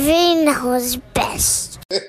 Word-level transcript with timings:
Ivy 0.00 0.46
knows 0.46 0.96
best. 0.96 1.78
hey 1.90 2.00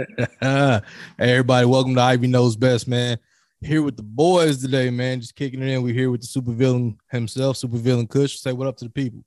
everybody, 1.18 1.66
welcome 1.66 1.94
to 1.96 2.00
Ivy 2.00 2.28
Knows 2.28 2.56
Best, 2.56 2.88
man. 2.88 3.18
Here 3.60 3.82
with 3.82 3.98
the 3.98 4.02
boys 4.02 4.62
today, 4.62 4.88
man. 4.88 5.20
Just 5.20 5.36
kicking 5.36 5.60
it 5.60 5.68
in. 5.68 5.82
We're 5.82 5.92
here 5.92 6.10
with 6.10 6.22
the 6.22 6.26
supervillain 6.26 6.96
himself, 7.10 7.58
supervillain 7.58 8.08
Kush. 8.08 8.38
Say 8.38 8.54
what 8.54 8.66
up 8.66 8.78
to 8.78 8.86
the 8.86 8.90
people. 8.90 9.22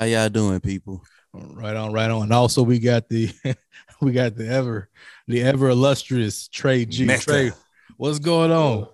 How 0.00 0.06
y'all 0.06 0.30
doing, 0.30 0.60
people? 0.60 1.04
Right 1.34 1.76
on, 1.76 1.92
right 1.92 2.10
on. 2.10 2.22
And 2.22 2.32
also 2.32 2.62
we 2.62 2.78
got 2.78 3.10
the 3.10 3.30
we 4.00 4.12
got 4.12 4.34
the 4.34 4.48
ever 4.48 4.88
the 5.26 5.42
ever 5.42 5.68
illustrious 5.68 6.48
Trey 6.48 6.86
G. 6.86 7.04
Mecca. 7.04 7.22
Trey, 7.22 7.52
what's 7.98 8.18
going 8.18 8.50
on? 8.50 8.88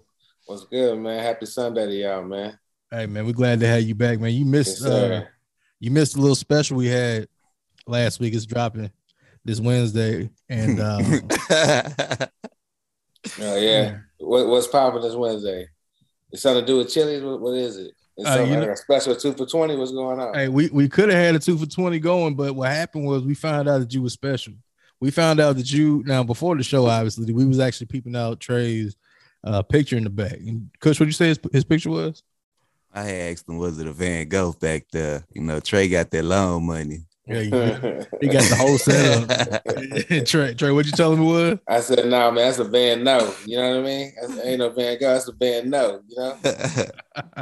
What's 0.47 0.65
good, 0.65 0.99
man? 0.99 1.23
Happy 1.23 1.47
Sunday 1.47 1.87
to 1.87 1.95
y'all, 1.95 2.25
man. 2.25 2.59
Hey 2.91 3.07
man, 3.07 3.25
we're 3.25 3.35
glad 3.35 3.61
to 3.61 3.69
have 3.69 3.83
you 3.83 3.95
back, 3.95 4.19
man. 4.19 4.33
You 4.33 4.41
Yes, 4.41 4.49
missed 4.49 4.83
uh, 4.83 4.89
sir. 4.89 5.29
You 5.85 5.91
missed 5.91 6.17
a 6.17 6.21
little 6.21 6.35
special 6.35 6.77
we 6.79 6.87
had 6.87 7.29
last 7.87 8.19
week. 8.21 8.33
It's 8.35 8.47
dropping 8.47 8.91
this 9.45 9.61
Wednesday, 9.61 10.31
and 10.49 10.81
um, 10.81 11.03
Oh 13.41 13.57
yeah. 13.57 13.99
What, 14.19 14.47
what's 14.49 14.67
popping 14.67 15.03
this 15.03 15.15
Wednesday? 15.15 15.69
It's 16.31 16.43
something 16.43 16.63
to 16.63 16.67
do 16.67 16.79
with 16.79 16.91
Chili's. 16.93 17.23
What, 17.23 17.41
what 17.41 17.55
is 17.55 17.77
it? 17.79 17.93
It's 18.17 18.27
Uh, 18.29 18.35
something 18.37 18.53
you 18.53 18.59
like 18.59 18.67
know- 18.69 18.73
a 18.73 18.77
special 18.77 19.17
two 19.17 19.33
for 19.35 19.47
twenty. 19.47 19.77
What's 19.77 19.93
going 19.93 20.21
on? 20.21 20.35
Hey, 20.35 20.49
we, 20.49 20.69
we 20.71 20.89
could 20.89 21.09
have 21.11 21.19
had 21.19 21.35
a 21.35 21.39
two 21.39 21.59
for 21.59 21.67
20 21.67 21.99
going, 22.01 22.35
but 22.35 22.55
what 22.55 22.71
happened 22.71 23.07
was 23.07 23.23
we 23.23 23.35
found 23.35 23.69
out 23.69 23.79
that 23.81 23.93
you 23.93 24.03
were 24.03 24.09
special. 24.11 24.55
We 25.01 25.11
found 25.11 25.41
out 25.41 25.57
that 25.57 25.71
you 25.71 26.03
now 26.07 26.23
before 26.23 26.57
the 26.57 26.63
show, 26.63 26.87
obviously, 26.87 27.33
we 27.33 27.45
was 27.45 27.61
actually 27.61 27.87
peeping 27.89 28.17
out 28.17 28.41
Trey's 28.41 28.97
uh, 29.43 29.63
picture 29.63 29.97
in 29.97 30.05
the 30.05 30.11
back. 30.11 30.33
And 30.35 30.71
Kush, 30.81 30.99
what 31.01 31.07
you 31.07 31.13
say 31.13 31.29
his, 31.29 31.41
his 31.53 31.65
picture 31.65 31.91
was? 31.91 32.23
I 32.95 33.03
had 33.03 33.33
asked 33.33 33.49
him, 33.49 33.59
was 33.59 33.79
it 33.81 33.87
a 33.89 33.93
Van 33.93 34.29
Gogh 34.29 34.53
back 34.61 34.87
there? 34.93 35.25
You 35.35 35.43
know, 35.43 35.59
Trey 35.61 35.89
got 35.89 36.11
that 36.13 36.25
loan 36.25 36.67
money. 36.67 37.01
Yeah, 37.27 37.41
he, 37.41 37.45
he 38.21 38.29
got 38.29 38.43
the 38.45 38.57
whole 38.59 38.77
setup. 38.79 40.27
Trey, 40.27 40.55
Trey, 40.55 40.71
what 40.71 40.85
you 40.87 40.93
tell 40.93 41.13
him 41.15 41.23
it 41.23 41.25
was? 41.25 41.59
I 41.67 41.81
said, 41.81 42.07
no, 42.07 42.31
man, 42.31 42.45
that's 42.45 42.59
a 42.59 42.65
Van 42.65 43.03
No. 43.03 43.35
You 43.47 43.57
know 43.57 43.71
what 43.71 43.79
I 43.81 43.83
mean? 43.83 44.13
That's, 44.21 44.39
ain't 44.45 44.59
no 44.59 44.71
Van 44.71 44.99
Gogh. 45.01 45.15
That's 45.15 45.29
a 45.29 45.33
Van 45.33 45.71
No. 45.71 46.01
You 46.07 46.17
know, 46.17 46.39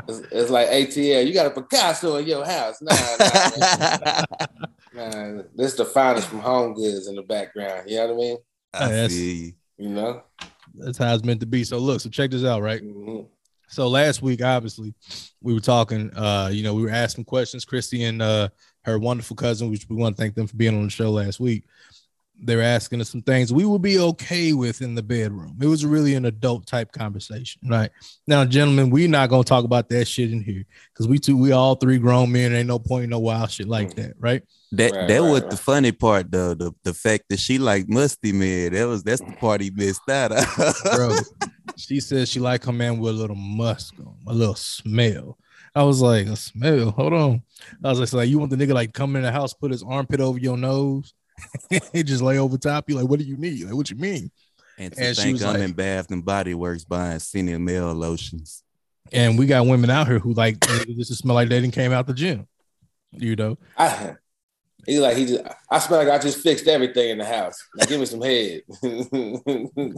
it's, 0.08 0.18
it's 0.30 0.50
like 0.50 0.68
ATL. 0.68 1.26
You 1.26 1.34
got 1.34 1.46
a 1.46 1.50
Picasso 1.50 2.16
in 2.16 2.26
your 2.26 2.46
house. 2.46 2.80
Nah, 2.80 2.94
nah, 3.18 4.24
man. 4.94 5.36
nah. 5.36 5.42
This 5.54 5.74
the 5.74 5.84
finest 5.84 6.28
from 6.28 6.40
Home 6.40 6.74
Goods 6.74 7.08
in 7.08 7.16
the 7.16 7.22
background. 7.22 7.90
You 7.90 7.96
know 7.98 8.06
what 8.06 8.14
I 8.14 8.16
mean? 8.16 8.36
I 8.74 8.88
Yes. 8.90 9.12
feel 9.12 9.20
you. 9.34 9.52
You 9.78 9.88
know. 9.90 10.22
That's 10.76 10.96
how 10.98 11.12
it's 11.14 11.24
meant 11.24 11.40
to 11.40 11.46
be. 11.46 11.64
So 11.64 11.78
look, 11.78 12.00
so 12.00 12.08
check 12.08 12.30
this 12.30 12.44
out, 12.44 12.62
right? 12.62 12.82
Mhm. 12.82 13.26
So 13.72 13.88
last 13.88 14.20
week, 14.20 14.44
obviously, 14.44 14.94
we 15.40 15.54
were 15.54 15.60
talking. 15.60 16.14
Uh, 16.14 16.50
you 16.52 16.62
know, 16.62 16.74
we 16.74 16.82
were 16.82 16.90
asking 16.90 17.24
questions. 17.24 17.64
Christy 17.64 18.04
and 18.04 18.20
uh, 18.20 18.50
her 18.82 18.98
wonderful 18.98 19.34
cousin, 19.34 19.70
which 19.70 19.86
we 19.88 19.96
want 19.96 20.14
to 20.14 20.22
thank 20.22 20.34
them 20.34 20.46
for 20.46 20.56
being 20.56 20.76
on 20.76 20.84
the 20.84 20.90
show 20.90 21.10
last 21.10 21.40
week. 21.40 21.64
They 22.44 22.56
were 22.56 22.62
asking 22.62 23.00
us 23.00 23.08
some 23.08 23.22
things 23.22 23.52
we 23.52 23.64
would 23.64 23.82
be 23.82 23.98
okay 23.98 24.52
with 24.52 24.82
in 24.82 24.94
the 24.94 25.02
bedroom. 25.02 25.56
It 25.60 25.66
was 25.66 25.86
really 25.86 26.14
an 26.16 26.24
adult 26.26 26.66
type 26.66 26.90
conversation, 26.92 27.62
right? 27.68 27.90
Now, 28.26 28.44
gentlemen, 28.44 28.90
we're 28.90 29.08
not 29.08 29.30
gonna 29.30 29.44
talk 29.44 29.64
about 29.64 29.88
that 29.90 30.06
shit 30.06 30.32
in 30.32 30.42
here 30.42 30.64
because 30.92 31.08
we 31.08 31.18
two, 31.18 31.36
we 31.36 31.52
all 31.52 31.76
three 31.76 31.98
grown 31.98 32.32
men. 32.32 32.52
Ain't 32.52 32.68
no 32.68 32.78
point 32.78 33.04
in 33.04 33.10
no 33.10 33.20
wild 33.20 33.50
shit 33.50 33.68
like 33.68 33.94
that, 33.94 34.14
right? 34.18 34.42
That 34.72 34.92
Right, 34.92 35.08
that 35.08 35.20
right, 35.20 35.30
was 35.30 35.42
right. 35.42 35.50
the 35.50 35.56
funny 35.56 35.92
part 35.92 36.30
though. 36.30 36.54
The 36.54 36.72
the 36.82 36.94
fact 36.94 37.24
that 37.30 37.38
she 37.38 37.58
like 37.58 37.88
musty 37.88 38.32
man. 38.32 38.72
That 38.72 38.88
was 38.88 39.02
that's 39.02 39.20
the 39.22 39.32
part 39.32 39.60
he 39.60 39.70
missed 39.70 40.08
out 40.10 40.32
bro. 40.94 41.16
She 41.76 42.00
said 42.00 42.28
she 42.28 42.40
like 42.40 42.64
her 42.64 42.72
man 42.72 42.98
with 42.98 43.14
a 43.14 43.16
little 43.16 43.36
musk 43.36 43.94
on, 44.00 44.16
a 44.26 44.32
little 44.34 44.54
smell. 44.54 45.38
I 45.74 45.82
was 45.84 46.00
like, 46.02 46.26
a 46.26 46.36
smell. 46.36 46.90
Hold 46.90 47.12
on. 47.14 47.42
I 47.82 47.88
was 47.88 47.98
like, 48.00 48.08
so 48.08 48.16
like, 48.18 48.28
you 48.28 48.38
want 48.38 48.50
the 48.50 48.56
nigga 48.56 48.74
like 48.74 48.92
come 48.92 49.16
in 49.16 49.22
the 49.22 49.32
house, 49.32 49.54
put 49.54 49.70
his 49.70 49.82
armpit 49.82 50.20
over 50.20 50.38
your 50.38 50.56
nose, 50.58 51.14
and 51.70 52.06
just 52.06 52.22
lay 52.22 52.38
over 52.38 52.58
top 52.58 52.88
you? 52.90 52.96
Like, 52.96 53.08
what 53.08 53.18
do 53.18 53.24
you 53.24 53.36
need? 53.36 53.64
Like, 53.64 53.74
what 53.74 53.90
you 53.90 53.96
mean? 53.96 54.30
and 54.78 54.92
to 54.94 55.00
And 55.02 55.16
she 55.16 55.22
think 55.24 55.34
was 55.34 55.44
I'm 55.44 55.54
like- 55.54 55.62
in 55.62 55.72
Bath 55.72 56.10
and 56.10 56.24
Body 56.24 56.54
Works 56.54 56.84
buying 56.84 57.18
senior 57.18 57.58
male 57.58 57.92
lotions. 57.92 58.62
And 59.12 59.38
we 59.38 59.46
got 59.46 59.66
women 59.66 59.90
out 59.90 60.06
here 60.08 60.18
who 60.18 60.32
like 60.32 60.60
this 60.60 61.08
to 61.08 61.14
smell 61.14 61.34
like 61.34 61.48
they 61.50 61.60
didn't 61.60 61.74
came 61.74 61.92
out 61.92 62.06
the 62.06 62.14
gym. 62.14 62.46
You 63.12 63.36
know, 63.36 63.58
I, 63.76 64.14
he's 64.86 65.00
like 65.00 65.16
he 65.16 65.26
just. 65.26 65.44
I 65.70 65.78
smell 65.78 66.00
like 66.04 66.08
I 66.08 66.18
just 66.18 66.38
fixed 66.38 66.66
everything 66.66 67.10
in 67.10 67.18
the 67.18 67.24
house. 67.24 67.56
Now 67.76 67.86
give 67.86 68.00
me 68.00 68.06
some 68.06 68.22
head. 68.22 68.62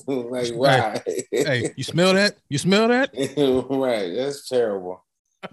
like 0.07 0.55
why? 0.55 1.03
hey, 1.31 1.73
you 1.77 1.85
smell 1.85 2.15
that? 2.15 2.37
You 2.49 2.59
smell 2.59 2.89
that? 2.89 3.11
right, 3.71 4.15
that's 4.15 4.49
terrible. 4.49 5.05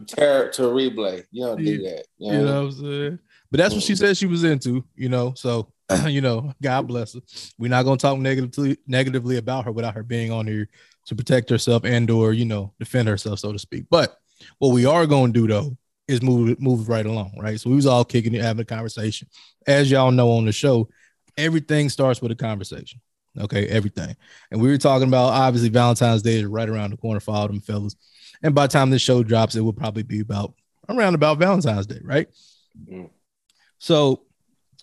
Ter- 0.08 0.52
terrible. 0.52 1.22
You 1.32 1.46
don't 1.46 1.64
do 1.64 1.82
that. 1.84 2.06
You 2.18 2.32
know? 2.32 2.40
You 2.40 2.46
know 2.46 2.64
what 2.66 2.74
I'm 2.74 2.80
saying? 2.80 3.20
But 3.52 3.58
that's 3.58 3.74
what 3.74 3.84
she 3.84 3.96
said 3.96 4.16
she 4.16 4.28
was 4.28 4.46
into, 4.46 4.86
you 4.96 5.10
know. 5.10 5.34
So, 5.36 5.72
you 6.08 6.22
know, 6.22 6.54
God 6.62 6.88
bless 6.88 7.14
her. 7.14 7.22
We're 7.58 7.70
not 7.70 7.84
gonna 7.84 7.98
talk 7.98 8.18
negatively 8.18 8.78
negatively 8.88 9.38
about 9.38 9.66
her 9.66 9.72
without 9.72 9.96
her 9.96 10.04
being 10.04 10.32
on 10.32 10.48
here 10.48 10.70
to 11.08 11.16
protect 11.16 11.50
herself 11.50 11.84
and 11.84 12.10
or 12.10 12.34
you 12.34 12.46
know 12.46 12.74
defend 12.80 13.08
herself, 13.08 13.40
so 13.40 13.52
to 13.52 13.60
speak. 13.60 13.86
But 13.90 14.16
what 14.60 14.70
we 14.70 14.86
are 14.86 15.06
gonna 15.06 15.34
do 15.34 15.48
though 15.48 15.78
is 16.12 16.22
move 16.22 16.50
it 16.50 16.60
right 16.62 17.06
along, 17.06 17.34
right? 17.40 17.60
So 17.60 17.70
we 17.70 17.76
was 17.76 17.86
all 17.86 18.06
kicking 18.06 18.34
it, 18.34 18.42
having 18.42 18.62
a 18.62 18.66
conversation. 18.66 19.28
As 19.68 19.90
y'all 19.90 20.12
know 20.12 20.32
on 20.32 20.46
the 20.46 20.52
show, 20.52 20.90
everything 21.38 21.90
starts 21.90 22.22
with 22.22 22.32
a 22.32 22.36
conversation. 22.36 23.02
Okay, 23.40 23.68
everything. 23.68 24.16
And 24.52 24.62
we 24.62 24.70
were 24.70 24.78
talking 24.78 25.08
about 25.08 25.34
obviously 25.34 25.70
Valentine's 25.70 26.22
Day 26.22 26.36
is 26.36 26.46
right 26.46 26.68
around 26.68 26.92
the 26.92 26.98
corner 26.98 27.20
for 27.20 27.34
all 27.34 27.48
them 27.48 27.62
fellas. 27.62 27.96
And 28.44 28.54
by 28.54 28.68
the 28.68 28.74
time 28.74 28.90
this 28.90 29.02
show 29.02 29.24
drops, 29.24 29.56
it 29.56 29.62
will 29.62 29.74
probably 29.74 30.04
be 30.04 30.20
about 30.20 30.54
around 30.90 31.16
about 31.16 31.38
Valentine's 31.38 31.88
Day, 31.88 32.00
right? 32.04 32.28
Mm. 32.90 33.10
So, 33.80 34.24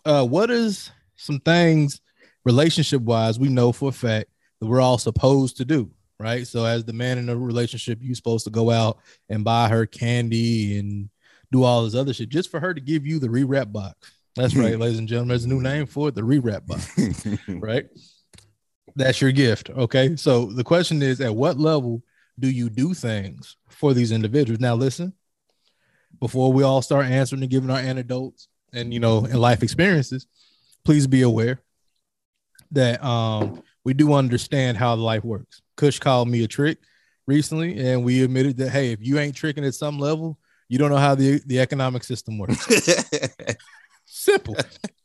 uh, 0.05 0.25
what 0.25 0.51
is 0.51 0.91
some 1.17 1.41
things 1.41 2.01
relationship 2.45 3.03
wise 3.03 3.39
we 3.39 3.49
know 3.49 3.73
for 3.73 3.91
a 3.91 3.93
fact 3.93 4.31
that 4.61 4.67
we're 4.67 4.81
all 4.81 4.99
supposed 4.99 5.59
to 5.59 5.65
do, 5.65 5.91
right? 6.19 6.47
So, 6.47 6.65
as 6.65 6.85
the 6.85 6.93
man 6.93 7.19
in 7.19 7.29
a 7.29 7.37
relationship, 7.37 7.99
you're 8.01 8.15
supposed 8.15 8.45
to 8.45 8.51
go 8.51 8.71
out 8.71 8.99
and 9.29 9.45
buy 9.45 9.69
her 9.69 9.85
candy 9.85 10.79
and 10.79 11.11
do 11.51 11.65
all 11.65 11.85
this 11.85 11.95
other 11.95 12.13
shit 12.13 12.29
just 12.29 12.51
for 12.51 12.61
her 12.61 12.75
to 12.75 12.81
give 12.81 13.07
you 13.07 13.19
the 13.19 13.29
rewrap 13.29 13.73
box. 13.73 14.13
That's 14.37 14.55
right, 14.55 14.79
ladies 14.79 14.99
and 14.99 15.09
gentlemen. 15.09 15.31
There's 15.31 15.45
a 15.45 15.49
new 15.49 15.61
name 15.61 15.87
for 15.87 16.09
it, 16.09 16.15
the 16.15 16.23
rewrap 16.23 16.67
box 16.67 17.39
right? 17.49 17.87
That's 18.97 19.21
your 19.21 19.33
gift. 19.33 19.71
Okay. 19.71 20.17
So 20.17 20.47
the 20.47 20.65
question 20.65 21.03
is 21.03 21.21
at 21.21 21.35
what 21.35 21.59
level 21.59 22.03
do 22.39 22.49
you 22.51 22.69
do 22.69 22.95
things 22.95 23.57
for 23.69 23.95
these 23.95 24.13
individuals? 24.13 24.61
Now, 24.61 24.75
listen, 24.75 25.13
before 26.21 26.53
we 26.53 26.63
all 26.63 26.83
start 26.83 27.07
answering 27.07 27.43
and 27.43 27.51
giving 27.51 27.71
our 27.71 27.79
anecdotes 27.79 28.49
and, 28.73 28.93
you 28.93 29.01
know, 29.01 29.25
and 29.25 29.41
life 29.41 29.63
experiences, 29.63 30.27
please 30.85 31.07
be 31.07 31.23
aware 31.23 31.61
that 32.73 33.03
um, 33.05 33.63
we 33.85 33.95
do 33.95 34.13
understand 34.15 34.77
how 34.77 34.95
life 34.95 35.25
works. 35.25 35.63
Kush 35.77 35.99
called 35.99 36.29
me 36.29 36.45
a 36.45 36.49
trick 36.49 36.79
recently, 37.27 37.79
and 37.79 38.05
we 38.05 38.23
admitted 38.23 38.57
that, 38.59 38.71
hey, 38.71 38.93
if 38.93 38.99
you 39.01 39.19
ain't 39.19 39.37
tricking 39.37 39.65
at 39.65 39.75
some 39.75 39.99
level, 39.99 40.39
you 40.69 40.79
don't 40.79 40.91
know 40.91 40.97
how 40.97 41.15
the, 41.15 41.41
the 41.47 41.61
economic 41.61 42.05
system 42.05 42.39
works. 42.39 42.67
Simple. 44.05 44.57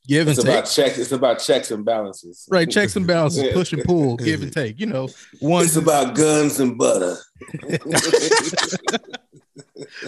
Give 0.05 0.27
and 0.27 0.35
It's 0.37 0.43
take. 0.43 0.53
about 0.53 0.65
checks. 0.69 0.97
It's 0.97 1.11
about 1.13 1.39
checks 1.39 1.71
and 1.71 1.85
balances. 1.85 2.45
Right, 2.51 2.69
checks 2.69 2.95
and 2.97 3.07
balances, 3.07 3.43
Yeah. 3.43 3.53
push 3.53 3.71
and 3.71 3.83
pull, 3.83 4.17
give 4.17 4.41
and 4.41 4.51
take. 4.51 4.79
You 4.79 4.87
know, 4.87 5.07
one. 5.39 5.63
It's 5.63 5.77
about 5.77 6.15
guns 6.15 6.59
and 6.59 6.77
butter. 6.77 7.15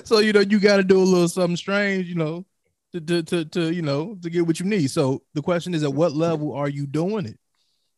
so 0.03 0.19
you 0.19 0.33
know 0.33 0.41
you 0.41 0.59
got 0.59 0.77
to 0.77 0.83
do 0.83 0.97
a 0.97 1.03
little 1.03 1.27
something 1.27 1.55
strange, 1.55 2.07
you 2.07 2.15
know, 2.15 2.45
to, 2.93 2.99
to 3.01 3.23
to 3.23 3.45
to 3.45 3.73
you 3.73 3.81
know 3.81 4.17
to 4.21 4.29
get 4.29 4.45
what 4.45 4.59
you 4.59 4.65
need. 4.65 4.91
So 4.91 5.21
the 5.33 5.41
question 5.41 5.73
is, 5.73 5.83
at 5.83 5.93
what 5.93 6.13
level 6.13 6.53
are 6.53 6.69
you 6.69 6.85
doing 6.87 7.25
it, 7.25 7.39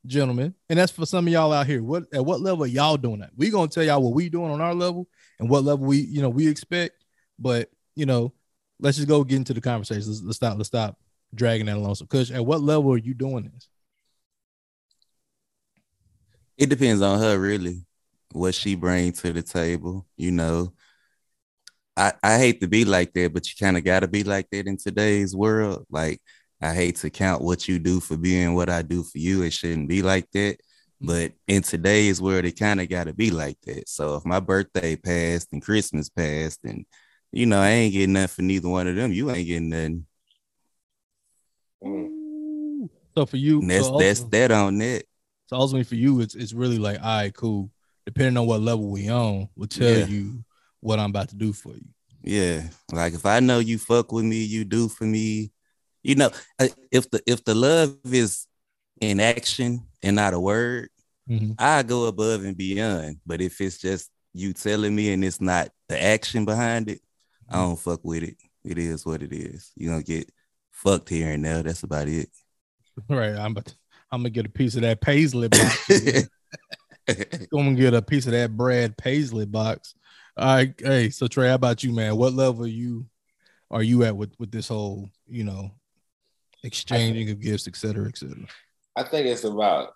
gentlemen? 0.06 0.53
And 0.69 0.78
that's 0.78 0.91
for 0.91 1.06
some 1.06 1.25
of 1.28 1.34
y'all 1.34 1.53
out 1.53 1.66
here. 1.68 1.84
What 1.84 2.03
at 2.13 2.24
what 2.25 2.41
level 2.41 2.63
are 2.63 2.68
y'all 2.68 2.97
doing 2.97 3.19
that? 3.19 3.31
We 3.35 3.50
gonna 3.50 3.68
tell 3.69 3.84
y'all 3.84 4.03
what 4.03 4.13
we 4.13 4.29
doing 4.29 4.51
on 4.51 4.62
our 4.62 4.75
level 4.75 5.07
and 5.39 5.50
what 5.50 5.63
level 5.63 5.85
we 5.85 5.97
you 5.97 6.22
know 6.22 6.29
we 6.29 6.47
expect. 6.47 7.03
But 7.39 7.69
you 7.95 8.05
know, 8.05 8.33
let's 8.79 8.97
just 8.97 9.09
go 9.09 9.23
get 9.23 9.37
into 9.37 9.53
the 9.53 9.61
conversation. 9.61 10.07
Let's, 10.07 10.21
let's 10.23 10.37
stop. 10.37 10.57
Let's 10.57 10.67
stop 10.67 10.97
dragging 11.33 11.65
that 11.65 11.77
along. 11.77 11.95
So, 11.95 12.06
Kush, 12.06 12.31
at 12.31 12.45
what 12.45 12.62
level 12.62 12.94
are 12.94 12.97
you 12.97 13.13
doing 13.13 13.51
this? 13.53 13.67
it 16.57 16.69
depends 16.69 17.01
on 17.01 17.19
her 17.19 17.38
really 17.39 17.85
what 18.33 18.53
she 18.53 18.75
brings 18.75 19.21
to 19.21 19.31
the 19.31 19.41
table 19.41 20.06
you 20.17 20.31
know 20.31 20.73
i 21.95 22.12
i 22.23 22.38
hate 22.38 22.59
to 22.59 22.67
be 22.67 22.83
like 22.83 23.13
that 23.13 23.33
but 23.33 23.47
you 23.47 23.53
kind 23.59 23.77
of 23.77 23.83
got 23.83 24.01
to 24.01 24.07
be 24.07 24.23
like 24.23 24.50
that 24.51 24.67
in 24.67 24.77
today's 24.77 25.35
world 25.35 25.85
like 25.89 26.19
i 26.62 26.73
hate 26.73 26.95
to 26.95 27.09
count 27.09 27.41
what 27.41 27.67
you 27.67 27.79
do 27.79 28.00
for 28.00 28.17
being 28.17 28.53
what 28.53 28.69
i 28.69 28.81
do 28.81 29.03
for 29.03 29.17
you 29.17 29.44
it 29.44 29.53
shouldn't 29.53 29.88
be 29.88 30.01
like 30.01 30.29
that 30.31 30.57
mm-hmm. 30.57 31.07
but 31.07 31.31
in 31.47 31.62
today's 31.62 32.21
world 32.21 32.45
it 32.45 32.59
kind 32.59 32.81
of 32.81 32.89
got 32.89 33.06
to 33.06 33.13
be 33.13 33.31
like 33.31 33.57
that 33.63 33.88
so 33.88 34.15
if 34.15 34.25
my 34.25 34.39
birthday 34.39 34.95
passed 34.95 35.47
and 35.53 35.62
christmas 35.62 36.09
passed 36.09 36.59
and 36.65 36.85
you 37.31 37.45
know 37.45 37.62
i 37.62 37.69
ain't 37.69 37.94
getting 37.94 38.13
nothing 38.13 38.27
for 38.27 38.41
neither 38.44 38.69
one 38.69 38.88
of 38.88 38.95
them 38.95 39.12
you 39.12 39.29
ain't 39.31 39.47
getting 39.47 39.69
nothing 39.69 40.06
Mm. 41.83 42.89
So 43.15 43.25
for 43.25 43.38
you, 43.38 43.62
and 43.62 43.69
that's 43.69 43.88
so 43.88 43.97
that's 43.97 44.24
that 44.25 44.51
on 44.51 44.77
that 44.79 45.03
So 45.47 45.57
ultimately 45.57 45.83
for 45.83 45.95
you, 45.95 46.21
it's 46.21 46.35
it's 46.35 46.53
really 46.53 46.77
like, 46.79 47.00
all 47.00 47.18
right, 47.18 47.33
cool. 47.33 47.69
Depending 48.06 48.38
on 48.38 48.47
what 48.47 48.62
level 48.62 48.89
we 48.89 49.09
on, 49.09 49.50
will 49.56 49.68
tell 49.68 49.97
Yeah. 50.00 50.06
you 50.06 50.44
what 50.79 51.00
I'm 51.00 51.09
about 51.09 51.29
to 51.29 51.35
do 51.35 51.53
for 51.53 51.74
you. 51.74 51.85
Yeah. 52.24 52.69
Like 52.91 53.13
if 53.13 53.25
I 53.25 53.39
know 53.39 53.59
you 53.59 53.77
fuck 53.77 54.12
with 54.12 54.25
me, 54.25 54.44
you 54.44 54.65
do 54.65 54.88
for 54.88 55.03
me, 55.06 55.51
You 56.03 56.15
know, 56.15 56.31
uh, 56.59 56.68
if 56.91 57.09
the 57.09 57.21
if 57.27 57.44
the 57.44 57.53
love 57.53 57.97
is 58.06 58.47
in 59.01 59.19
action 59.19 59.85
and 60.01 60.15
not 60.15 60.33
a 60.33 60.39
word, 60.39 60.89
Mhm. 61.29 61.56
I 61.59 61.83
go 61.83 62.06
above 62.06 62.44
and 62.45 62.56
beyond. 62.57 63.18
But 63.25 63.41
if 63.41 63.59
it's 63.62 63.77
just 63.77 64.09
you 64.33 64.53
telling 64.53 64.95
me 64.95 65.12
and 65.12 65.24
it's 65.24 65.41
not 65.41 65.69
the 65.89 66.01
action 66.01 66.45
behind 66.45 66.89
it, 66.89 67.01
I 67.49 67.57
don't 67.57 67.79
fuck 67.79 68.03
with 68.03 68.23
it. 68.23 68.38
It 68.63 68.77
is 68.77 69.05
what 69.05 69.23
it 69.23 69.31
is. 69.31 69.71
You 69.75 69.89
gonna 69.89 70.03
get 70.03 70.31
fucked 70.71 71.09
here 71.09 71.31
and 71.31 71.45
there. 71.45 71.63
That's 71.63 71.83
about 71.83 72.07
it. 72.07 72.29
Right. 73.07 73.35
I'm 73.35 73.51
about 73.51 73.65
to, 73.65 73.75
I'm 74.11 74.21
gonna 74.21 74.31
get 74.31 74.47
a 74.47 74.49
piece 74.49 74.75
of 74.75 74.81
that 74.81 75.01
paisley 75.01 75.49
box. 75.49 75.88
I'm 77.07 77.47
gonna 77.51 77.75
get 77.75 77.94
a 77.94 78.01
piece 78.01 78.25
of 78.25 78.31
that 78.31 78.57
Brad 78.57 78.97
Paisley 78.97 79.45
box. 79.45 79.94
All 80.35 80.55
right. 80.55 80.73
Hey, 80.79 81.11
so 81.11 81.27
Trey, 81.27 81.49
how 81.49 81.53
about 81.53 81.83
you, 81.83 81.94
man? 81.94 82.17
What 82.17 82.33
level 82.33 82.63
are 82.63 82.67
you 82.67 83.05
are 83.69 83.83
you 83.83 84.03
at 84.03 84.17
with 84.17 84.33
with 84.39 84.51
this 84.51 84.67
whole, 84.67 85.09
you 85.27 85.43
know, 85.43 85.71
exchanging 86.63 87.29
of 87.29 87.39
gifts, 87.39 87.67
et 87.67 87.75
cetera, 87.75 88.07
et 88.07 88.17
cetera? 88.17 88.47
I 88.95 89.03
think 89.03 89.27
it's 89.27 89.43
about 89.43 89.93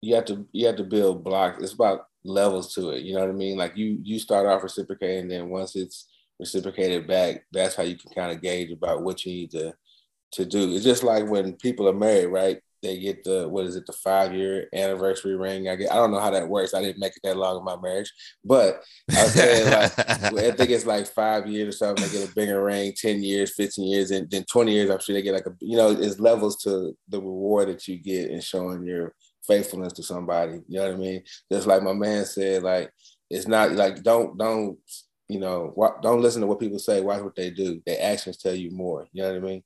you 0.00 0.14
have 0.14 0.24
to 0.26 0.46
you 0.52 0.66
have 0.66 0.76
to 0.76 0.84
build 0.84 1.24
blocks. 1.24 1.62
It's 1.62 1.74
about 1.74 2.06
levels 2.24 2.74
to 2.74 2.90
it. 2.90 3.02
You 3.02 3.14
know 3.14 3.20
what 3.20 3.30
I 3.30 3.34
mean? 3.34 3.56
Like 3.56 3.76
you 3.76 3.98
you 4.02 4.18
start 4.18 4.46
off 4.46 4.62
reciprocating, 4.62 5.28
then 5.28 5.48
once 5.48 5.76
it's 5.76 6.08
reciprocated 6.38 7.06
back, 7.06 7.44
that's 7.52 7.74
how 7.74 7.82
you 7.82 7.96
can 7.96 8.12
kind 8.12 8.32
of 8.32 8.42
gauge 8.42 8.70
about 8.70 9.02
what 9.02 9.24
you 9.24 9.32
need 9.32 9.50
to 9.52 9.74
to 10.32 10.46
do. 10.46 10.74
It's 10.74 10.84
just 10.84 11.02
like 11.02 11.28
when 11.28 11.54
people 11.54 11.88
are 11.88 11.94
married, 11.94 12.26
right? 12.26 12.58
They 12.82 12.98
get 12.98 13.22
the 13.22 13.48
what 13.48 13.66
is 13.66 13.76
it, 13.76 13.86
the 13.86 13.92
five 13.92 14.34
year 14.34 14.66
anniversary 14.74 15.36
ring. 15.36 15.68
I 15.68 15.76
get 15.76 15.92
I 15.92 15.96
don't 15.96 16.10
know 16.10 16.18
how 16.18 16.30
that 16.30 16.48
works. 16.48 16.74
I 16.74 16.82
didn't 16.82 16.98
make 16.98 17.12
it 17.12 17.20
that 17.22 17.36
long 17.36 17.58
in 17.58 17.64
my 17.64 17.76
marriage, 17.80 18.12
but 18.44 18.82
I 19.16 19.22
was 19.22 19.34
saying 19.34 19.70
like 19.70 19.98
I 19.98 20.50
think 20.50 20.70
it's 20.70 20.86
like 20.86 21.06
five 21.06 21.46
years 21.46 21.74
or 21.74 21.78
something. 21.78 22.04
They 22.04 22.18
get 22.18 22.28
a 22.28 22.34
bigger 22.34 22.64
ring, 22.64 22.92
10 22.96 23.22
years, 23.22 23.54
15 23.54 23.86
years, 23.86 24.10
and 24.10 24.28
then 24.28 24.44
20 24.50 24.72
years, 24.72 24.90
I'm 24.90 24.98
sure 24.98 25.14
they 25.14 25.22
get 25.22 25.34
like 25.34 25.46
a, 25.46 25.54
you 25.60 25.76
know, 25.76 25.90
it's 25.90 26.18
levels 26.18 26.56
to 26.64 26.96
the 27.08 27.18
reward 27.18 27.68
that 27.68 27.86
you 27.86 27.98
get 27.98 28.30
in 28.30 28.40
showing 28.40 28.84
your 28.84 29.14
faithfulness 29.46 29.92
to 29.94 30.02
somebody. 30.02 30.60
You 30.66 30.80
know 30.80 30.86
what 30.88 30.94
I 30.94 30.98
mean? 30.98 31.22
Just 31.52 31.68
like 31.68 31.82
my 31.82 31.92
man 31.92 32.24
said, 32.24 32.64
like, 32.64 32.90
it's 33.30 33.46
not 33.46 33.72
like, 33.72 34.02
don't, 34.02 34.36
don't, 34.36 34.78
you 35.28 35.38
know, 35.38 35.72
wa- 35.76 35.98
don't 36.00 36.22
listen 36.22 36.40
to 36.40 36.46
what 36.46 36.60
people 36.60 36.78
say, 36.78 37.00
watch 37.00 37.22
what 37.22 37.34
they 37.34 37.50
do. 37.50 37.80
Their 37.86 38.02
actions 38.02 38.36
tell 38.36 38.54
you 38.54 38.70
more. 38.70 39.06
You 39.12 39.22
know 39.22 39.32
what 39.32 39.42
I 39.42 39.46
mean? 39.46 39.62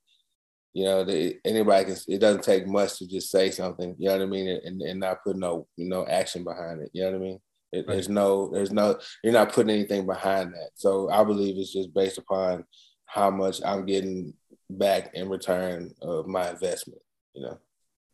You 0.72 0.84
know, 0.84 1.04
they, 1.04 1.38
anybody 1.44 1.86
can, 1.86 1.96
it 2.08 2.18
doesn't 2.18 2.42
take 2.42 2.66
much 2.66 2.98
to 2.98 3.08
just 3.08 3.30
say 3.30 3.50
something, 3.50 3.96
you 3.98 4.08
know 4.08 4.18
what 4.18 4.22
I 4.22 4.26
mean? 4.26 4.60
And, 4.64 4.82
and 4.82 5.00
not 5.00 5.24
put 5.24 5.36
no, 5.36 5.66
you 5.76 5.88
know, 5.88 6.06
action 6.06 6.44
behind 6.44 6.82
it. 6.82 6.90
You 6.92 7.04
know 7.04 7.12
what 7.12 7.16
I 7.16 7.20
mean? 7.20 7.40
It, 7.72 7.86
There's 7.88 8.08
no, 8.08 8.50
there's 8.52 8.72
no, 8.72 8.98
you're 9.24 9.32
not 9.32 9.52
putting 9.52 9.70
anything 9.70 10.06
behind 10.06 10.52
that. 10.52 10.70
So 10.74 11.10
I 11.10 11.24
believe 11.24 11.56
it's 11.58 11.72
just 11.72 11.94
based 11.94 12.18
upon 12.18 12.64
how 13.06 13.30
much 13.30 13.60
I'm 13.64 13.86
getting 13.86 14.34
back 14.68 15.12
in 15.14 15.28
return 15.28 15.92
of 16.02 16.26
my 16.26 16.50
investment. 16.50 17.00
You 17.34 17.42
know, 17.42 17.58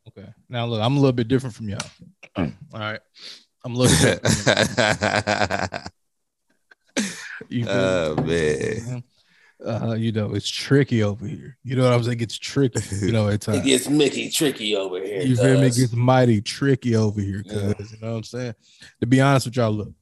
Okay. 0.09 0.29
Now 0.49 0.67
look, 0.67 0.81
I'm 0.81 0.97
a 0.97 1.01
little 1.01 1.13
bit 1.13 1.29
different 1.29 1.55
from 1.55 1.69
y'all. 1.69 1.91
Mm. 2.37 2.55
All 2.75 2.81
right. 2.81 3.01
I'm 3.65 3.75
a 3.75 3.79
little 3.79 3.97
bit 4.05 4.23
different. 4.23 5.89
You 7.49 7.65
feel 7.67 7.75
me? 7.75 7.81
oh 7.81 8.15
man. 8.23 9.05
uh, 9.65 9.95
you 9.95 10.13
know, 10.13 10.35
it's 10.35 10.49
tricky 10.49 11.03
over 11.03 11.27
here. 11.27 11.57
You 11.63 11.77
know 11.77 11.85
what 11.85 11.93
I'm 11.93 12.03
saying? 12.03 12.21
It's 12.21 12.39
tricky, 12.39 12.81
you 13.01 13.13
know, 13.13 13.29
at 13.29 13.47
it 13.49 13.65
gets 13.65 13.89
Mickey 13.89 14.31
tricky 14.31 14.75
over 14.77 15.01
here. 15.01 15.23
You 15.23 15.37
feel 15.37 15.61
me? 15.61 15.69
It 15.69 15.77
gets 15.77 15.93
mighty 15.93 16.41
tricky 16.41 16.97
over 16.97 17.21
here. 17.21 17.43
Cause 17.43 17.53
Yeah. 17.55 17.69
you 17.79 17.99
know 18.01 18.11
what 18.13 18.17
I'm 18.19 18.25
saying? 18.25 18.55
To 19.01 19.07
be 19.07 19.21
honest 19.21 19.47
with 19.47 19.57
y'all, 19.57 19.73
look, 19.73 19.93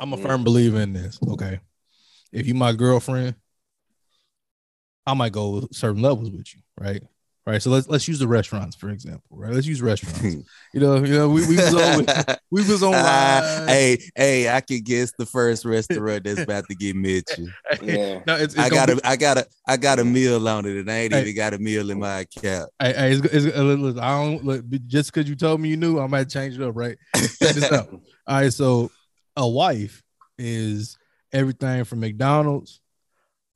I'm 0.00 0.12
a 0.12 0.16
Mm. 0.16 0.22
firm 0.22 0.44
believer 0.44 0.80
in 0.80 0.92
this. 0.92 1.18
Okay. 1.26 1.60
If 2.32 2.46
you 2.46 2.54
my 2.54 2.72
girlfriend, 2.72 3.34
I 5.06 5.14
might 5.14 5.32
go 5.32 5.50
with 5.50 5.74
certain 5.74 6.00
levels 6.00 6.30
with 6.30 6.54
you, 6.54 6.62
right? 6.78 7.02
Right. 7.44 7.60
So 7.60 7.70
let's 7.70 7.88
let's 7.88 8.06
use 8.06 8.20
the 8.20 8.28
restaurants, 8.28 8.76
for 8.76 8.90
example, 8.90 9.24
right? 9.36 9.52
Let's 9.52 9.66
use 9.66 9.82
restaurants. 9.82 10.22
you 10.72 10.80
know, 10.80 10.96
you 11.02 11.12
know, 11.12 11.28
we, 11.28 11.44
we 11.48 11.56
was 11.56 11.74
on 11.74 12.06
we 12.52 12.62
was 12.62 12.82
on 12.84 12.92
live. 12.92 13.68
hey, 13.68 13.98
hey, 14.14 14.48
I 14.48 14.60
can 14.60 14.80
guess 14.82 15.12
the 15.18 15.26
first 15.26 15.64
restaurant 15.64 16.22
that's 16.22 16.40
about 16.42 16.68
to 16.68 16.76
get 16.76 16.94
mentioned. 16.94 17.50
Yeah. 17.82 18.20
No, 18.28 18.36
it's, 18.36 18.54
it's 18.54 18.58
I 18.58 18.68
gonna 18.68 18.86
got 18.86 18.88
be- 18.88 19.00
a, 19.02 19.08
I 19.10 19.16
got 19.16 19.38
a, 19.38 19.46
I 19.66 19.76
got 19.76 19.98
a 19.98 20.04
meal 20.04 20.46
on 20.48 20.66
it, 20.66 20.76
and 20.76 20.88
I 20.88 20.94
ain't 20.98 21.12
Hey. 21.12 21.22
even 21.22 21.34
got 21.34 21.52
a 21.52 21.58
meal 21.58 21.90
in 21.90 21.98
my 21.98 22.20
account. 22.20 22.70
Hey, 22.78 22.92
hey, 22.92 23.12
it's, 23.14 23.26
it's, 23.26 23.56
uh, 23.56 23.62
listen, 23.62 23.98
I 23.98 24.22
don't 24.22 24.44
look 24.44 24.64
just 24.86 25.12
because 25.12 25.28
you 25.28 25.34
told 25.34 25.60
me 25.60 25.68
you 25.70 25.76
knew, 25.76 25.98
I 25.98 26.06
might 26.06 26.28
change 26.28 26.54
it 26.54 26.62
up, 26.62 26.76
right? 26.76 26.96
Check 27.16 27.30
this 27.54 27.72
out. 27.72 27.88
All 27.90 28.00
right, 28.36 28.52
so 28.52 28.88
a 29.36 29.48
wife 29.48 30.00
is 30.38 30.96
everything 31.32 31.82
from 31.82 31.98
McDonald's 32.00 32.78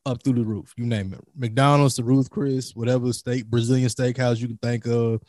up 0.06 0.23
through 0.23 0.35
the 0.35 0.44
roof. 0.44 0.73
You 0.76 0.87
name 0.87 1.12
it. 1.12 1.20
McDonald's 1.37 1.97
the 1.97 2.05
Ruth 2.05 2.31
Chris, 2.31 2.75
whatever 2.75 3.12
steak, 3.12 3.47
Brazilian 3.47 3.88
steakhouse 3.88 4.38
you 4.38 4.47
can 4.47 4.58
think 4.58 4.87
of, 4.87 5.20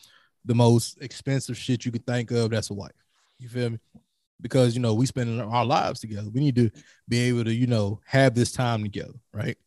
the 0.45 0.55
most 0.55 1.01
expensive 1.01 1.57
shit 1.57 1.83
you 1.83 1.91
can 1.91 2.03
think 2.03 2.31
of, 2.31 2.51
that's 2.51 2.69
a 2.69 2.73
wife. 2.73 2.91
You 3.39 3.49
feel 3.49 3.71
me? 3.71 3.79
Because 4.39 4.75
you 4.75 4.81
know, 4.81 4.93
we 4.93 5.07
spend 5.07 5.41
our 5.41 5.65
lives 5.65 5.99
together. 5.99 6.29
We 6.29 6.39
need 6.39 6.55
to 6.55 6.69
be 7.09 7.19
able 7.21 7.43
to, 7.43 7.53
you 7.53 7.67
know, 7.67 7.99
have 8.05 8.35
this 8.35 8.51
time 8.51 8.83
together, 8.83 9.15
right? 9.33 9.57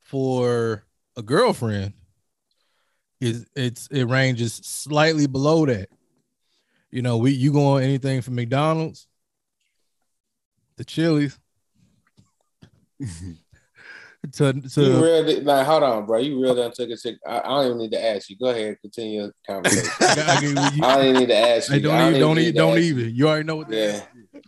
For 0.00 0.84
a 1.16 1.22
girlfriend, 1.22 1.94
is 3.20 3.46
it's 3.54 3.86
it 3.92 4.04
ranges 4.04 4.54
slightly 4.54 5.28
below 5.28 5.64
that. 5.66 5.88
You 6.90 7.02
know, 7.02 7.18
we 7.18 7.30
you 7.30 7.52
go 7.52 7.76
on 7.76 7.82
anything 7.82 8.20
from 8.20 8.34
McDonald's 8.34 9.06
to 10.76 10.84
Chili's 10.84 11.38
to 14.34 14.46
You 14.54 14.62
to 14.62 15.02
real 15.02 15.24
di- 15.26 15.40
like 15.40 15.66
hold 15.66 15.82
on, 15.82 16.06
bro. 16.06 16.18
You 16.18 16.40
real 16.40 16.54
done 16.54 16.72
took 16.72 16.90
a 16.90 16.96
chick. 16.96 17.16
I, 17.26 17.38
I 17.40 17.42
don't 17.42 17.66
even 17.66 17.78
need 17.78 17.90
to 17.92 18.04
ask 18.04 18.30
you. 18.30 18.36
Go 18.36 18.46
ahead, 18.50 18.76
continue 18.80 19.26
the 19.26 19.32
conversation. 19.46 19.90
I 20.00 20.14
got- 20.14 20.18
I 20.28 20.34
got- 20.54 20.74
you- 20.76 20.84
I 20.84 20.96
don't 20.96 21.06
even 21.06 21.20
need 21.20 21.28
to 21.28 21.36
ask 21.36 21.68
you. 21.68 21.74
Hey, 21.74 21.80
don't 21.80 21.94
I 21.96 22.08
even 22.08 22.20
don't 22.20 22.36
need 22.36 22.42
even 22.42 22.54
to 22.54 22.58
don't 22.60 22.72
ask 22.78 22.82
even. 22.84 23.14
You 23.14 23.28
already 23.28 23.44
know 23.44 23.56
what 23.56 23.68
that 23.68 23.76
Yeah. 23.76 24.40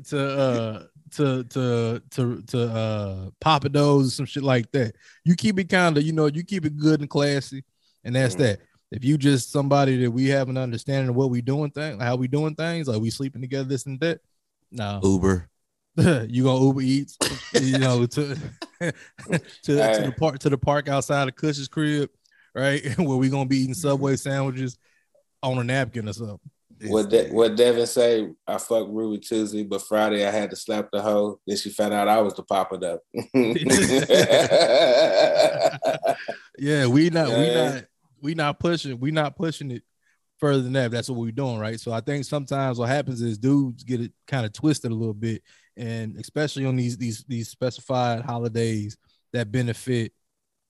is. 0.00 0.08
to 0.08 0.38
uh 0.40 0.82
to 1.16 1.44
to 1.44 2.02
to 2.10 2.42
to 2.42 2.62
uh 2.62 3.30
Pappadeaux's 3.44 4.14
some 4.14 4.24
shit 4.26 4.42
like 4.42 4.70
that. 4.72 4.94
You 5.24 5.34
keep 5.36 5.58
it 5.58 5.68
kind 5.68 5.96
of 5.98 6.02
you 6.04 6.12
know 6.12 6.26
you 6.26 6.42
keep 6.42 6.64
it 6.64 6.76
good 6.78 7.00
and 7.00 7.10
classy, 7.10 7.64
and 8.04 8.16
that's 8.16 8.34
Mhm. 8.34 8.38
that. 8.38 8.60
If 8.90 9.04
you 9.04 9.16
just 9.18 9.50
somebody 9.52 9.96
that 10.02 10.10
we 10.10 10.28
have 10.28 10.48
an 10.48 10.56
understanding 10.58 11.08
of 11.10 11.14
what 11.16 11.30
we 11.30 11.40
doing 11.42 11.70
things, 11.70 12.02
how 12.02 12.16
we 12.16 12.28
doing 12.28 12.54
things, 12.54 12.88
like 12.88 13.00
we 13.00 13.10
sleeping 13.10 13.40
together, 13.42 13.64
this 13.68 13.84
and 13.86 14.00
that. 14.00 14.20
No, 14.70 15.00
Uber. 15.02 15.48
you 16.28 16.44
gonna 16.44 16.64
Uber 16.64 16.80
Eats, 16.80 17.18
you 17.60 17.78
know, 17.78 18.06
to 18.06 18.34
to, 18.80 18.92
to 19.62 19.72
the 19.74 20.14
park 20.18 20.38
to 20.38 20.48
the 20.48 20.58
park 20.58 20.88
outside 20.88 21.28
of 21.28 21.36
Kush's 21.36 21.68
crib, 21.68 22.08
right? 22.54 22.82
Where 22.98 23.16
we 23.16 23.28
gonna 23.28 23.46
be 23.46 23.58
eating 23.58 23.74
mm-hmm. 23.74 23.88
Subway 23.88 24.16
sandwiches 24.16 24.78
on 25.42 25.58
a 25.58 25.64
napkin 25.64 26.08
or 26.08 26.12
something. 26.12 26.38
What 26.86 27.10
De- 27.10 27.28
what 27.30 27.56
Devin 27.56 27.86
say? 27.86 28.28
I 28.46 28.58
fucked 28.58 28.90
Ruby 28.90 29.18
Tuesday, 29.18 29.62
but 29.62 29.82
Friday 29.82 30.26
I 30.26 30.30
had 30.30 30.50
to 30.50 30.56
slap 30.56 30.88
the 30.92 31.00
hoe. 31.00 31.38
Then 31.46 31.56
she 31.56 31.70
found 31.70 31.94
out 31.94 32.08
I 32.08 32.20
was 32.20 32.34
the 32.34 32.42
papa 32.42 32.78
though. 32.78 33.00
yeah, 36.58 36.86
we 36.86 37.10
not 37.10 37.28
we 37.28 37.34
Yeah. 37.34 37.70
not 37.74 37.84
we 38.20 38.34
not 38.34 38.58
pushing 38.58 38.98
we 38.98 39.10
not 39.10 39.36
pushing 39.36 39.70
it 39.70 39.82
further 40.38 40.62
than 40.62 40.72
that. 40.72 40.90
That's 40.90 41.08
what 41.08 41.20
we're 41.20 41.30
doing, 41.30 41.58
right? 41.58 41.78
So 41.78 41.92
I 41.92 42.00
think 42.00 42.24
sometimes 42.24 42.78
what 42.78 42.88
happens 42.88 43.22
is 43.22 43.38
dudes 43.38 43.84
get 43.84 44.00
it 44.00 44.12
kind 44.26 44.44
of 44.44 44.52
twisted 44.52 44.90
a 44.90 44.94
little 44.94 45.14
bit, 45.14 45.42
and 45.76 46.16
especially 46.16 46.64
on 46.66 46.76
these 46.76 46.96
these 46.96 47.24
these 47.28 47.48
specified 47.48 48.22
holidays 48.22 48.96
that 49.32 49.50
benefit, 49.50 50.12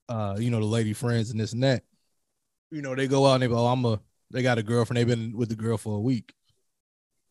uh, 0.08 0.36
you 0.38 0.50
know, 0.50 0.60
the 0.60 0.66
lady 0.66 0.92
friends 0.92 1.30
and 1.30 1.40
this 1.40 1.52
and 1.52 1.62
that. 1.62 1.82
You 2.70 2.80
know, 2.82 2.94
they 2.94 3.08
go 3.08 3.26
out 3.26 3.34
and 3.34 3.42
they 3.42 3.48
go, 3.48 3.58
oh, 3.58 3.66
I'm 3.66 3.84
a 3.84 4.00
they 4.30 4.42
got 4.42 4.58
a 4.58 4.62
girlfriend. 4.62 4.98
They've 4.98 5.06
been 5.06 5.36
with 5.36 5.48
the 5.48 5.56
girl 5.56 5.76
for 5.76 5.96
a 5.96 6.00
week. 6.00 6.32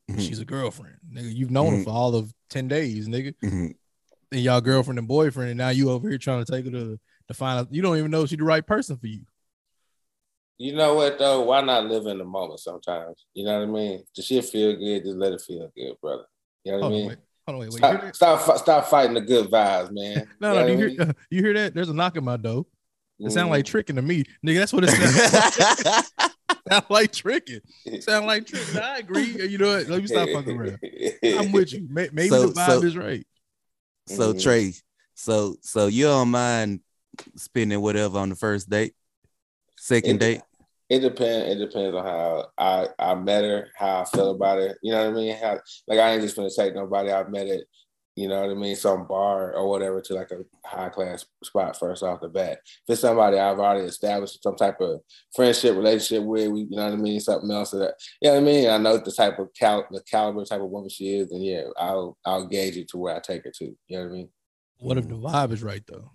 Mhm. 0.09 0.19
She's 0.19 0.39
a 0.39 0.45
girlfriend, 0.45 0.97
nigga. 1.11 1.33
You've 1.33 1.51
known 1.51 1.73
her 1.73 1.77
Mhm. 1.79 1.83
for 1.85 1.89
all 1.91 2.15
of 2.15 2.33
ten 2.49 2.67
days, 2.67 3.07
nigga. 3.07 3.33
Mhm. 3.43 3.75
And 4.33 4.41
y'all 4.41 4.61
girlfriend 4.61 4.99
and 4.99 5.07
boyfriend, 5.07 5.49
and 5.49 5.57
now 5.57 5.69
you 5.69 5.89
over 5.89 6.07
here 6.09 6.17
trying 6.17 6.43
to 6.43 6.51
take 6.51 6.65
her 6.65 6.71
to 6.71 6.99
the 7.27 7.33
final. 7.33 7.67
You 7.71 7.81
don't 7.81 7.97
even 7.97 8.11
know 8.11 8.23
if 8.23 8.29
she's 8.29 8.37
the 8.37 8.43
right 8.45 8.65
person 8.65 8.97
for 8.97 9.07
you. 9.07 9.25
you 10.57 10.73
know 10.75 10.93
what 10.93 11.17
though? 11.17 11.41
Why 11.41 11.61
not 11.61 11.85
live 11.87 12.05
in 12.05 12.19
the 12.19 12.23
moment 12.23 12.59
sometimes? 12.59 13.25
You 13.33 13.45
know 13.45 13.59
what 13.59 13.67
I 13.67 13.71
mean? 13.71 14.03
The 14.15 14.21
shit 14.21 14.45
feel 14.45 14.75
good, 14.75 15.03
just 15.03 15.17
let 15.17 15.33
it 15.33 15.41
feel 15.41 15.71
good, 15.75 15.99
brother. 15.99 16.25
You 16.63 16.73
know 16.73 16.77
what 16.79 16.85
I 16.85 16.89
mean? 16.89 17.07
wait. 17.07 17.17
Hold 17.51 17.63
on, 17.63 17.69
wait, 17.69 17.81
wait. 18.03 18.15
Stop, 18.15 18.41
stop, 18.45 18.57
stop 18.59 18.87
fighting 18.87 19.13
the 19.13 19.21
good 19.21 19.49
vibes, 19.49 19.91
man. 19.91 20.27
No, 20.39 20.53
You 20.53 20.59
no, 20.59 20.61
know 20.61 20.67
you 20.67 20.77
hear, 20.77 20.87
mean? 21.05 21.15
you 21.29 21.41
hear 21.43 21.53
that? 21.55 21.73
There's 21.73 21.89
a 21.89 21.93
knock 21.93 22.15
at 22.17 22.23
my 22.23 22.37
door. 22.37 22.65
It 23.19 23.31
sound 23.31 23.49
Mm. 23.49 23.51
like 23.51 23.65
tricking 23.65 23.97
to 23.97 24.01
me, 24.01 24.23
nigga. 24.45 24.57
That's 24.59 24.73
what 24.73 24.83
it 24.83 24.89
sounds. 24.89 26.11
sound 26.69 26.85
like 26.89 27.11
tricking. 27.11 27.59
Sound 27.99 28.25
like 28.25 28.47
tricking. 28.47 28.79
I 28.79 28.97
agree. 28.97 29.47
You 29.47 29.57
know 29.59 29.75
what? 29.77 29.87
Let 29.87 30.01
me 30.01 30.07
stop 30.07 30.29
fucking 30.29 30.57
around. 30.57 30.79
I'm 31.23 31.51
with 31.51 31.71
you. 31.73 31.87
Maybe 31.89 32.29
So- 32.29 32.47
the 32.47 32.53
vibe 32.53 32.67
so- 32.67 32.83
is 32.83 32.97
right. 32.97 33.27
so 34.07 34.33
Mhm. 34.33 34.41
Trey, 34.41 34.73
so 35.13 35.55
so 35.61 35.85
you 35.87 36.05
don't 36.05 36.29
mind 36.29 36.79
spending 37.35 37.79
whatever 37.81 38.17
on 38.17 38.29
the 38.29 38.35
first 38.35 38.69
date, 38.69 38.95
second 39.77 40.15
It- 40.15 40.19
date? 40.19 40.41
It 40.91 40.99
depends. 40.99 41.43
It 41.51 41.57
depends 41.65 41.95
on 41.95 42.03
how 42.05 42.47
I 42.57 42.87
I 42.99 43.15
met 43.15 43.43
her, 43.45 43.69
how 43.75 44.01
I 44.01 44.05
feel 44.05 44.31
about 44.31 44.57
her. 44.59 44.77
You 44.83 44.91
know 44.91 45.05
what 45.05 45.13
I 45.13 45.21
mean? 45.21 45.35
How 45.37 45.59
like 45.87 45.99
I 45.99 46.13
ain't 46.13 46.21
just 46.21 46.35
gonna 46.35 46.49
take 46.55 46.75
nobody. 46.75 47.11
I 47.11 47.23
met 47.27 47.47
it. 47.47 47.65
you 48.15 48.27
know 48.27 48.41
what 48.41 48.49
I 48.51 48.55
mean, 48.55 48.75
some 48.75 49.07
bar 49.07 49.53
or 49.53 49.69
whatever 49.69 50.01
to 50.01 50.13
like 50.13 50.31
a 50.31 50.39
high 50.67 50.89
class 50.89 51.25
spot 51.43 51.79
first 51.79 52.03
off 52.03 52.19
the 52.21 52.27
bat. 52.27 52.59
If 52.65 52.93
it's 52.93 53.01
somebody 53.01 53.39
I've 53.39 53.57
already 53.59 53.85
established 53.87 54.43
some 54.43 54.57
type 54.57 54.81
of 54.81 54.99
friendship 55.33 55.77
relationship 55.77 56.25
with, 56.25 56.49
we, 56.51 56.61
you 56.69 56.75
know 56.75 56.83
what 56.85 56.93
I 56.93 56.97
mean, 56.97 57.21
something 57.21 57.49
else 57.51 57.71
that, 57.71 57.95
you 58.21 58.29
know 58.29 58.35
what 58.35 58.41
I 58.41 58.45
mean. 58.45 58.69
I 58.69 58.77
know 58.77 58.97
the 58.97 59.11
type 59.13 59.39
of 59.39 59.49
cal- 59.57 59.87
the 59.91 60.01
caliber 60.03 60.43
type 60.43 60.61
of 60.61 60.69
woman 60.69 60.89
she 60.89 61.15
is, 61.15 61.31
and 61.31 61.43
yeah, 61.43 61.63
I'll 61.77 62.17
I'll 62.25 62.47
gauge 62.47 62.75
it 62.75 62.89
to 62.89 62.97
where 62.97 63.15
I 63.15 63.19
take 63.21 63.45
her 63.45 63.51
to. 63.59 63.65
You 63.65 63.77
know 63.97 64.03
what 64.03 64.09
I 64.09 64.13
mean. 64.13 64.29
What 64.79 64.97
if 64.97 65.07
the 65.07 65.15
vibe 65.15 65.53
is 65.53 65.63
right 65.63 65.83
though? 65.87 66.11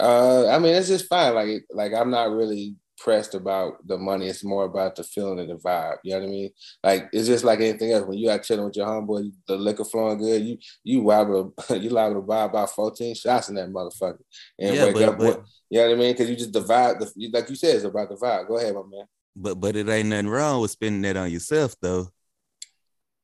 Uh, 0.00 0.48
I 0.48 0.60
mean, 0.60 0.76
it's 0.76 0.88
just 0.88 1.08
fine. 1.08 1.34
Like 1.34 1.64
like 1.72 1.92
I'm 1.92 2.10
not 2.10 2.30
really 2.30 2.76
pressed 2.98 3.34
about 3.34 3.86
the 3.86 3.96
money. 3.96 4.26
It's 4.26 4.44
more 4.44 4.64
about 4.64 4.96
the 4.96 5.04
feeling 5.04 5.38
and 5.38 5.50
the 5.50 5.54
vibe. 5.54 5.96
You 6.04 6.12
know 6.14 6.20
what 6.20 6.26
I 6.26 6.30
mean? 6.30 6.50
Like 6.82 7.08
it's 7.12 7.26
just 7.28 7.44
like 7.44 7.60
anything 7.60 7.92
else. 7.92 8.06
When 8.06 8.18
you 8.18 8.30
out 8.30 8.42
chilling 8.42 8.64
with 8.64 8.76
your 8.76 8.86
homeboy, 8.86 9.32
the 9.46 9.56
liquor 9.56 9.84
flowing 9.84 10.18
good, 10.18 10.42
you 10.44 10.58
you 10.84 11.02
liable 11.04 11.54
you 11.70 11.90
liable 11.90 12.20
to 12.20 12.26
buy 12.26 12.44
about 12.44 12.70
14 12.70 13.14
shots 13.14 13.48
in 13.48 13.54
that 13.56 13.70
motherfucker. 13.70 14.18
And 14.58 14.74
Yeah, 14.74 14.84
wake 14.86 14.94
but- 14.94 15.08
up 15.08 15.18
but- 15.18 15.26
with, 15.38 15.46
you 15.70 15.80
know 15.80 15.88
what 15.88 15.94
I 15.96 15.98
mean? 15.98 16.12
Because 16.12 16.30
you 16.30 16.36
just 16.36 16.52
the 16.52 16.62
vibe, 16.62 16.98
the, 16.98 17.30
like 17.32 17.48
you 17.50 17.56
said, 17.56 17.76
it's 17.76 17.84
about 17.84 18.08
the 18.08 18.16
vibe. 18.16 18.48
Go 18.48 18.56
ahead, 18.58 18.74
my 18.74 18.82
man. 18.82 19.06
But 19.36 19.54
but 19.56 19.76
it 19.76 19.88
ain't 19.88 20.08
nothing 20.08 20.28
wrong 20.28 20.60
with 20.60 20.70
spending 20.72 21.02
that 21.02 21.16
on 21.16 21.30
yourself 21.30 21.76
though. 21.80 22.08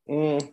Mm. 0.09 0.53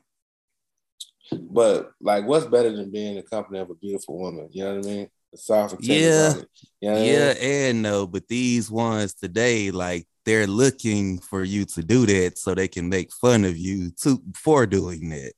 But 1.34 1.92
like, 2.02 2.26
what's 2.26 2.46
better 2.46 2.76
than 2.76 2.92
being 2.92 3.12
in 3.12 3.16
the 3.18 3.24
company 3.24 3.60
of 3.60 3.70
a 3.70 3.76
beautiful 3.76 4.18
woman? 4.18 4.50
You 4.52 4.64
know 4.64 4.76
what 4.78 4.86
I 4.86 4.90
mean? 4.90 5.08
And 5.32 5.42
tender 5.82 5.94
Yeah. 5.94 6.34
You 6.82 6.90
know 6.90 6.94
what 6.94 6.98
I 6.98 7.06
Yeah, 7.06 7.34
mean? 7.34 7.38
and 7.44 7.82
no, 7.82 8.08
but 8.08 8.28
these 8.28 8.70
ones 8.72 9.14
today, 9.14 9.72
like 9.72 10.08
they're 10.26 10.48
looking 10.48 11.20
for 11.20 11.44
you 11.44 11.66
to 11.66 11.84
do 11.84 12.06
that 12.06 12.38
so 12.38 12.54
they 12.54 12.68
can 12.68 12.90
make 12.90 13.12
fun 13.14 13.46
of 13.46 13.58
you 13.58 13.92
to 14.04 14.22
for 14.36 14.66
doing 14.66 15.10
that. 15.10 15.34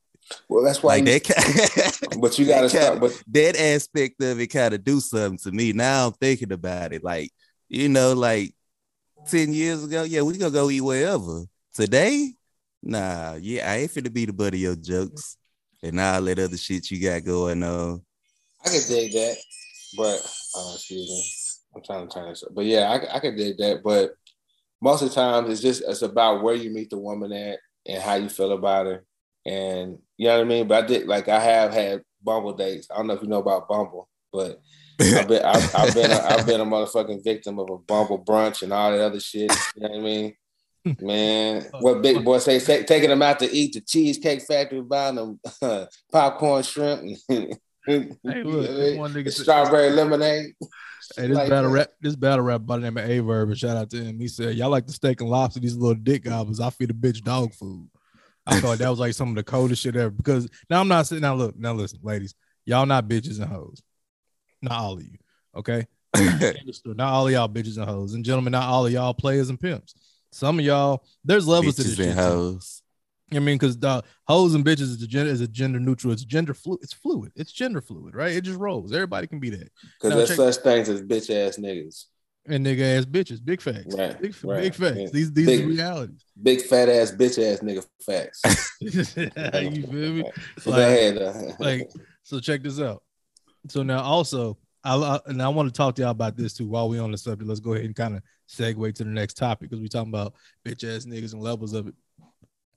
Well, 0.48 0.64
that's 0.64 0.82
why. 0.82 0.98
Like 0.98 1.06
you, 1.06 1.34
that, 1.34 2.08
but 2.20 2.38
you 2.38 2.46
got 2.46 2.68
to 2.68 2.76
that 2.76 3.00
But 3.00 3.22
that 3.28 3.56
aspect 3.56 4.22
of 4.22 4.40
it 4.40 4.48
kind 4.48 4.74
of 4.74 4.84
do 4.84 5.00
something 5.00 5.38
to 5.38 5.52
me. 5.52 5.72
Now 5.72 6.08
I'm 6.08 6.12
thinking 6.14 6.52
about 6.52 6.92
it. 6.92 7.04
Like, 7.04 7.30
you 7.68 7.88
know, 7.88 8.14
like 8.14 8.54
10 9.28 9.52
years 9.52 9.84
ago, 9.84 10.02
yeah, 10.02 10.22
we 10.22 10.36
gonna 10.38 10.50
go 10.50 10.70
eat 10.70 10.80
wherever. 10.80 11.44
Today, 11.74 12.34
nah, 12.82 13.34
yeah, 13.34 13.70
I 13.70 13.76
ain't 13.78 13.90
finna 13.90 14.12
be 14.12 14.26
the 14.26 14.32
butt 14.32 14.54
of 14.54 14.60
your 14.60 14.76
jokes 14.76 15.36
and 15.82 16.00
all 16.00 16.22
that 16.22 16.38
other 16.38 16.56
shit 16.56 16.90
you 16.90 17.00
got 17.02 17.24
going 17.24 17.62
on. 17.62 18.02
I 18.64 18.68
can 18.70 18.80
dig 18.88 19.12
that, 19.12 19.36
but 19.96 20.20
oh, 20.56 20.72
excuse 20.74 21.08
me, 21.08 21.24
I'm 21.76 21.82
trying 21.84 22.08
to 22.08 22.14
turn 22.14 22.28
this. 22.28 22.42
Up. 22.42 22.54
But 22.54 22.64
yeah, 22.64 22.90
I, 22.90 23.16
I 23.16 23.20
could 23.20 23.36
dig 23.36 23.58
that, 23.58 23.82
but 23.82 24.14
most 24.80 25.02
of 25.02 25.08
the 25.08 25.14
times 25.14 25.50
it's 25.50 25.60
just 25.60 25.82
it's 25.86 26.02
about 26.02 26.42
where 26.42 26.54
you 26.54 26.70
meet 26.70 26.90
the 26.90 26.98
woman 26.98 27.32
at 27.32 27.58
and 27.86 28.02
how 28.02 28.14
you 28.14 28.28
feel 28.28 28.52
about 28.52 28.86
her, 28.86 29.04
and 29.46 29.98
you 30.16 30.28
know 30.28 30.36
what 30.36 30.44
I 30.44 30.48
mean. 30.48 30.68
But 30.68 30.84
I 30.84 30.86
did 30.86 31.06
like 31.06 31.28
I 31.28 31.40
have 31.40 31.72
had 31.72 32.02
Bumble 32.22 32.54
dates. 32.54 32.88
I 32.90 32.96
don't 32.96 33.06
know 33.06 33.14
if 33.14 33.22
you 33.22 33.28
know 33.28 33.40
about 33.40 33.68
Bumble, 33.68 34.08
but 34.32 34.60
I've 35.00 35.28
been 35.28 35.44
I've, 35.44 35.74
I've 35.74 35.94
been 35.94 36.10
a, 36.10 36.20
I've 36.20 36.46
been 36.46 36.60
a 36.60 36.66
motherfucking 36.66 37.24
victim 37.24 37.58
of 37.58 37.70
a 37.70 37.78
Bumble 37.78 38.24
brunch 38.24 38.62
and 38.62 38.72
all 38.72 38.90
that 38.90 39.00
other 39.00 39.20
shit. 39.20 39.52
You 39.76 39.82
know 39.82 39.88
what 39.88 39.98
I 39.98 40.02
mean? 40.02 40.34
Man, 41.00 41.66
what 41.80 42.02
big 42.02 42.24
boy 42.24 42.38
say? 42.38 42.60
Take, 42.60 42.86
taking 42.86 43.08
them 43.08 43.22
out 43.22 43.38
to 43.38 43.50
eat 43.50 43.72
the 43.72 43.80
cheesecake 43.80 44.42
factory, 44.42 44.82
buying 44.82 45.16
them 45.16 45.40
popcorn 46.12 46.62
shrimp. 46.62 47.18
And, 47.86 48.16
Hey, 48.24 48.42
look, 48.42 48.66
this 48.66 48.96
one 48.98 49.12
nigga 49.12 49.32
said- 49.32 49.42
strawberry 49.42 49.90
lemonade. 49.90 50.54
Hey, 51.16 51.26
this 51.28 51.36
Like 51.36 51.50
battle 51.50 51.70
that. 51.70 51.76
rap, 51.76 51.90
this 52.00 52.16
battle 52.16 52.44
rap 52.44 52.62
by 52.64 52.76
the 52.78 52.82
name 52.84 52.96
of 52.96 53.04
Aye 53.10 53.20
Verb, 53.20 53.50
and 53.50 53.58
shout 53.58 53.76
out 53.76 53.90
to 53.90 54.02
him. 54.02 54.18
He 54.18 54.26
said, 54.28 54.56
"Y'all 54.56 54.70
like 54.70 54.86
the 54.86 54.92
steak 54.92 55.20
and 55.20 55.28
lobster, 55.28 55.60
these 55.60 55.76
little 55.76 55.94
dick 56.02 56.24
goblins. 56.24 56.60
I 56.60 56.70
feed 56.70 56.90
a 56.90 56.94
bitch 56.94 57.22
dog 57.22 57.52
food." 57.52 57.88
I 58.46 58.58
thought 58.60 58.78
that 58.78 58.88
was 58.88 58.98
like 59.00 59.12
some 59.12 59.28
of 59.28 59.34
the 59.34 59.42
coldest 59.42 59.82
shit 59.82 59.96
ever. 59.96 60.10
Because 60.10 60.48
now 60.70 60.80
I'm 60.80 60.88
not 60.88 61.06
sitting. 61.06 61.20
Now 61.22 61.34
look, 61.34 61.58
now 61.58 61.74
listen, 61.74 61.98
ladies, 62.02 62.34
y'all 62.64 62.86
not 62.86 63.06
bitches 63.06 63.38
and 63.40 63.50
hoes. 63.52 63.82
Not 64.62 64.72
all 64.78 64.94
of 64.94 65.02
you, 65.02 65.18
okay? 65.56 65.86
Not 66.86 67.00
all 67.12 67.26
of 67.26 67.32
y'all 67.32 67.48
bitches 67.48 67.76
and 67.76 67.84
hoes, 67.86 68.14
and 68.14 68.24
gentlemen, 68.24 68.52
not 68.52 68.68
all 68.68 68.86
of 68.86 68.92
y'all 68.92 69.12
players 69.12 69.48
and 69.50 69.58
pimps. 69.60 69.94
Some 70.30 70.58
of 70.60 70.64
y'all, 70.64 71.04
there's 71.24 71.46
levels 71.46 71.74
to 71.76 71.82
this 71.82 71.94
Bitches 71.94 71.96
shit. 71.96 72.06
and 72.10 72.18
hoes. 72.18 72.82
I 73.32 73.38
mean, 73.38 73.56
because 73.56 73.78
the 73.78 74.02
hoes 74.28 74.54
and 74.54 74.64
bitches 74.64 74.80
is 74.82 75.02
a 75.02 75.06
gender 75.06 75.32
is 75.32 75.40
a 75.40 75.48
gender 75.48 75.80
neutral. 75.80 76.12
It's 76.12 76.24
gender 76.24 76.52
fluid. 76.54 76.80
It's 76.82 76.92
fluid. 76.92 77.32
It's 77.34 77.52
gender 77.52 77.80
fluid, 77.80 78.14
right? 78.14 78.32
It 78.32 78.42
just 78.42 78.58
rolls. 78.58 78.92
Everybody 78.92 79.26
can 79.26 79.40
be 79.40 79.50
that. 79.50 79.70
Because 80.00 80.14
there's 80.14 80.28
check- 80.28 80.36
such 80.36 80.56
things 80.62 80.88
as 80.88 81.02
bitch 81.02 81.30
ass 81.30 81.56
niggas. 81.56 82.04
And 82.46 82.66
nigga 82.66 82.98
ass 82.98 83.06
bitches. 83.06 83.42
Big 83.42 83.62
facts. 83.62 83.94
Right, 83.96 84.20
Big, 84.20 84.34
right, 84.44 84.60
big 84.64 84.74
facts. 84.74 84.98
yeah. 84.98 85.06
These 85.10 85.32
these 85.32 85.46
Big- 85.46 85.66
realities. 85.66 86.22
Big 86.42 86.60
fat 86.60 86.90
ass 86.90 87.10
bitch 87.12 87.38
ass 87.42 87.60
nigga 87.60 87.84
facts. 88.04 88.42
you 88.80 89.02
feel 89.86 90.12
me? 90.12 90.24
So 90.58 90.70
Like- 90.70 90.76
go 90.76 90.82
ahead. 90.86 91.18
uh, 91.18 91.52
Like, 91.58 91.90
so 92.22 92.40
check 92.40 92.62
this 92.62 92.78
out. 92.80 93.02
So 93.68 93.82
now 93.82 94.02
also, 94.02 94.58
I, 94.84 94.94
I 94.96 95.18
and 95.26 95.40
I 95.40 95.48
want 95.48 95.72
to 95.72 95.76
talk 95.76 95.94
to 95.94 96.02
y'all 96.02 96.10
about 96.10 96.36
this 96.36 96.52
too. 96.52 96.68
While 96.68 96.90
we 96.90 96.98
on 96.98 97.10
the 97.10 97.16
subject, 97.16 97.48
let's 97.48 97.60
go 97.60 97.72
ahead 97.72 97.86
and 97.86 97.96
kind 97.96 98.16
of 98.16 98.22
segue 98.50 98.94
to 98.96 99.04
the 99.04 99.10
next 99.10 99.38
topic 99.38 99.70
because 99.70 99.80
we 99.80 99.88
talking 99.88 100.10
about 100.12 100.34
bitch 100.66 100.84
ass 100.84 101.06
niggas 101.06 101.32
and 101.32 101.42
levels 101.42 101.72
of 101.72 101.88
it. 101.88 101.94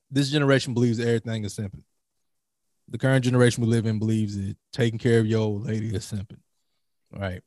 This 0.09 0.29
generation 0.29 0.73
believes 0.73 0.99
everything 0.99 1.43
is 1.43 1.55
simping. 1.55 1.83
The 2.89 2.97
current 2.97 3.25
generation 3.25 3.63
we 3.63 3.69
live 3.69 3.85
in 3.85 3.99
believes 3.99 4.37
that 4.37 4.55
taking 4.71 4.99
care 4.99 5.19
of 5.19 5.25
your 5.25 5.41
old 5.41 5.65
lady 5.65 5.93
is 5.93 6.05
simping. 6.05 6.39
All 7.13 7.21
right. 7.21 7.41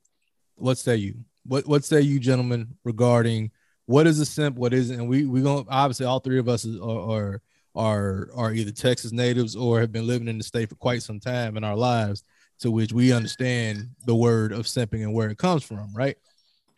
What 0.56 0.76
say 0.78 0.96
you? 0.96 1.14
What 1.44 1.66
what 1.66 1.84
say 1.84 2.02
you, 2.02 2.20
gentlemen, 2.20 2.76
regarding 2.84 3.50
what 3.86 4.06
is 4.06 4.20
a 4.20 4.26
simp, 4.26 4.56
what 4.56 4.74
isn't? 4.74 5.00
And 5.00 5.08
we 5.08 5.24
we 5.24 5.40
going 5.40 5.64
to 5.64 5.70
obviously 5.70 6.06
all 6.06 6.20
three 6.20 6.38
of 6.38 6.48
us 6.48 6.66
are 6.66 7.10
are 7.10 7.42
are 7.74 8.28
are 8.34 8.52
either 8.52 8.70
Texas 8.70 9.12
natives 9.12 9.56
or 9.56 9.80
have 9.80 9.92
been 9.92 10.06
living 10.06 10.28
in 10.28 10.38
the 10.38 10.44
state 10.44 10.68
for 10.68 10.74
quite 10.74 11.02
some 11.02 11.18
time 11.18 11.56
in 11.56 11.64
our 11.64 11.76
lives, 11.76 12.22
to 12.60 12.70
which 12.70 12.92
we 12.92 13.12
understand 13.12 13.88
the 14.04 14.14
word 14.14 14.52
of 14.52 14.66
simping 14.66 15.02
and 15.02 15.14
where 15.14 15.30
it 15.30 15.38
comes 15.38 15.64
from, 15.64 15.92
right? 15.94 16.16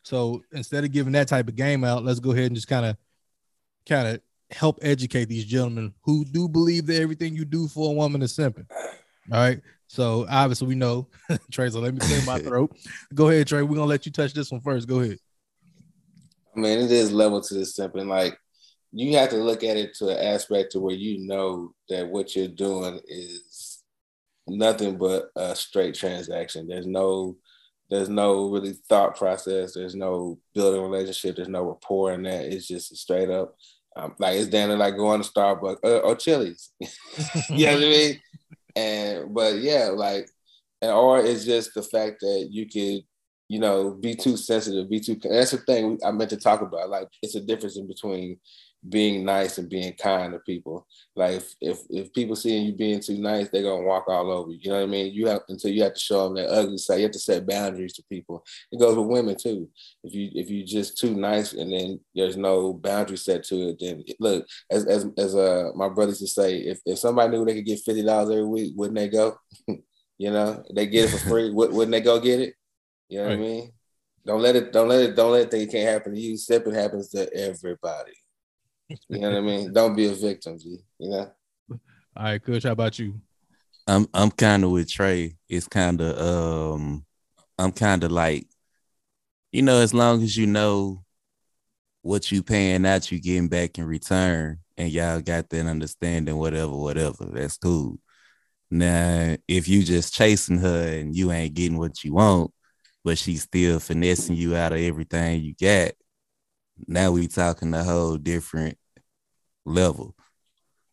So 0.04 0.42
instead 0.52 0.84
of 0.84 0.92
giving 0.92 1.12
that 1.12 1.28
type 1.28 1.48
of 1.48 1.56
game 1.56 1.84
out, 1.84 2.04
let's 2.04 2.20
go 2.20 2.32
ahead 2.32 2.46
and 2.46 2.54
just 2.54 2.68
kind 2.68 2.86
of 2.86 2.96
kind 3.88 4.08
of 4.08 4.20
help 4.52 4.78
educate 4.82 5.26
these 5.26 5.44
gentlemen 5.44 5.92
who 6.02 6.24
do 6.24 6.48
believe 6.48 6.86
that 6.86 7.00
everything 7.00 7.34
you 7.34 7.44
do 7.44 7.68
for 7.68 7.90
a 7.90 7.94
woman 7.94 8.22
is 8.22 8.36
simping. 8.36 8.66
All 9.30 9.38
right. 9.38 9.60
So 9.88 10.26
obviously 10.28 10.68
we 10.68 10.74
know 10.74 11.08
Trey. 11.50 11.70
So 11.70 11.80
let 11.80 11.94
me 11.94 12.00
clear 12.00 12.22
my 12.24 12.38
throat. 12.38 12.76
Go 13.14 13.28
ahead, 13.28 13.46
Trey. 13.46 13.62
We're 13.62 13.76
gonna 13.76 13.86
let 13.86 14.06
you 14.06 14.12
touch 14.12 14.32
this 14.32 14.50
one 14.50 14.60
first. 14.60 14.88
Go 14.88 15.00
ahead. 15.00 15.18
I 16.56 16.60
mean, 16.60 16.78
it 16.80 16.90
is 16.90 17.12
level 17.12 17.40
to 17.40 17.54
this 17.54 17.76
simping. 17.76 18.08
Like 18.08 18.38
you 18.92 19.16
have 19.16 19.30
to 19.30 19.36
look 19.36 19.64
at 19.64 19.76
it 19.76 19.94
to 19.96 20.08
an 20.08 20.26
aspect 20.34 20.72
to 20.72 20.80
where 20.80 20.94
you 20.94 21.26
know 21.26 21.74
that 21.88 22.08
what 22.08 22.36
you're 22.36 22.48
doing 22.48 23.00
is 23.06 23.82
nothing 24.46 24.98
but 24.98 25.30
a 25.36 25.54
straight 25.54 25.94
transaction. 25.94 26.66
There's 26.68 26.86
no 26.86 27.36
there's 27.90 28.08
no 28.08 28.50
really 28.50 28.72
thought 28.88 29.16
process. 29.16 29.74
There's 29.74 29.94
no 29.94 30.38
building 30.54 30.82
relationship. 30.82 31.36
There's 31.36 31.48
no 31.48 31.64
rapport 31.64 32.12
in 32.12 32.22
that. 32.22 32.46
It's 32.46 32.66
just 32.66 32.92
a 32.92 32.96
straight 32.96 33.28
up 33.28 33.54
um, 33.96 34.14
like 34.18 34.36
it's 34.36 34.48
down 34.48 34.68
to 34.68 34.76
like 34.76 34.96
going 34.96 35.22
to 35.22 35.28
Starbucks 35.28 35.78
or, 35.82 36.00
or 36.00 36.16
Chili's. 36.16 36.70
you 36.80 37.66
know 37.66 37.74
what 37.74 37.84
I 37.84 37.88
mean? 37.88 38.20
And 38.74 39.34
but 39.34 39.58
yeah, 39.58 39.90
like 39.92 40.30
and 40.80 40.92
or 40.92 41.20
it's 41.20 41.44
just 41.44 41.74
the 41.74 41.82
fact 41.82 42.20
that 42.20 42.48
you 42.50 42.66
could 42.66 43.04
you 43.52 43.58
know, 43.58 43.90
be 43.90 44.14
too 44.14 44.38
sensitive, 44.38 44.88
be 44.88 44.98
too. 44.98 45.14
That's 45.22 45.50
the 45.50 45.58
thing 45.58 45.98
I 46.02 46.10
meant 46.10 46.30
to 46.30 46.38
talk 46.38 46.62
about. 46.62 46.88
Like, 46.88 47.08
it's 47.22 47.34
a 47.34 47.40
difference 47.40 47.76
in 47.76 47.86
between 47.86 48.38
being 48.88 49.24
nice 49.24 49.58
and 49.58 49.68
being 49.68 49.92
kind 49.94 50.32
to 50.32 50.40
people. 50.40 50.86
Like, 51.14 51.36
if 51.36 51.54
if, 51.60 51.78
if 51.90 52.12
people 52.12 52.34
seeing 52.34 52.66
you 52.66 52.72
being 52.72 53.00
too 53.00 53.18
nice, 53.18 53.48
they're 53.48 53.62
gonna 53.62 53.84
walk 53.84 54.08
all 54.08 54.30
over 54.30 54.50
you. 54.50 54.58
You 54.60 54.70
know 54.70 54.76
what 54.78 54.84
I 54.84 54.86
mean? 54.86 55.12
You 55.12 55.28
have 55.28 55.42
until 55.48 55.70
you 55.70 55.82
have 55.84 55.94
to 55.94 56.00
show 56.00 56.24
them 56.24 56.36
that 56.36 56.50
ugly 56.50 56.78
side. 56.78 56.96
You 56.96 57.02
have 57.04 57.12
to 57.12 57.18
set 57.18 57.46
boundaries 57.46 57.92
to 57.94 58.02
people. 58.10 58.44
It 58.72 58.80
goes 58.80 58.96
with 58.96 59.06
women 59.06 59.36
too. 59.36 59.68
If 60.02 60.14
you 60.14 60.30
if 60.34 60.50
you 60.50 60.64
just 60.64 60.98
too 60.98 61.14
nice 61.14 61.52
and 61.52 61.72
then 61.72 62.00
there's 62.14 62.36
no 62.36 62.72
boundary 62.72 63.18
set 63.18 63.44
to 63.44 63.68
it, 63.68 63.76
then 63.80 64.04
look 64.18 64.46
as 64.70 64.86
as 64.86 65.06
as 65.16 65.34
uh 65.36 65.70
my 65.76 65.88
brothers 65.88 66.20
used 66.20 66.34
to 66.34 66.42
say, 66.42 66.58
if 66.58 66.80
if 66.84 66.98
somebody 66.98 67.30
knew 67.30 67.44
they 67.44 67.54
could 67.54 67.66
get 67.66 67.80
fifty 67.80 68.02
dollars 68.02 68.30
every 68.30 68.46
week, 68.46 68.72
wouldn't 68.76 68.98
they 68.98 69.08
go? 69.08 69.36
you 70.18 70.30
know, 70.30 70.62
they 70.74 70.86
get 70.86 71.04
it 71.04 71.18
for 71.18 71.18
free. 71.28 71.50
Would, 71.50 71.72
wouldn't 71.72 71.92
they 71.92 72.00
go 72.00 72.18
get 72.18 72.40
it? 72.40 72.54
You 73.08 73.18
know 73.18 73.24
what 73.24 73.32
I 73.32 73.36
mean? 73.36 73.72
Don't 74.24 74.40
let 74.40 74.56
it, 74.56 74.72
don't 74.72 74.88
let 74.88 75.02
it, 75.02 75.16
don't 75.16 75.32
let 75.32 75.42
it 75.42 75.50
think 75.50 75.68
it 75.68 75.72
can't 75.72 75.88
happen 75.88 76.14
to 76.14 76.20
you. 76.20 76.34
Simping 76.34 76.74
happens 76.74 77.08
to 77.10 77.32
everybody. 77.34 78.12
You 79.08 79.18
know 79.20 79.30
what 79.30 79.38
I 79.38 79.40
mean? 79.40 79.72
Don't 79.74 79.94
be 79.96 80.06
a 80.06 80.14
victim, 80.14 80.58
G. 80.58 80.78
You 80.98 81.10
know? 81.10 81.30
All 82.16 82.24
right, 82.24 82.42
Kush. 82.42 82.64
How 82.64 82.72
about 82.72 82.98
you? 82.98 83.20
I'm 83.86 84.06
I'm 84.14 84.30
kind 84.30 84.64
of 84.64 84.70
with 84.70 84.90
Trey. 84.90 85.36
It's 85.48 85.66
kind 85.66 86.00
of 86.00 86.18
um, 86.18 87.04
I'm 87.58 87.72
kind 87.72 88.04
of 88.04 88.12
like, 88.12 88.46
you 89.50 89.62
know, 89.62 89.80
as 89.80 89.92
long 89.92 90.22
as 90.22 90.36
you 90.36 90.46
know 90.46 91.04
what 92.02 92.30
you 92.30 92.42
paying 92.42 92.86
out, 92.86 93.10
you 93.10 93.20
getting 93.20 93.48
back 93.48 93.78
in 93.78 93.84
return, 93.84 94.58
and 94.76 94.90
y'all 94.90 95.20
got 95.20 95.48
that 95.50 95.66
understanding, 95.66 96.36
whatever, 96.36 96.76
whatever. 96.76 97.24
That's 97.32 97.56
cool. 97.56 97.98
Now, 98.70 99.36
if 99.48 99.68
you 99.68 99.82
just 99.82 100.14
chasing 100.14 100.58
her 100.58 100.98
and 100.98 101.14
you 101.14 101.30
ain't 101.30 101.54
getting 101.54 101.78
what 101.78 102.02
you 102.04 102.14
want, 102.14 102.52
but 103.04 103.18
she's 103.18 103.42
still 103.42 103.78
finessing 103.80 104.36
you 104.36 104.56
out 104.56 104.72
of 104.72 104.78
everything 104.78 105.42
you 105.42 105.54
got, 105.60 105.92
now 106.86 107.10
we 107.10 107.28
talking 107.28 107.74
a 107.74 107.84
whole 107.84 108.16
different 108.16 108.78
level. 109.64 110.14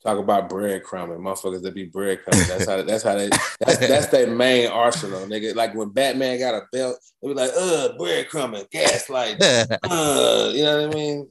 Talk 0.02 0.18
about 0.18 0.50
breadcrumbing, 0.50 1.20
motherfuckers 1.20 1.62
that 1.64 1.76
be 1.76 1.90
breadcrumbing. 1.90 2.48
That's 2.48 2.66
how. 2.66 2.82
That's 2.84 3.04
how 3.04 3.16
they. 3.16 3.28
That's, 3.60 3.78
that's 3.80 4.08
their 4.08 4.28
main 4.34 4.70
arsenal, 4.70 5.26
nigga. 5.28 5.54
Like 5.56 5.76
when 5.76 5.90
Batman 5.90 6.40
got 6.40 6.54
a 6.56 6.62
belt, 6.72 6.98
they 7.22 7.28
be 7.28 7.34
like, 7.34 7.52
"Uh, 7.54 7.90
breadcrumbing, 8.00 8.70
gaslight, 8.72 9.42
uh." 9.42 10.52
You 10.56 10.64
know 10.64 10.88
what 10.88 10.96
I 10.96 10.98
mean? 10.98 11.30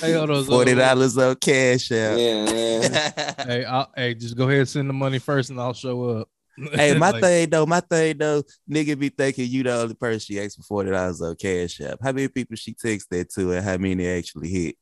Hey, 0.00 0.14
hold 0.14 0.30
on, 0.30 0.44
Forty 0.46 0.74
dollars 0.74 1.18
of 1.18 1.38
cash 1.40 1.90
yeah, 1.90 2.12
out. 2.12 2.16
man. 2.16 3.12
Hey, 3.46 3.64
I'll, 3.66 3.92
hey, 3.94 4.14
just 4.14 4.34
go 4.34 4.44
ahead 4.48 4.60
and 4.60 4.68
send 4.68 4.88
the 4.88 4.94
money 4.94 5.18
first, 5.18 5.50
and 5.50 5.60
I'll 5.60 5.74
show 5.74 6.02
up. 6.08 6.28
hey, 6.72 6.94
my 6.98 7.10
Like, 7.10 7.20
thing 7.22 7.50
though, 7.50 7.66
my 7.66 7.80
thing 7.80 8.16
though, 8.16 8.42
nigga 8.70 8.98
be 8.98 9.10
thinking 9.10 9.46
you 9.46 9.62
the 9.62 9.74
only 9.74 9.94
person 9.94 10.20
she 10.20 10.40
asked 10.40 10.56
for 10.56 10.62
forty 10.62 10.90
dollars 10.90 11.20
on 11.20 11.36
cash 11.36 11.78
app. 11.82 11.98
How 12.02 12.12
many 12.12 12.28
people 12.28 12.56
she 12.56 12.72
takes 12.72 13.04
that 13.08 13.30
to, 13.34 13.52
and 13.52 13.62
how 13.62 13.76
many 13.76 14.08
actually 14.08 14.48
hit? 14.48 14.76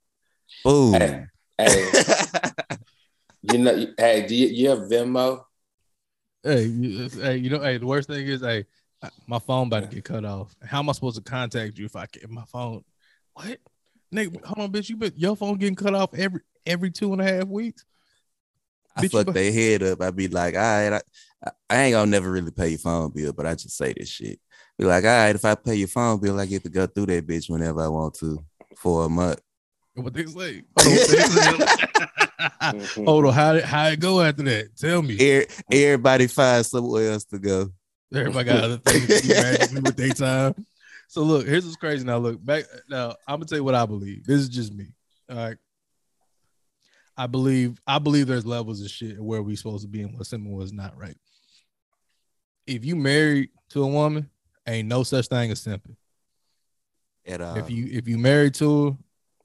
Boom. 0.64 0.94
Hey, 0.94 1.26
hey, 1.58 1.90
you 3.42 3.58
know, 3.58 3.86
hey, 3.98 4.26
do 4.26 4.34
you, 4.34 4.46
you 4.48 4.68
have 4.70 4.80
Venmo? 4.80 5.44
Hey, 6.42 6.64
you, 6.64 7.08
hey, 7.08 7.36
you 7.36 7.50
know, 7.50 7.60
hey, 7.60 7.78
the 7.78 7.86
worst 7.86 8.08
thing 8.08 8.26
is, 8.26 8.40
hey, 8.40 8.64
my 9.26 9.38
phone 9.38 9.66
about 9.66 9.82
to 9.82 9.94
get 9.94 10.04
cut 10.04 10.24
off. 10.24 10.54
How 10.64 10.78
am 10.78 10.88
I 10.88 10.92
supposed 10.92 11.16
to 11.16 11.22
contact 11.22 11.78
you 11.78 11.86
if 11.86 11.96
I 11.96 12.06
get 12.06 12.28
my 12.30 12.44
phone? 12.44 12.84
What, 13.34 13.58
nigga? 14.14 14.44
Hold 14.44 14.64
on, 14.64 14.72
bitch. 14.72 14.88
You 14.88 14.96
been 14.96 15.12
your 15.16 15.36
phone 15.36 15.56
getting 15.58 15.74
cut 15.74 15.94
off 15.94 16.14
every 16.14 16.40
every 16.66 16.90
two 16.90 17.12
and 17.12 17.20
a 17.20 17.24
half 17.24 17.46
weeks. 17.46 17.84
I 18.96 19.02
Bitch, 19.02 19.12
fuck 19.12 19.26
bu- 19.26 19.32
their 19.32 19.52
head 19.52 19.82
up. 19.82 20.00
I'd 20.00 20.16
be 20.16 20.28
like, 20.28 20.54
all 20.54 20.60
right, 20.60 21.02
I, 21.44 21.50
I 21.70 21.82
ain't 21.82 21.92
gonna 21.92 22.10
never 22.10 22.30
really 22.30 22.50
pay 22.50 22.70
your 22.70 22.78
phone 22.78 23.10
bill, 23.10 23.32
but 23.32 23.46
I 23.46 23.54
just 23.54 23.76
say 23.76 23.94
this 23.96 24.08
shit. 24.08 24.40
Be 24.76 24.84
like, 24.84 25.04
all 25.04 25.10
right, 25.10 25.34
if 25.34 25.44
I 25.44 25.54
pay 25.54 25.74
your 25.74 25.88
phone 25.88 26.20
bill, 26.20 26.38
I 26.38 26.46
get 26.46 26.62
to 26.64 26.70
go 26.70 26.86
through 26.86 27.06
that 27.06 27.26
bitch 27.26 27.50
whenever 27.50 27.82
I 27.82 27.88
want 27.88 28.14
to 28.14 28.44
for 28.76 29.04
a 29.04 29.08
month. 29.08 29.40
What 30.02 30.14
they 30.14 30.26
say? 30.26 30.62
Hold 30.78 30.86
on, 30.86 30.94
what 30.94 31.08
they 31.08 31.18
say? 31.22 31.58
Mhm. 32.72 33.04
Hold 33.06 33.26
on, 33.26 33.32
how 33.32 33.52
did 33.54 33.64
how 33.64 33.86
it 33.88 33.98
go 34.00 34.20
after 34.20 34.42
that? 34.44 34.76
Tell 34.76 35.02
me. 35.02 35.16
Er- 35.20 35.46
Everybody 35.72 36.26
find 36.28 36.64
somewhere 36.64 37.12
else 37.12 37.24
to 37.26 37.38
go. 37.38 37.70
Everybody 38.14 38.44
got 38.44 38.64
other 38.64 38.76
things 38.78 39.06
to 39.06 39.68
do 39.68 39.80
with 39.82 39.96
their 39.96 40.12
time. 40.12 40.54
So 41.08 41.22
look, 41.22 41.46
here's 41.46 41.64
what's 41.64 41.76
crazy. 41.76 42.04
Now 42.04 42.18
look 42.18 42.42
back. 42.44 42.64
Now 42.88 43.16
I'm 43.26 43.36
gonna 43.36 43.46
tell 43.46 43.58
you 43.58 43.64
what 43.64 43.74
I 43.74 43.86
believe. 43.86 44.24
This 44.24 44.40
is 44.40 44.48
just 44.48 44.72
me. 44.72 44.86
All 45.30 45.36
right. 45.36 45.56
I 47.16 47.26
believe 47.26 47.80
I 47.86 47.98
believe 47.98 48.26
there's 48.28 48.46
levels 48.46 48.80
of 48.80 48.88
shit 48.90 49.20
where 49.20 49.42
we 49.42 49.56
supposed 49.56 49.82
to 49.82 49.88
be 49.88 50.02
and 50.02 50.16
what 50.16 50.26
simple 50.26 50.52
was 50.52 50.72
not 50.72 50.96
right. 50.96 51.16
If 52.66 52.84
you 52.84 52.94
married 52.96 53.50
to 53.70 53.82
a 53.82 53.86
woman, 53.86 54.30
ain't 54.66 54.88
no 54.88 55.02
such 55.02 55.26
thing 55.26 55.50
as 55.50 55.64
simping. 55.64 55.96
At 57.26 57.40
all. 57.40 57.58
if 57.58 57.68
you 57.70 57.88
if 57.90 58.06
you 58.06 58.16
married 58.18 58.54
to 58.54 58.90
her, 58.90 58.96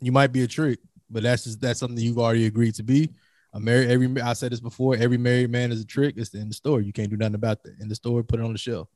you 0.06 0.12
might 0.12 0.32
be 0.32 0.44
a 0.44 0.48
trick, 0.48 0.80
but 1.10 1.24
that's 1.24 1.44
just 1.44 1.62
that's 1.62 1.80
something 1.80 1.98
you've 1.98 2.20
already 2.20 2.46
agreed 2.46 2.76
to 2.76 2.84
be. 2.84 3.12
A 3.54 3.60
married 3.60 3.90
every 3.90 4.22
I 4.22 4.34
said 4.34 4.52
this 4.52 4.60
before, 4.60 4.96
every 4.96 5.18
married 5.18 5.52
man 5.52 5.72
is 5.72 5.82
a 5.82 5.86
trick. 5.86 6.16
It's 6.18 6.30
the 6.30 6.40
end 6.40 6.46
of 6.46 6.50
the 6.50 6.56
story. 6.56 6.86
You 6.86 6.94
can't 6.94 7.10
do 7.10 7.18
nothing 7.18 7.36
about 7.36 7.64
that. 7.64 7.80
In 7.80 7.88
the 7.88 7.96
story, 7.96 8.24
put 8.24 8.40
it 8.40 8.44
on 8.44 8.52
the 8.52 8.58
shelf. 8.58 8.88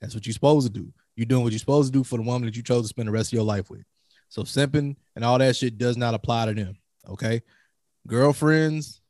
That's 0.00 0.14
what 0.14 0.26
you're 0.26 0.34
supposed 0.34 0.66
to 0.66 0.72
do. 0.72 0.92
You're 1.14 1.26
doing 1.26 1.42
what 1.42 1.52
you're 1.52 1.58
supposed 1.58 1.92
to 1.92 1.98
do 1.98 2.02
for 2.02 2.16
the 2.16 2.22
woman 2.22 2.46
that 2.46 2.56
you 2.56 2.62
chose 2.62 2.82
to 2.82 2.88
spend 2.88 3.08
the 3.08 3.12
rest 3.12 3.28
of 3.28 3.34
your 3.34 3.44
life 3.44 3.70
with. 3.70 3.84
So 4.28 4.42
simping 4.42 4.96
and 5.14 5.24
all 5.24 5.38
that 5.38 5.56
shit 5.56 5.78
does 5.78 5.96
not 5.96 6.14
apply 6.14 6.46
to 6.46 6.54
them. 6.54 6.76
Okay. 7.08 7.42
Girlfriends, 8.06 9.00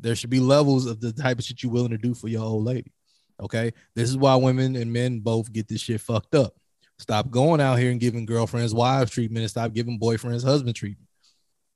there 0.00 0.14
should 0.14 0.30
be 0.30 0.40
levels 0.40 0.86
of 0.86 1.00
the 1.00 1.12
type 1.12 1.38
of 1.38 1.44
shit 1.44 1.62
you're 1.62 1.72
willing 1.72 1.90
to 1.90 1.98
do 1.98 2.14
for 2.14 2.28
your 2.28 2.44
old 2.44 2.64
lady. 2.64 2.92
Okay. 3.40 3.72
This 3.94 4.08
is 4.08 4.16
why 4.16 4.34
women 4.36 4.76
and 4.76 4.92
men 4.92 5.20
both 5.20 5.52
get 5.52 5.68
this 5.68 5.82
shit 5.82 6.00
fucked 6.00 6.34
up. 6.34 6.54
Stop 6.98 7.30
going 7.30 7.60
out 7.60 7.78
here 7.78 7.90
and 7.90 8.00
giving 8.00 8.26
girlfriends 8.26 8.74
wives 8.74 9.10
treatment 9.10 9.42
and 9.42 9.50
stop 9.50 9.72
giving 9.72 9.98
boyfriends 10.00 10.44
husband 10.44 10.74
treatment. 10.74 11.08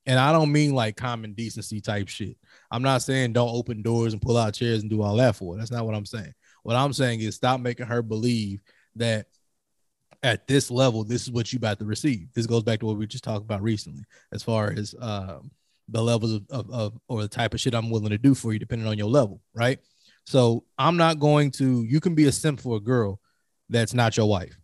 And 0.04 0.18
I 0.18 0.32
don't 0.32 0.50
mean 0.50 0.74
like 0.74 0.96
common 0.96 1.32
decency 1.32 1.80
type 1.80 2.08
shit. 2.08 2.36
I'm 2.70 2.82
not 2.82 3.02
saying 3.02 3.32
don't 3.32 3.54
open 3.54 3.82
doors 3.82 4.12
and 4.12 4.20
pull 4.20 4.36
out 4.36 4.54
chairs 4.54 4.82
and 4.82 4.90
do 4.90 5.00
all 5.02 5.16
that 5.16 5.36
for 5.36 5.54
her. 5.54 5.58
That's 5.58 5.70
not 5.70 5.86
what 5.86 5.94
I'm 5.94 6.06
saying. 6.06 6.34
What 6.64 6.76
I'm 6.76 6.92
saying 6.92 7.20
is 7.20 7.36
stop 7.36 7.60
making 7.60 7.86
her 7.86 8.02
believe 8.02 8.62
that 8.96 9.26
at 10.24 10.46
this 10.46 10.70
level, 10.70 11.04
this 11.04 11.22
is 11.22 11.30
what 11.30 11.52
you 11.52 11.56
about 11.56 11.78
to 11.78 11.84
receive. 11.84 12.28
This 12.34 12.46
goes 12.46 12.62
back 12.62 12.80
to 12.80 12.86
what 12.86 12.96
we 12.96 13.06
just 13.06 13.24
talked 13.24 13.44
about 13.44 13.62
recently, 13.62 14.04
as 14.32 14.42
far 14.42 14.72
as 14.76 14.94
um, 15.00 15.50
the 15.88 16.02
levels 16.02 16.32
of, 16.32 16.44
of, 16.50 16.70
of 16.70 17.00
or 17.08 17.22
the 17.22 17.28
type 17.28 17.54
of 17.54 17.60
shit 17.60 17.74
I'm 17.74 17.90
willing 17.90 18.10
to 18.10 18.18
do 18.18 18.34
for 18.34 18.52
you, 18.52 18.58
depending 18.58 18.88
on 18.88 18.98
your 18.98 19.08
level, 19.08 19.40
right? 19.54 19.78
So 20.24 20.64
I'm 20.78 20.96
not 20.96 21.18
going 21.18 21.50
to. 21.52 21.82
You 21.82 22.00
can 22.00 22.14
be 22.14 22.26
a 22.26 22.32
simp 22.32 22.60
for 22.60 22.76
a 22.76 22.80
girl 22.80 23.20
that's 23.68 23.94
not 23.94 24.16
your 24.16 24.28
wife. 24.28 24.56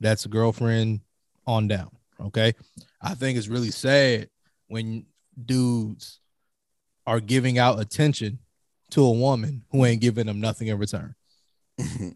That's 0.00 0.24
a 0.24 0.28
girlfriend 0.28 1.00
on 1.46 1.68
down. 1.68 1.90
Okay. 2.20 2.54
I 3.00 3.14
think 3.14 3.38
it's 3.38 3.48
really 3.48 3.70
sad 3.70 4.28
when 4.68 5.06
dudes 5.42 6.20
are 7.06 7.20
giving 7.20 7.58
out 7.58 7.80
attention 7.80 8.38
to 8.90 9.04
a 9.04 9.12
woman 9.12 9.64
who 9.70 9.84
ain't 9.84 10.00
giving 10.00 10.26
them 10.26 10.40
nothing 10.40 10.68
in 10.68 10.78
return. 10.78 11.14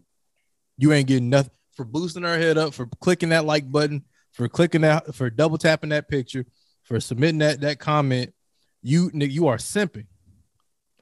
You 0.77 0.91
ain't 0.91 1.07
getting 1.07 1.29
nothing 1.29 1.51
for 1.75 1.85
boosting 1.85 2.23
her 2.23 2.37
head 2.37 2.57
up, 2.57 2.73
for 2.73 2.87
clicking 2.99 3.29
that 3.29 3.45
like 3.45 3.71
button, 3.71 4.03
for 4.31 4.47
clicking 4.47 4.81
that, 4.81 5.13
for 5.13 5.29
double 5.29 5.57
tapping 5.57 5.91
that 5.91 6.09
picture, 6.09 6.45
for 6.81 6.99
submitting 6.99 7.39
that 7.39 7.61
that 7.61 7.79
comment. 7.79 8.33
You 8.81 9.11
you 9.13 9.47
are 9.47 9.57
simping, 9.57 10.07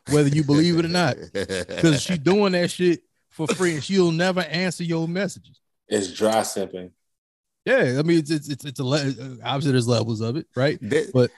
whether 0.10 0.28
you 0.28 0.44
believe 0.44 0.78
it 0.78 0.86
or 0.86 0.89
not, 0.89 1.15
because 1.34 2.02
she 2.02 2.17
doing 2.17 2.52
that 2.52 2.70
shit 2.70 3.02
for 3.30 3.48
free 3.48 3.76
and 3.76 3.84
she'll 3.84 4.12
never 4.12 4.41
answer 4.41 4.84
your 4.84 5.08
messages. 5.08 5.61
It's 5.91 6.12
dry 6.12 6.38
simping. 6.41 6.91
Yeah, 7.65 7.97
I 7.99 8.01
mean 8.01 8.17
it's 8.19 8.32
it's 8.32 8.49
it's, 8.49 8.65
it's 8.65 8.80
a 8.80 8.84
le- 8.84 9.38
obviously 9.43 9.73
there's 9.73 9.88
levels 9.88 10.21
of 10.21 10.36
it, 10.38 10.47
right? 10.56 10.80
That- 10.82 11.12
But- 11.13 11.30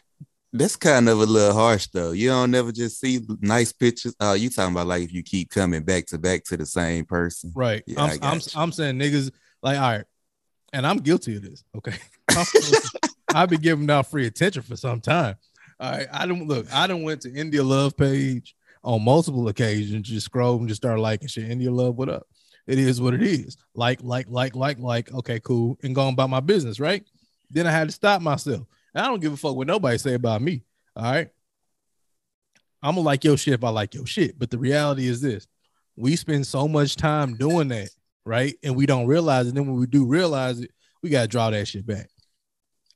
that's 0.56 0.76
kind 0.76 1.10
of 1.10 1.20
a 1.20 1.26
little 1.26 1.52
harsh 1.54 1.88
though. 1.88 2.12
You 2.12 2.30
don't 2.30 2.52
never 2.52 2.72
just 2.72 3.00
see 3.00 3.20
nice 3.42 3.74
pictures. 3.74 4.16
Oh, 4.20 4.34
you 4.34 4.52
talking 4.52 4.72
about 4.76 4.86
like 4.86 5.02
if 5.02 5.12
you 5.12 5.24
keep 5.24 5.50
coming 5.50 5.82
back 5.82 6.06
to 6.08 6.20
back 6.20 6.44
to 6.46 6.58
the 6.58 6.66
same 6.68 7.06
person. 7.06 7.52
Right. 7.56 7.82
Yeah, 7.88 8.04
I 8.04 8.12
I'm 8.12 8.20
I'm, 8.22 8.36
you. 8.38 8.42
I'm 8.56 8.72
saying 8.72 9.00
niggas 9.00 9.32
like 9.64 9.80
all 9.80 9.92
right, 9.98 10.06
and 10.72 10.86
I'm 10.86 10.98
guilty 10.98 11.38
of 11.38 11.42
this. 11.42 11.64
Okay, 11.76 11.96
I've 13.34 13.50
been 13.50 13.62
giving 13.62 13.90
out 13.90 14.12
free 14.12 14.28
attention 14.28 14.62
for 14.62 14.76
some 14.76 15.02
time. 15.02 15.38
All 15.80 15.92
right, 15.92 16.08
I 16.14 16.28
don't 16.28 16.48
look. 16.48 16.72
I 16.72 16.86
don't 16.86 17.02
went 17.02 17.22
to 17.22 17.34
India 17.34 17.64
Love 17.64 17.98
page 17.98 18.56
on 18.84 19.04
multiple 19.04 19.48
occasions. 19.48 20.08
Just 20.08 20.26
scroll 20.28 20.60
and 20.60 20.68
just 20.68 20.82
start 20.82 21.00
liking 21.00 21.28
shit. 21.30 21.50
India 21.50 21.72
Love, 21.72 21.96
what 21.96 22.10
up? 22.10 22.28
It 22.68 22.80
is 22.80 23.02
what 23.02 23.14
it 23.14 23.24
is. 23.24 23.58
Like, 23.76 24.02
like, 24.02 24.28
like, 24.30 24.56
like, 24.56 24.80
like. 24.80 25.14
Okay, 25.14 25.40
cool. 25.40 25.78
And 25.84 25.94
going 25.94 26.14
about 26.14 26.30
my 26.30 26.40
business. 26.40 26.80
Right. 26.80 27.04
Then 27.50 27.68
I 27.68 27.72
had 27.72 27.90
to 27.90 27.94
stop 27.94 28.22
myself. 28.22 28.66
And 28.96 29.06
I 29.06 29.08
don't 29.08 29.20
give 29.20 29.34
a 29.34 29.38
fuck 29.38 29.56
what 29.56 29.68
nobody 29.68 29.98
say 29.98 30.14
about 30.14 30.42
me. 30.42 30.64
All 30.96 31.04
right. 31.04 31.30
I'm 32.82 32.96
gonna 32.96 33.06
like 33.06 33.24
your 33.24 33.38
shit 33.38 33.54
if 33.54 33.64
I 33.64 33.70
like 33.70 33.94
your 33.94 34.06
shit. 34.06 34.38
But 34.38 34.52
the 34.52 34.58
reality 34.58 35.08
is 35.08 35.22
this: 35.22 35.48
we 35.96 36.16
spend 36.16 36.46
so 36.46 36.68
much 36.68 36.98
time 36.98 37.38
doing 37.38 37.70
that, 37.70 37.90
right? 38.26 38.56
And 38.62 38.76
we 38.76 38.86
don't 38.86 39.08
realize 39.08 39.48
it. 39.48 39.56
Then 39.56 39.68
when 39.68 39.78
we 39.78 39.88
do 39.88 40.06
realize 40.06 40.60
it, 40.60 40.72
we 41.02 41.10
gotta 41.10 41.28
draw 41.28 41.50
that 41.50 41.68
shit 41.68 41.86
back. 41.86 42.10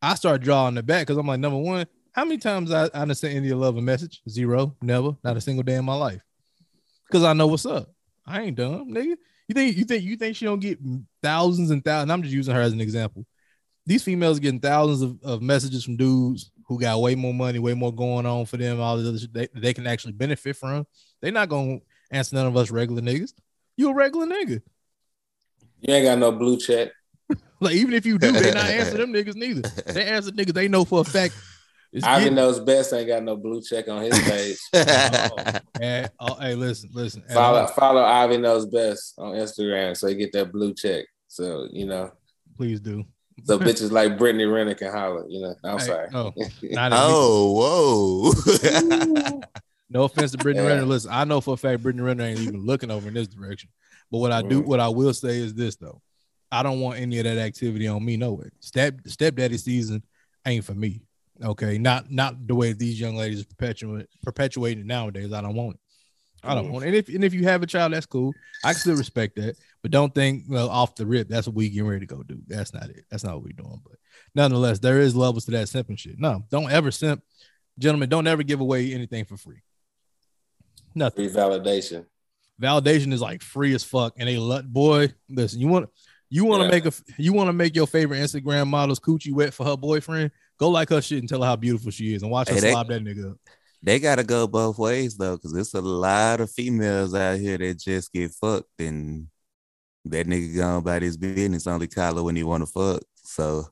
I 0.01 0.15
start 0.15 0.41
drawing 0.41 0.77
it 0.77 0.85
back 0.85 1.07
because 1.07 1.17
I'm 1.17 1.25
like, 1.25 1.39
number 1.39 1.57
one, 1.57 1.87
how 2.11 2.25
many 2.25 2.37
times 2.37 2.71
I, 2.71 2.89
I 2.93 3.11
sent 3.13 3.35
India 3.35 3.55
Love 3.55 3.77
a 3.77 3.81
message? 3.81 4.21
Zero, 4.29 4.75
never, 4.81 5.15
not 5.23 5.37
a 5.37 5.41
single 5.41 5.63
day 5.63 5.75
in 5.75 5.85
my 5.85 5.95
life. 5.95 6.21
Because 7.07 7.23
I 7.23 7.33
know 7.33 7.47
what's 7.47 7.65
up. 7.65 7.93
I 8.25 8.41
ain't 8.41 8.57
dumb, 8.57 8.91
nigga. 8.93 9.15
You 9.47 9.53
think 9.53 9.77
you 9.77 9.85
think 9.85 10.03
you 10.03 10.17
think 10.17 10.35
she 10.35 10.45
don't 10.45 10.59
get 10.59 10.79
thousands 11.23 11.71
and 11.71 11.83
thousands? 11.83 12.11
I'm 12.11 12.21
just 12.21 12.33
using 12.33 12.53
her 12.53 12.61
as 12.61 12.73
an 12.73 12.81
example. 12.81 13.25
These 13.85 14.03
females 14.03 14.39
getting 14.39 14.59
thousands 14.59 15.01
of, 15.01 15.17
of 15.23 15.41
messages 15.41 15.85
from 15.85 15.95
dudes 15.95 16.51
who 16.67 16.77
got 16.77 16.99
way 16.99 17.15
more 17.15 17.33
money, 17.33 17.57
way 17.57 17.73
more 17.73 17.93
going 17.93 18.25
on 18.25 18.45
for 18.45 18.57
them, 18.57 18.81
all 18.81 18.97
this 18.97 19.07
other 19.07 19.17
shit 19.17 19.33
they, 19.33 19.47
they 19.55 19.73
can 19.73 19.87
actually 19.87 20.11
benefit 20.11 20.57
from. 20.57 20.85
They're 21.21 21.31
not 21.31 21.47
gonna 21.47 21.79
answer 22.11 22.35
none 22.35 22.47
of 22.47 22.57
us 22.57 22.71
regular 22.71 23.01
niggas. 23.01 23.31
You 23.77 23.89
a 23.89 23.93
regular 23.93 24.27
nigga. 24.27 24.61
You 25.79 25.93
ain't 25.93 26.05
got 26.05 26.19
no 26.19 26.31
blue 26.31 26.57
check. 26.57 26.91
Like 27.59 27.73
even 27.73 27.95
if 27.95 28.05
you 28.05 28.19
do, 28.19 28.31
they 28.31 28.51
not 28.51 28.65
answer 28.69 28.97
them 28.97 29.11
niggas 29.11 29.33
neither. 29.33 29.61
They 29.91 30.03
answer 30.05 30.29
niggas 30.29 30.53
they 30.53 30.67
know 30.67 30.85
for 30.85 31.01
a 31.01 31.03
fact. 31.03 31.33
It's 31.97 32.05
Ivy 32.05 32.23
getting- 32.25 32.35
knows 32.35 32.59
best 32.59 32.93
ain't 32.93 33.07
got 33.07 33.23
no 33.23 33.35
blue 33.35 33.61
check 33.61 33.87
on 33.87 34.01
his 34.03 34.19
page. 34.19 34.57
and, 35.81 36.09
oh, 36.19 36.35
hey, 36.35 36.55
listen, 36.55 36.89
listen. 36.93 37.23
follow 37.33 37.59
all- 37.61 37.67
follow 37.67 38.01
Ivy 38.03 38.37
knows 38.37 38.65
best 38.65 39.13
on 39.17 39.33
Instagram 39.33 39.95
so 39.97 40.07
you 40.07 40.15
get 40.15 40.31
that 40.33 40.51
blue 40.51 40.73
check. 40.73 41.05
So 41.27 41.67
you 41.71 41.85
know, 41.85 42.11
please 42.55 42.79
do. 42.79 43.03
so 43.43 43.59
bitches 43.59 43.91
like 43.91 44.17
Brittany 44.17 44.45
Renner 44.45 44.73
can 44.75 44.91
holler. 44.91 45.25
You 45.27 45.41
know, 45.41 45.55
I'm 45.63 45.77
Hey, 45.79 45.85
sorry. 45.85 46.07
Oh, 46.13 46.33
not 46.63 46.91
oh, 46.95 48.31
whoa. 48.31 49.41
No 49.89 50.03
offense 50.03 50.31
to 50.31 50.37
Brittany 50.37 50.65
Yeah. 50.65 50.73
Renner. 50.73 50.85
Listen, 50.85 51.11
I 51.13 51.23
know 51.23 51.39
for 51.41 51.53
a 51.53 51.57
fact 51.57 51.81
Brittany 51.81 52.03
Renner 52.03 52.23
ain't 52.23 52.39
even 52.39 52.65
looking 52.65 52.91
over 52.91 53.07
in 53.07 53.13
this 53.13 53.27
direction. 53.27 53.69
But 54.11 54.17
what 54.19 54.31
I 54.31 54.41
do, 54.41 54.61
Mhm. 54.61 54.65
what 54.65 54.79
I 54.79 54.89
will 54.89 55.13
say 55.13 55.37
is 55.39 55.53
this 55.53 55.75
though. 55.77 56.01
I 56.51 56.63
don't 56.63 56.79
want 56.79 56.99
any 56.99 57.17
of 57.19 57.25
that 57.25 57.37
activity 57.37 57.87
on 57.87 58.03
me. 58.05 58.15
No 58.17 58.33
way. 58.33 58.49
Step 58.59 58.95
stepdaddy 59.05 59.57
season 59.57 60.03
ain't 60.45 60.63
for 60.65 60.73
me. 60.73 61.01
Okay. 61.43 61.77
Not 61.77 62.11
not 62.11 62.47
the 62.47 62.55
way 62.55 62.73
these 62.73 62.99
young 62.99 63.15
ladies 63.15 63.43
perpetuate 63.45 64.07
perpetuating 64.23 64.81
it 64.81 64.85
nowadays. 64.85 65.31
I 65.33 65.41
don't 65.41 65.55
want 65.55 65.75
it. 65.75 65.81
I 66.43 66.55
don't 66.55 66.71
want 66.71 66.85
it. 66.85 66.87
And 66.87 66.95
if 66.95 67.09
and 67.09 67.23
if 67.23 67.33
you 67.33 67.43
have 67.43 67.63
a 67.63 67.67
child, 67.67 67.93
that's 67.93 68.05
cool. 68.05 68.33
I 68.63 68.73
can 68.73 68.79
still 68.79 68.95
respect 68.95 69.35
that. 69.35 69.55
But 69.81 69.91
don't 69.91 70.13
think 70.13 70.43
well 70.47 70.69
off 70.69 70.95
the 70.95 71.05
rip, 71.05 71.27
that's 71.27 71.47
what 71.47 71.55
we 71.55 71.69
getting 71.69 71.87
ready 71.87 72.05
to 72.05 72.15
go 72.15 72.23
do. 72.23 72.39
That's 72.47 72.73
not 72.73 72.89
it. 72.89 73.05
That's 73.09 73.23
not 73.23 73.35
what 73.35 73.43
we're 73.43 73.53
doing. 73.53 73.81
But 73.83 73.97
nonetheless, 74.35 74.79
there 74.79 74.99
is 74.99 75.15
levels 75.15 75.45
to 75.45 75.51
that 75.51 75.67
simping 75.67 75.97
shit. 75.99 76.19
No, 76.19 76.43
don't 76.49 76.71
ever 76.71 76.91
simp 76.91 77.23
Gentlemen, 77.79 78.09
don't 78.09 78.25
ever 78.25 78.41
give 78.41 78.59
away 78.59 78.91
anything 78.93 79.23
for 79.25 79.37
free. 79.37 79.61
Nothing. 80.95 81.29
Free 81.29 81.41
validation. 81.41 82.05
Validation 82.59 83.13
is 83.13 83.21
like 83.21 83.43
free 83.43 83.75
as 83.75 83.83
fuck, 83.83 84.15
and 84.17 84.27
they 84.27 84.37
let 84.37 84.65
boy. 84.71 85.13
Listen, 85.29 85.59
you 85.59 85.67
want 85.67 85.89
you 86.29 86.43
want 86.43 86.61
to 86.61 86.65
Yeah. 86.65 86.71
make 86.71 86.85
a 86.87 86.93
you 87.21 87.33
want 87.33 87.49
to 87.49 87.53
make 87.53 87.75
your 87.75 87.85
favorite 87.87 88.17
Instagram 88.17 88.67
model's 88.67 88.99
coochie 88.99 89.31
wet 89.33 89.53
for 89.53 89.63
her 89.65 89.77
boyfriend. 89.77 90.31
Go 90.57 90.69
like 90.69 90.89
her 90.89 91.01
shit 91.01 91.19
and 91.19 91.29
tell 91.29 91.41
her 91.41 91.47
how 91.47 91.55
beautiful 91.55 91.91
she 91.91 92.13
is, 92.13 92.23
and 92.23 92.31
watch 92.31 92.49
her 92.49 92.55
Hey, 92.55 92.61
they- 92.61 92.71
slob 92.71 92.87
that 92.89 93.03
nigga 93.03 93.31
up. 93.31 93.37
They 93.83 93.99
gotta 93.99 94.23
go 94.23 94.47
both 94.47 94.79
ways 94.79 95.15
though, 95.17 95.35
because 95.37 95.53
there's 95.53 95.73
a 95.75 95.81
lot 95.81 96.41
of 96.41 96.49
females 96.51 97.13
out 97.13 97.37
here 97.39 97.59
that 97.59 97.79
just 97.79 98.11
get 98.11 98.31
fucked 98.31 98.79
and 98.79 99.27
that 100.05 100.25
nigga 100.25 100.57
gone 100.57 100.77
about 100.79 101.03
his 101.03 101.15
business, 101.15 101.67
only 101.67 101.87
call 101.87 102.15
her 102.15 102.23
when 102.23 102.35
he 102.35 102.43
wanna 102.43 102.65
fuck. 102.65 103.03
So 103.23 103.67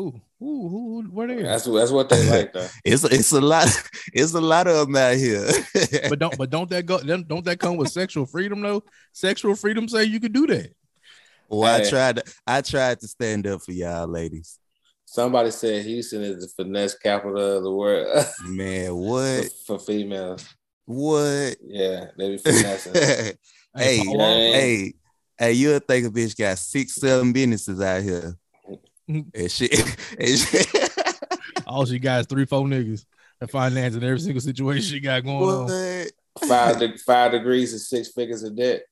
Ooh, 0.00 0.20
ooh, 0.42 0.44
ooh, 0.44 1.02
where 1.10 1.26
they? 1.26 1.36
at? 1.38 1.42
That's 1.44 1.64
that's 1.64 1.90
what 1.90 2.08
they 2.08 2.28
like 2.30 2.52
though. 2.54 2.66
it's 2.84 3.04
it's 3.04 3.32
a 3.32 3.40
lot, 3.40 3.68
it's 4.12 4.32
a 4.34 4.40
lot 4.40 4.66
of 4.66 4.86
them 4.86 4.96
out 4.96 5.16
here. 5.16 5.46
But 6.08 6.18
don't 6.18 6.36
but 6.38 6.50
don't 6.50 6.68
that 6.70 6.86
go? 6.86 6.98
Don't 7.00 7.28
don't 7.28 7.44
that 7.44 7.58
come 7.58 7.76
with 7.76 7.90
sexual 7.90 8.24
freedom 8.26 8.62
though? 8.62 8.84
Sexual 9.12 9.54
freedom 9.56 9.86
say 9.88 10.04
you 10.04 10.18
can 10.20 10.32
do 10.32 10.46
that. 10.46 10.72
well, 11.48 11.80
I 11.80 11.88
tried 11.88 12.16
to 12.16 12.24
I 12.46 12.60
tried 12.62 13.00
to 13.00 13.08
stand 13.08 13.46
up 13.46 13.62
for 13.62 13.72
y'all 13.72 14.06
ladies. 14.08 14.58
Somebody 15.06 15.52
said 15.52 15.84
Houston 15.84 16.22
is 16.22 16.40
the 16.42 16.64
finesse 16.64 16.96
capital 16.98 17.56
of 17.56 17.62
the 17.62 17.70
world 17.72 18.26
Man, 18.44 18.94
what? 18.94 19.50
for 19.66 19.78
females. 19.78 20.44
What? 20.84 21.56
Yeah, 21.64 22.06
they 22.18 22.30
be 22.30 22.38
finessing. 22.44 22.94
hey, 22.94 23.96
Paul 23.98 24.06
you 24.06 24.18
know 24.18 24.24
I 24.24 24.34
mean? 24.34 24.52
hey, 24.52 24.94
hey, 25.38 25.52
you'll 25.52 25.78
think 25.78 26.06
a 26.06 26.10
bitch 26.10 26.36
got 26.36 26.58
six, 26.58 26.96
seven 26.96 27.32
businesses 27.32 27.80
out 27.80 28.02
here. 28.02 28.34
And 29.08 29.48
shit. 29.48 29.72
and 30.18 30.36
shit. 30.36 30.66
all 31.64 31.86
she 31.86 32.00
got 32.00 32.22
is 32.22 32.26
three, 32.26 32.44
four 32.44 32.64
niggas 32.64 33.04
and 33.40 33.48
financing 33.48 34.02
every 34.02 34.18
single 34.18 34.40
situation 34.40 34.82
she 34.82 34.98
got 34.98 35.24
going 35.24 35.70
on. 35.70 36.06
Five 36.48 36.80
de- 36.80 36.98
five 36.98 37.30
degrees 37.30 37.70
and 37.72 37.80
six 37.80 38.08
figures 38.08 38.42
of 38.42 38.56
debt. 38.56 38.82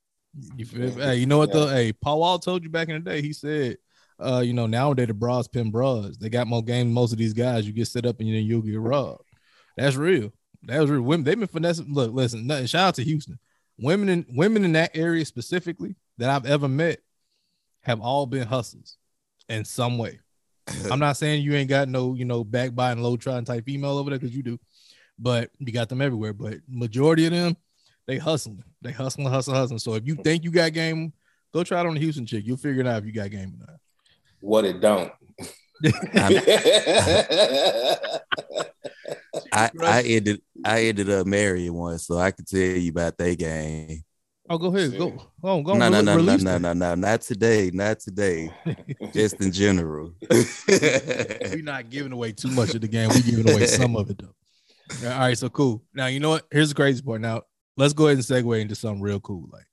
You 0.56 0.64
feel 0.64 0.94
me? 0.94 1.02
Hey, 1.02 1.16
you 1.16 1.26
know 1.26 1.38
what 1.38 1.52
though? 1.52 1.66
Hey, 1.68 1.92
Paul 1.92 2.20
Wall 2.20 2.38
told 2.38 2.62
you 2.62 2.70
back 2.70 2.88
in 2.88 3.02
the 3.02 3.10
day. 3.10 3.22
He 3.22 3.32
said, 3.32 3.78
uh, 4.18 4.42
you 4.44 4.52
know, 4.52 4.66
nowadays 4.66 5.08
the 5.08 5.14
bras 5.14 5.48
pin 5.48 5.70
bras. 5.70 6.16
They 6.16 6.28
got 6.28 6.46
more 6.46 6.62
game. 6.62 6.86
than 6.86 6.94
Most 6.94 7.12
of 7.12 7.18
these 7.18 7.32
guys, 7.32 7.66
you 7.66 7.72
get 7.72 7.88
set 7.88 8.06
up 8.06 8.20
and 8.20 8.28
then 8.28 8.44
you'll 8.44 8.62
get 8.62 8.78
robbed. 8.78 9.24
That's 9.76 9.96
real. 9.96 10.32
That's 10.62 10.88
real. 10.88 11.02
Women, 11.02 11.24
they've 11.24 11.38
been 11.38 11.48
finessing. 11.48 11.92
Look, 11.92 12.12
listen. 12.12 12.46
Nothing. 12.46 12.66
Shout 12.66 12.88
out 12.88 12.94
to 12.96 13.04
Houston. 13.04 13.38
Women 13.78 14.08
in 14.08 14.26
women 14.30 14.64
in 14.64 14.72
that 14.72 14.96
area 14.96 15.24
specifically 15.24 15.96
that 16.18 16.30
I've 16.30 16.46
ever 16.46 16.68
met 16.68 17.00
have 17.82 18.00
all 18.00 18.26
been 18.26 18.46
hustlers 18.46 18.96
in 19.48 19.64
some 19.64 19.98
way. 19.98 20.20
I'm 20.90 20.98
not 20.98 21.16
saying 21.16 21.42
you 21.42 21.54
ain't 21.54 21.68
got 21.68 21.88
no, 21.88 22.14
you 22.14 22.24
know, 22.24 22.42
back 22.42 22.70
backbiting, 22.70 23.02
low 23.02 23.16
trying 23.16 23.44
type 23.44 23.64
female 23.66 23.98
over 23.98 24.10
there 24.10 24.18
because 24.18 24.34
you 24.34 24.42
do, 24.42 24.58
but 25.18 25.50
you 25.58 25.72
got 25.72 25.88
them 25.88 26.00
everywhere. 26.00 26.32
But 26.32 26.60
majority 26.68 27.26
of 27.26 27.32
them, 27.32 27.56
they 28.06 28.16
hustling, 28.16 28.64
they 28.80 28.92
hustling, 28.92 29.26
hustling, 29.26 29.56
hustling. 29.56 29.78
So 29.78 29.94
if 29.94 30.06
you 30.06 30.14
think 30.14 30.44
you 30.44 30.50
got 30.50 30.72
game, 30.72 31.12
go 31.52 31.64
try 31.64 31.80
it 31.80 31.86
on 31.86 31.94
the 31.94 32.00
Houston 32.00 32.24
chick. 32.26 32.46
You'll 32.46 32.56
figure 32.56 32.80
it 32.80 32.86
out 32.86 32.98
if 32.98 33.06
you 33.06 33.12
got 33.12 33.30
game 33.30 33.58
or 33.60 33.66
not. 33.66 33.80
What 34.44 34.66
it 34.66 34.78
don't. 34.78 35.10
I, 39.50 39.70
I 39.80 40.02
ended 40.04 40.42
I 40.62 40.82
ended 40.82 41.08
up 41.08 41.26
marrying 41.26 41.72
one, 41.72 41.98
so 41.98 42.18
I 42.18 42.30
could 42.30 42.46
tell 42.46 42.60
you 42.60 42.90
about 42.90 43.16
that 43.16 43.38
game. 43.38 44.04
Oh, 44.50 44.58
go 44.58 44.66
ahead, 44.66 44.98
go, 44.98 45.12
go, 45.40 45.48
on, 45.48 45.62
go. 45.62 45.72
No, 45.78 45.86
on, 45.86 46.04
no, 46.04 46.16
re- 46.16 46.22
no, 46.22 46.36
no, 46.36 46.58
no, 46.58 46.58
no, 46.58 46.72
no, 46.74 46.94
not 46.94 47.22
today, 47.22 47.70
not 47.72 48.00
today. 48.00 48.50
Just 49.14 49.40
in 49.40 49.50
general. 49.50 50.12
We're 50.68 51.62
not 51.62 51.88
giving 51.88 52.12
away 52.12 52.32
too 52.32 52.50
much 52.50 52.74
of 52.74 52.82
the 52.82 52.88
game. 52.88 53.08
We're 53.08 53.22
giving 53.22 53.50
away 53.50 53.64
some 53.64 53.96
of 53.96 54.10
it 54.10 54.18
though. 54.18 55.08
All 55.08 55.18
right, 55.20 55.38
so 55.38 55.48
cool. 55.48 55.82
Now 55.94 56.08
you 56.08 56.20
know 56.20 56.28
what? 56.28 56.46
Here's 56.50 56.68
the 56.68 56.74
crazy 56.74 57.00
part. 57.00 57.22
Now 57.22 57.44
let's 57.78 57.94
go 57.94 58.08
ahead 58.08 58.18
and 58.18 58.26
segue 58.26 58.60
into 58.60 58.74
something 58.74 59.00
real 59.00 59.20
cool. 59.20 59.48
Like 59.50 59.66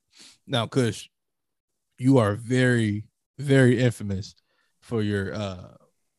now, 0.47 0.65
Kush, 0.65 1.09
you 1.97 2.19
are 2.19 2.35
very, 2.35 3.03
very 3.37 3.77
infamous 3.81 4.33
for 4.91 5.01
your 5.01 5.33
uh, 5.33 5.67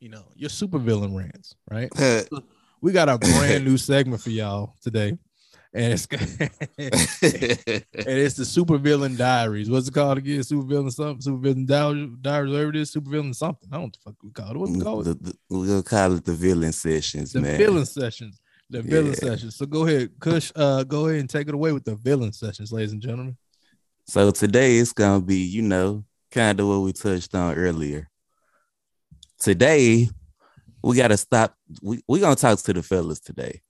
you 0.01 0.09
know, 0.09 0.25
your 0.35 0.49
supervillain 0.51 1.15
rants, 1.15 1.55
right? 1.71 1.91
We 2.85 2.91
got 2.91 3.09
a 3.09 3.17
brand 3.17 3.65
new 3.69 3.77
segment 3.77 4.21
for 4.23 4.31
y'all 4.31 4.75
today. 4.83 5.17
And 5.73 5.93
it's 5.93 6.07
and 6.11 6.21
it's 8.25 8.35
the 8.35 8.43
supervillain 8.43 9.17
diaries. 9.17 9.71
What's 9.71 9.87
it 9.87 9.95
called 9.95 10.19
again? 10.19 10.41
Supervillain 10.41 10.91
something, 10.93 11.21
supervillain 11.33 11.65
diaries, 11.67 12.11
diaries, 12.21 12.51
whatever 12.51 12.71
it 12.71 12.77
is, 12.77 12.93
supervillain 12.93 13.37
something. 13.37 13.69
I 13.71 13.77
don't 13.77 13.83
know 13.83 13.85
what 13.85 13.93
the 13.93 13.99
fuck 14.05 14.17
we 14.25 14.31
call 14.33 14.51
it. 14.51 14.57
What's 14.57 14.75
it 14.75 14.83
called? 14.83 15.05
The- 15.05 15.15
the- 15.15 15.39
we'll 15.49 15.83
call 15.85 16.13
it 16.17 16.25
the 16.25 16.33
villain 16.33 16.73
sessions, 16.73 17.35
man. 17.35 17.43
the 17.45 17.49
man. 17.51 17.59
villain 17.59 17.87
sessions. 17.87 18.41
The 18.69 18.83
villain 18.83 19.15
Yeah. 19.23 19.29
sessions. 19.31 19.55
So 19.57 19.67
go 19.67 19.87
ahead, 19.87 20.11
Kush. 20.19 20.51
Uh, 20.57 20.83
go 20.83 21.07
ahead 21.07 21.21
and 21.21 21.31
take 21.31 21.47
it 21.47 21.55
away 21.55 21.71
with 21.71 21.85
the 21.85 21.95
villain 21.95 22.33
sessions, 22.33 22.73
ladies 22.73 22.93
and 22.93 23.01
gentlemen. 23.01 23.37
So 24.09 24.33
today 24.33 24.79
it's 24.79 24.93
gonna 24.93 25.21
be, 25.23 25.37
you 25.37 25.63
know, 25.63 26.05
kind 26.33 26.59
of 26.59 26.67
what 26.67 26.81
we 26.81 26.93
touched 26.93 27.33
on 27.37 27.55
earlier. 27.55 28.09
Today, 29.43 30.09
we 30.85 30.97
gotta 30.97 31.17
stop. 31.17 31.57
We 31.83 32.01
we 32.07 32.21
gonna 32.21 32.37
talk 32.37 32.61
to 32.61 32.73
the 32.73 32.81
fellas 32.81 33.19
today. 33.19 33.61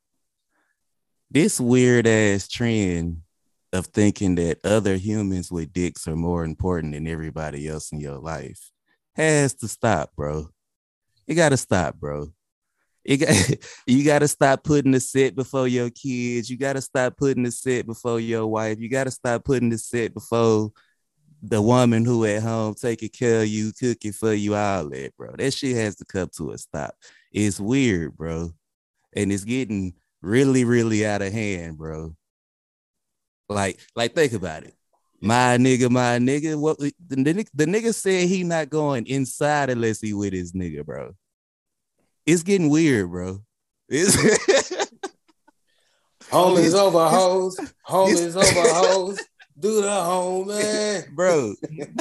This 1.30 1.58
weird 1.58 2.06
ass 2.06 2.46
trend 2.46 3.22
of 3.72 3.86
thinking 3.86 4.34
that 4.34 4.58
other 4.64 4.96
humans 4.96 5.50
with 5.50 5.72
dicks 5.72 6.06
are 6.06 6.14
more 6.14 6.44
important 6.44 6.92
than 6.92 7.08
everybody 7.08 7.68
else 7.68 7.90
in 7.90 8.00
your 8.00 8.18
life 8.18 8.70
has 9.16 9.54
to 9.54 9.68
stop, 9.68 10.14
bro. 10.14 10.50
You 11.26 11.34
gotta 11.34 11.56
stop, 11.56 11.94
bro. 11.98 12.26
You 13.02 13.16
got 13.16 13.34
you 13.86 14.04
gotta 14.04 14.28
stop 14.28 14.64
putting 14.64 14.92
the 14.92 15.00
set 15.00 15.34
before 15.34 15.68
your 15.68 15.88
kids. 15.88 16.50
You 16.50 16.58
gotta 16.58 16.82
stop 16.82 17.16
putting 17.16 17.44
the 17.44 17.50
set 17.50 17.86
before 17.86 18.20
your 18.20 18.46
wife. 18.46 18.78
You 18.78 18.90
gotta 18.90 19.10
stop 19.10 19.42
putting 19.46 19.70
the 19.70 19.78
set 19.78 20.12
before 20.12 20.70
the 21.42 21.60
woman 21.60 22.04
who 22.04 22.24
at 22.24 22.42
home 22.42 22.74
taking 22.74 23.08
care 23.08 23.42
of 23.42 23.48
you, 23.48 23.72
cooking 23.72 24.12
for 24.12 24.32
you, 24.32 24.54
all 24.54 24.88
that, 24.88 25.16
bro. 25.16 25.34
That 25.36 25.52
shit 25.52 25.76
has 25.76 25.96
to 25.96 26.04
come 26.04 26.30
to 26.36 26.52
a 26.52 26.58
stop. 26.58 26.94
It's 27.32 27.58
weird, 27.58 28.16
bro. 28.16 28.52
And 29.14 29.32
it's 29.32 29.44
getting 29.44 29.94
really, 30.20 30.64
really 30.64 31.04
out 31.04 31.20
of 31.20 31.32
hand, 31.32 31.78
bro. 31.78 32.14
Like, 33.48 33.80
like 33.96 34.14
think 34.14 34.32
about 34.32 34.62
it. 34.62 34.74
My 35.20 35.56
nigga, 35.58 35.90
my 35.90 36.18
nigga. 36.18 36.58
What 36.58 36.78
the, 36.78 36.92
nigga- 37.16 37.48
the 37.54 37.66
nigga 37.66 37.94
said 37.94 38.28
he 38.28 38.44
not 38.44 38.70
going 38.70 39.06
inside 39.06 39.70
unless 39.70 40.00
he 40.00 40.12
with 40.12 40.32
his 40.32 40.52
nigga, 40.52 40.84
bro. 40.84 41.14
It's 42.24 42.42
getting 42.42 42.70
weird, 42.70 43.10
bro. 43.10 43.40
It's 43.88 44.16
Home 46.30 46.56
is 46.56 46.74
over, 46.74 47.08
hoes. 47.08 47.58
Home 47.82 48.08
is 48.08 48.36
over, 48.36 48.46
hoes. 48.48 49.18
Do 49.58 49.82
the 49.82 49.90
home, 49.90 50.48
man. 50.48 51.04
bro. 51.14 51.54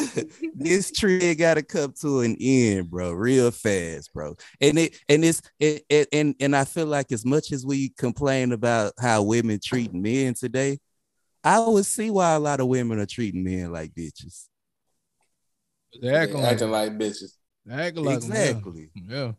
this 0.55 0.91
trend 0.91 1.37
gotta 1.37 1.61
come 1.61 1.93
to 2.01 2.21
an 2.21 2.37
end, 2.39 2.89
bro, 2.89 3.11
real 3.11 3.51
fast, 3.51 4.13
bro. 4.13 4.35
And 4.61 4.79
it 4.79 4.97
and 5.09 5.23
it's 5.25 5.41
it, 5.59 5.83
it, 5.89 6.07
and 6.13 6.33
and 6.39 6.55
I 6.55 6.63
feel 6.63 6.85
like 6.85 7.11
as 7.11 7.25
much 7.25 7.51
as 7.51 7.65
we 7.65 7.89
complain 7.89 8.51
about 8.53 8.93
how 8.99 9.23
women 9.23 9.59
treat 9.63 9.93
men 9.93 10.33
today, 10.33 10.79
I 11.43 11.59
would 11.59 11.85
see 11.85 12.09
why 12.09 12.33
a 12.33 12.39
lot 12.39 12.59
of 12.61 12.67
women 12.67 12.99
are 12.99 13.05
treating 13.05 13.43
men 13.43 13.71
like 13.71 13.93
bitches. 13.93 14.45
They 16.01 16.09
acting 16.15 16.37
like, 16.41 16.53
Acting 16.53 16.71
like 16.71 16.91
bitches. 16.97 17.33
they 17.65 17.75
acting 17.75 18.03
like 18.05 18.23
'em, 18.23 18.29
yeah. 18.29 18.35
Exactly. 18.43 18.89
Yeah. 18.95 19.31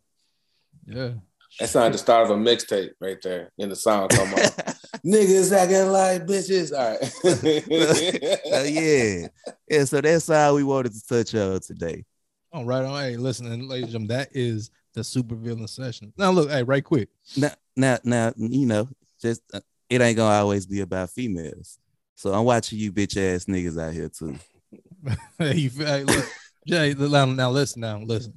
Yeah. 0.87 1.11
That's 1.59 1.75
not 1.75 1.93
the 1.93 1.99
start 1.99 2.25
of 2.25 2.31
a 2.31 2.41
mixtape 2.41 2.91
right 3.01 3.21
there 3.23 3.53
in 3.59 3.69
the 3.69 3.77
song. 3.77 4.09
Come 4.09 4.35
on. 4.35 4.41
Niggas 5.05 5.53
acting 5.53 5.89
like 5.89 6.27
bitches. 6.27 6.73
All 6.73 6.91
right. 6.91 8.43
Uh, 8.53 8.65
yeah, 8.65 9.27
yeah. 9.69 9.85
So 9.85 10.01
that's 10.01 10.29
all 10.29 10.55
we 10.55 10.63
wanted 10.63 10.93
to 10.93 11.07
touch 11.07 11.35
on 11.35 11.61
today. 11.61 12.05
All 12.53 12.65
right. 12.65 12.85
All 12.85 12.93
right. 12.93 13.19
Listen, 13.19 13.51
and 13.51 13.69
ladies 13.69 13.85
and 13.85 13.93
gentlemen, 13.93 14.17
that 14.17 14.29
is 14.33 14.71
the 14.95 15.03
super 15.03 15.35
villain 15.35 15.67
session. 15.67 16.13
Now, 16.17 16.31
look, 16.31 16.51
hey, 16.51 16.63
right 16.63 16.85
quick. 16.85 17.09
Now, 17.37 17.53
now, 17.77 17.99
now, 18.05 18.33
you 18.37 18.67
know, 18.67 18.89
just 19.21 19.43
uh, 19.53 19.61
it 19.89 20.01
ain't 20.01 20.17
gonna 20.17 20.35
always 20.35 20.67
be 20.67 20.81
about 20.81 21.11
females. 21.11 21.79
So 22.15 22.33
I'm 22.33 22.45
watching 22.45 22.79
you 22.79 22.93
bitch 22.93 23.17
ass 23.17 23.47
niggas 23.47 23.81
out 23.81 23.93
here 23.93 24.09
too. 24.09 24.37
Hey, 25.39 25.57
you 25.57 25.71
feel, 25.71 25.87
hey, 25.87 26.05
look, 26.05 26.25
Jay, 26.69 26.95
now, 26.95 27.25
now 27.25 27.51
listen, 27.51 27.81
now 27.81 27.99
listen. 27.99 28.35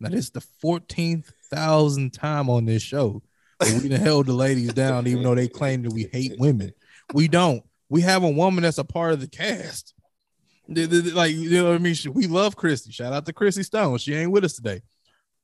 Now 0.00 0.08
this 0.08 0.24
is 0.24 0.30
the 0.30 0.42
14th 0.64 1.30
thousand 1.50 2.14
time 2.14 2.48
on 2.48 2.64
this 2.64 2.82
show. 2.82 3.22
We 3.60 3.88
held 3.90 4.26
the 4.26 4.32
ladies 4.32 4.72
down, 4.74 5.06
even 5.06 5.22
though 5.22 5.34
they 5.34 5.48
claim 5.48 5.82
that 5.82 5.92
we 5.92 6.08
hate 6.12 6.38
women. 6.38 6.72
We 7.14 7.28
don't. 7.28 7.62
We 7.88 8.02
have 8.02 8.22
a 8.22 8.30
woman 8.30 8.62
that's 8.62 8.78
a 8.78 8.84
part 8.84 9.12
of 9.12 9.20
the 9.20 9.28
cast. 9.28 9.94
Like, 10.68 11.32
you 11.32 11.50
know 11.50 11.70
what 11.70 11.74
I 11.74 11.78
mean? 11.78 11.94
We 12.12 12.26
love 12.26 12.56
Christy. 12.56 12.90
Shout 12.90 13.12
out 13.12 13.24
to 13.26 13.32
Christy 13.32 13.62
Stone. 13.62 13.98
She 13.98 14.14
ain't 14.14 14.32
with 14.32 14.44
us 14.44 14.54
today. 14.54 14.82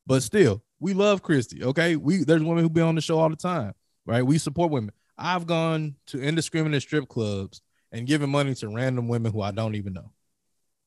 But 0.06 0.22
still, 0.22 0.62
we 0.80 0.94
love 0.94 1.22
Christy. 1.22 1.62
Okay. 1.62 1.94
We 1.96 2.24
there's 2.24 2.42
women 2.42 2.64
who 2.64 2.70
be 2.70 2.80
on 2.80 2.96
the 2.96 3.00
show 3.00 3.20
all 3.20 3.30
the 3.30 3.36
time, 3.36 3.72
right? 4.04 4.26
We 4.26 4.38
support 4.38 4.72
women. 4.72 4.92
I've 5.16 5.46
gone 5.46 5.94
to 6.06 6.20
indiscriminate 6.20 6.82
strip 6.82 7.08
clubs 7.08 7.62
and 7.92 8.06
given 8.06 8.30
money 8.30 8.54
to 8.56 8.68
random 8.68 9.06
women 9.06 9.32
who 9.32 9.40
I 9.40 9.52
don't 9.52 9.76
even 9.76 9.92
know. 9.92 10.10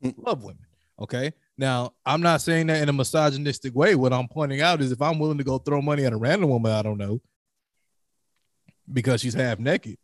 Mm. 0.03 0.15
Love 0.17 0.43
women. 0.43 0.65
Okay. 0.99 1.31
Now, 1.57 1.93
I'm 2.05 2.21
not 2.21 2.41
saying 2.41 2.67
that 2.67 2.81
in 2.81 2.89
a 2.89 2.93
misogynistic 2.93 3.73
way. 3.73 3.95
What 3.95 4.11
I'm 4.11 4.27
pointing 4.27 4.61
out 4.61 4.81
is 4.81 4.91
if 4.91 5.01
I'm 5.01 5.19
willing 5.19 5.37
to 5.37 5.43
go 5.43 5.57
throw 5.57 5.81
money 5.81 6.05
at 6.05 6.13
a 6.13 6.17
random 6.17 6.49
woman 6.49 6.71
I 6.71 6.81
don't 6.81 6.97
know, 6.97 7.21
because 8.91 9.21
she's 9.21 9.33
half 9.33 9.59
naked. 9.59 9.97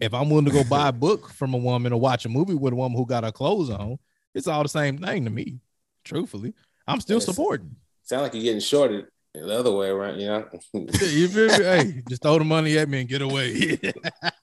If 0.00 0.14
I'm 0.14 0.30
willing 0.30 0.46
to 0.46 0.50
go 0.50 0.64
buy 0.64 0.88
a 0.88 0.92
book 1.06 1.30
from 1.30 1.54
a 1.54 1.58
woman 1.58 1.92
or 1.92 2.00
watch 2.00 2.24
a 2.24 2.28
movie 2.28 2.54
with 2.54 2.72
a 2.72 2.76
woman 2.76 2.96
who 2.96 3.06
got 3.06 3.24
her 3.24 3.32
clothes 3.32 3.70
on, 3.70 3.98
it's 4.34 4.46
all 4.46 4.62
the 4.62 4.68
same 4.68 4.98
thing 4.98 5.24
to 5.24 5.30
me. 5.30 5.58
Truthfully, 6.04 6.54
I'm 6.86 7.00
still 7.00 7.20
supporting. 7.20 7.76
Sound 8.02 8.22
like 8.22 8.34
you're 8.34 8.42
getting 8.42 8.60
shorted 8.60 9.06
the 9.34 9.58
other 9.58 9.72
way 9.72 9.88
around, 9.88 10.20
you 10.20 10.28
know? 10.28 10.48
you 10.72 11.28
feel 11.28 11.48
me? 11.48 11.64
Hey, 11.64 12.02
just 12.08 12.22
throw 12.22 12.38
the 12.38 12.44
money 12.44 12.78
at 12.78 12.88
me 12.88 13.00
and 13.00 13.08
get 13.08 13.20
away, 13.20 13.78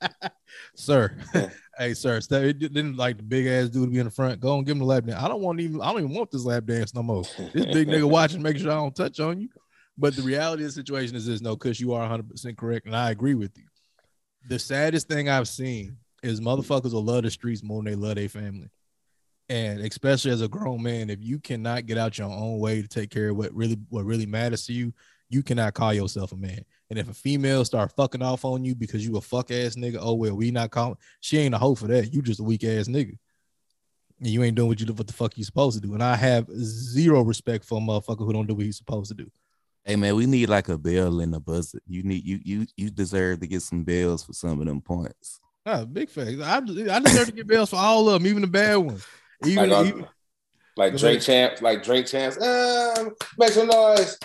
sir. 0.76 1.16
hey, 1.78 1.94
sir. 1.94 2.20
Stay, 2.20 2.52
didn't 2.52 2.98
like 2.98 3.18
the 3.18 3.24
big 3.24 3.48
ass 3.48 3.70
dude 3.70 3.86
to 3.86 3.92
be 3.92 4.00
in 4.00 4.06
the 4.06 4.12
front. 4.12 4.42
Go 4.42 4.58
and 4.58 4.66
give 4.66 4.74
him 4.74 4.80
the 4.80 4.86
lap 4.86 5.06
dance. 5.06 5.22
I 5.22 5.28
don't 5.28 5.42
want 5.42 5.60
even. 5.62 5.82
I 5.82 5.92
don't 5.92 6.04
even 6.04 6.16
want 6.16 6.32
this 6.32 6.44
lap 6.44 6.66
dance 6.66 6.94
no 6.94 7.04
more. 7.04 7.24
This 7.54 7.66
big 7.74 7.88
nigga 7.88 8.04
watching, 8.10 8.42
make 8.42 8.58
sure 8.58 8.72
I 8.72 8.76
don't 8.76 8.96
touch 8.96 9.20
on 9.20 9.40
you. 9.40 9.50
But 9.98 10.16
the 10.16 10.24
reality 10.24 10.64
of 10.64 10.70
the 10.70 10.74
situation 10.74 11.16
is 11.16 11.26
this: 11.26 11.42
no, 11.42 11.56
because 11.56 11.80
you 11.80 11.94
are 11.94 12.02
100 12.02 12.30
percent 12.30 12.58
correct, 12.58 12.86
and 12.86 12.96
I 12.96 13.12
agree 13.12 13.36
with 13.36 13.58
you. 13.58 13.66
The 14.50 14.60
saddest 14.60 15.08
thing 15.08 15.30
I've 15.30 15.48
seen 15.48 15.98
is 16.24 16.42
motherfuckers 16.42 16.94
will 16.94 17.04
love 17.04 17.24
the 17.24 17.32
streets 17.32 17.64
more 17.64 17.82
than 17.82 17.92
they 17.92 17.96
love 17.96 18.16
their 18.16 18.30
family. 18.30 18.70
And 19.52 19.82
especially 19.82 20.32
as 20.32 20.42
a 20.42 20.48
grown 20.48 20.82
man, 20.82 21.10
if 21.10 21.20
you 21.22 21.38
cannot 21.38 21.86
get 21.86 21.98
out 21.98 22.18
your 22.18 22.30
own 22.30 22.58
way 22.60 22.82
to 22.82 22.88
take 22.88 23.10
care 23.10 23.32
of 23.32 23.36
what 23.36 23.54
really 23.54 23.78
what 23.90 24.06
really 24.06 24.26
matters 24.26 24.66
to 24.68 24.74
you, 24.74 24.94
you 25.28 25.44
cannot 25.44 25.74
call 25.74 25.94
yourself 25.94 26.32
a 26.32 26.38
man. 26.38 26.64
And 26.90 26.98
if 26.98 27.10
a 27.10 27.14
female 27.14 27.66
start 27.66 27.92
fucking 27.98 28.22
off 28.22 28.46
on 28.46 28.64
you 28.64 28.76
because 28.76 29.06
you 29.06 29.18
a 29.18 29.22
fuck 29.22 29.52
ass 29.52 29.76
nigga, 29.76 29.98
oh 30.00 30.14
well, 30.14 30.38
we 30.38 30.52
not 30.52 30.72
calling. 30.72 30.96
She 31.20 31.38
ain't 31.38 31.54
a 31.54 31.58
hoe 31.58 31.76
for 31.76 31.88
that. 31.88 32.14
You 32.14 32.22
just 32.22 32.40
a 32.40 32.44
weak 32.44 32.64
ass 32.64 32.88
nigga. 32.88 33.18
And 34.20 34.30
you 34.30 34.42
ain't 34.42 34.56
doing 34.56 34.70
what 34.70 34.80
you 34.80 34.86
what 34.94 35.08
the 35.08 35.12
fuck 35.12 35.38
you 35.38 35.44
supposed 35.44 35.82
to 35.82 35.86
do. 35.86 35.96
And 35.96 36.02
I 36.02 36.16
have 36.16 36.48
zero 36.50 37.22
respect 37.22 37.66
for 37.66 37.78
a 37.78 37.82
motherfucker 37.82 38.26
who 38.26 38.32
don't 38.32 38.48
do 38.48 38.56
what 38.56 38.64
he's 38.64 38.78
supposed 38.78 39.10
to 39.10 39.16
do. 39.16 39.30
Hey 39.84 39.98
man, 39.98 40.16
we 40.16 40.28
need 40.28 40.48
like 40.48 40.70
a 40.70 40.78
bell 40.78 41.20
in 41.20 41.34
a 41.34 41.42
buzzer. 41.42 41.80
You 41.86 42.04
need 42.04 42.26
you 42.26 42.40
you 42.42 42.68
you 42.78 42.90
deserve 42.90 43.42
to 43.42 43.48
get 43.48 43.64
some 43.64 43.84
bells 43.84 44.24
for 44.24 44.32
some 44.32 44.62
of 44.62 44.66
them 44.66 44.80
points. 44.80 45.42
Ah, 45.66 45.84
big 45.84 46.10
facts. 46.10 46.40
I 46.42 46.56
I 46.56 47.00
deserve 47.02 47.26
to 47.26 47.34
get 47.34 47.48
bells 47.48 47.72
for 47.72 47.76
all 47.76 48.08
of 48.08 48.14
them, 48.14 48.28
even 48.30 48.44
the 48.44 48.48
bad 48.48 48.78
ones. 48.78 49.06
Even, 49.46 49.70
Like, 49.70 49.80
uh, 49.80 49.84
even 49.86 50.08
like 50.78 50.98
Drake 50.98 51.22
champs, 51.22 51.62
like 51.62 51.84
Drake 51.84 52.06
champs. 52.06 52.42
Um, 52.42 53.12
make 53.38 53.50
some 53.50 53.68
noise. 53.68 54.18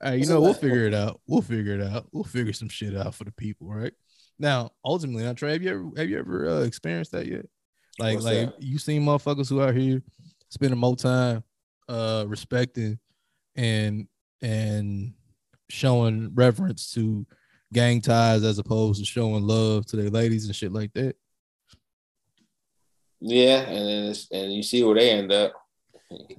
Hey, 0.00 0.14
you 0.14 0.18
What's 0.18 0.28
know, 0.28 0.40
we'll 0.40 0.54
figure 0.54 0.86
it 0.86 0.94
out. 0.94 1.20
We'll 1.26 1.42
figure 1.42 1.74
it 1.74 1.82
out. 1.82 2.06
We'll 2.12 2.24
figure 2.24 2.52
some 2.52 2.68
shit 2.68 2.96
out 2.96 3.14
for 3.14 3.24
the 3.24 3.32
people, 3.32 3.68
right? 3.68 3.92
Now, 4.38 4.70
ultimately, 4.84 5.24
now 5.24 5.32
Trey, 5.32 5.52
have 5.52 5.62
you 5.62 5.70
ever 5.70 5.90
have 5.96 6.08
you 6.08 6.18
ever 6.18 6.48
uh, 6.48 6.60
experienced 6.60 7.12
that 7.12 7.26
yet? 7.26 7.46
Like, 7.98 8.14
What's 8.14 8.26
like 8.26 8.54
that? 8.54 8.62
you 8.62 8.78
seen 8.78 9.02
motherfuckers 9.02 9.48
who 9.48 9.60
out 9.60 9.74
here 9.74 10.02
spending 10.50 10.78
more 10.78 10.96
time 10.96 11.44
uh 11.88 12.24
respecting 12.28 12.98
and 13.56 14.06
and 14.40 15.14
showing 15.68 16.30
reverence 16.34 16.92
to 16.92 17.26
gang 17.72 18.00
ties 18.00 18.44
as 18.44 18.58
opposed 18.58 19.00
to 19.00 19.06
showing 19.06 19.42
love 19.42 19.84
to 19.86 19.96
their 19.96 20.10
ladies 20.10 20.46
and 20.46 20.54
shit 20.54 20.72
like 20.72 20.92
that. 20.94 21.16
Yeah, 23.20 23.60
and 23.60 23.88
then 23.88 24.04
it's, 24.10 24.28
and 24.30 24.52
you 24.52 24.62
see 24.62 24.82
where 24.82 24.94
they 24.94 25.10
end 25.10 25.32
up. 25.32 25.52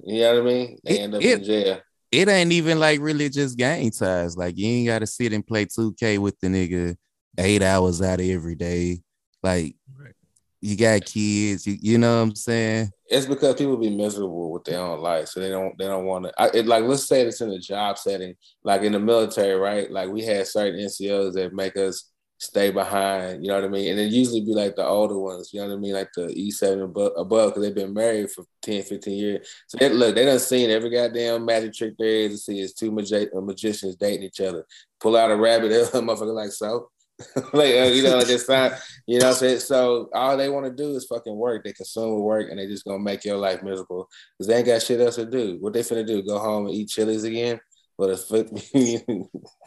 You 0.04 0.20
know 0.20 0.34
what 0.34 0.42
I 0.42 0.44
mean? 0.44 0.78
They 0.84 0.98
It- 0.98 1.00
end 1.00 1.14
up 1.14 1.22
it- 1.22 1.38
in 1.38 1.44
jail. 1.44 1.80
It 2.12 2.28
ain't 2.28 2.50
even 2.50 2.80
like 2.80 2.98
really 3.00 3.28
just 3.28 3.56
gang 3.56 3.88
ties. 3.92 4.36
Like 4.36 4.58
you 4.58 4.66
ain't 4.66 4.88
gotta 4.88 5.06
sit 5.06 5.32
and 5.32 5.46
play 5.46 5.64
2K 5.66 6.18
with 6.18 6.38
the 6.40 6.48
nigga 6.48 6.96
eight 7.38 7.62
hours 7.62 8.02
out 8.02 8.18
of 8.20 8.26
every 8.26 8.56
day. 8.56 9.00
Like 9.44 9.76
Right. 9.96 10.12
you 10.60 10.76
got 10.76 11.04
kids, 11.04 11.68
you, 11.68 11.76
you 11.80 11.98
know 11.98 12.16
what 12.16 12.22
I'm 12.30 12.34
saying? 12.34 12.90
It's 13.06 13.26
because 13.26 13.54
people 13.54 13.76
be 13.76 13.90
miserable 13.96 14.50
with 14.50 14.64
their 14.64 14.80
own 14.80 15.00
life, 15.00 15.28
so 15.28 15.38
they 15.38 15.50
don't 15.50 15.78
they 15.78 15.84
don't 15.86 16.04
want 16.04 16.24
to. 16.26 16.50
It, 16.58 16.66
like 16.66 16.82
let's 16.84 17.04
say 17.04 17.20
it's 17.22 17.40
in 17.42 17.50
a 17.50 17.60
job 17.60 17.96
setting, 17.96 18.34
like 18.64 18.82
in 18.82 18.90
the 18.92 18.98
military, 18.98 19.54
right? 19.54 19.88
Like 19.90 20.10
we 20.10 20.22
had 20.24 20.48
certain 20.48 20.80
NCOs 20.80 21.34
that 21.34 21.52
make 21.52 21.76
us 21.76 22.10
stay 22.40 22.70
behind. 22.70 23.44
You 23.44 23.48
know 23.48 23.56
what 23.56 23.64
I 23.64 23.68
mean? 23.68 23.90
And 23.90 24.00
it 24.00 24.10
usually 24.10 24.40
be 24.40 24.54
like 24.54 24.74
the 24.74 24.86
older 24.86 25.18
ones. 25.18 25.52
You 25.52 25.60
know 25.60 25.68
what 25.68 25.74
I 25.74 25.78
mean? 25.78 25.92
Like 25.92 26.10
the 26.16 26.28
E 26.30 26.50
seven 26.50 26.82
above, 26.82 27.12
above, 27.16 27.50
because 27.50 27.62
they've 27.62 27.74
been 27.74 27.94
married 27.94 28.30
for 28.30 28.44
10, 28.62 28.82
15 28.82 29.16
years. 29.16 29.48
So 29.68 29.78
they, 29.78 29.90
look, 29.90 30.14
they 30.14 30.24
done 30.24 30.38
seen 30.38 30.70
every 30.70 30.90
goddamn 30.90 31.44
magic 31.44 31.74
trick 31.74 31.94
there 31.98 32.08
is 32.08 32.32
to 32.32 32.38
see. 32.38 32.60
Is 32.60 32.74
two 32.74 32.90
magi- 32.90 33.26
uh, 33.36 33.40
magicians 33.40 33.96
dating 33.96 34.24
each 34.24 34.40
other. 34.40 34.66
Pull 35.00 35.16
out 35.16 35.30
a 35.30 35.36
rabbit, 35.36 35.68
the 35.92 36.00
motherfucker 36.00 36.34
like 36.34 36.52
so. 36.52 36.90
like 37.52 37.74
uh, 37.74 37.90
you 37.92 38.02
know, 38.02 38.16
like 38.16 38.26
this 38.26 38.46
time, 38.46 38.72
you 39.06 39.18
know. 39.18 39.32
So, 39.32 39.58
so 39.58 40.08
all 40.14 40.38
they 40.38 40.48
want 40.48 40.64
to 40.64 40.72
do 40.72 40.96
is 40.96 41.04
fucking 41.04 41.36
work. 41.36 41.62
They 41.62 41.74
consume 41.74 42.18
work, 42.20 42.48
and 42.48 42.58
they 42.58 42.66
just 42.66 42.86
gonna 42.86 42.98
make 42.98 43.26
your 43.26 43.36
life 43.36 43.62
miserable 43.62 44.08
because 44.38 44.48
they 44.48 44.56
ain't 44.56 44.66
got 44.66 44.80
shit 44.80 45.02
else 45.02 45.16
to 45.16 45.26
do. 45.26 45.58
What 45.60 45.74
they 45.74 45.80
finna 45.80 46.06
do? 46.06 46.22
Go 46.22 46.38
home 46.38 46.66
and 46.66 46.74
eat 46.74 46.88
Chili's 46.88 47.24
again? 47.24 47.60
But 47.98 48.16
the 48.16 49.28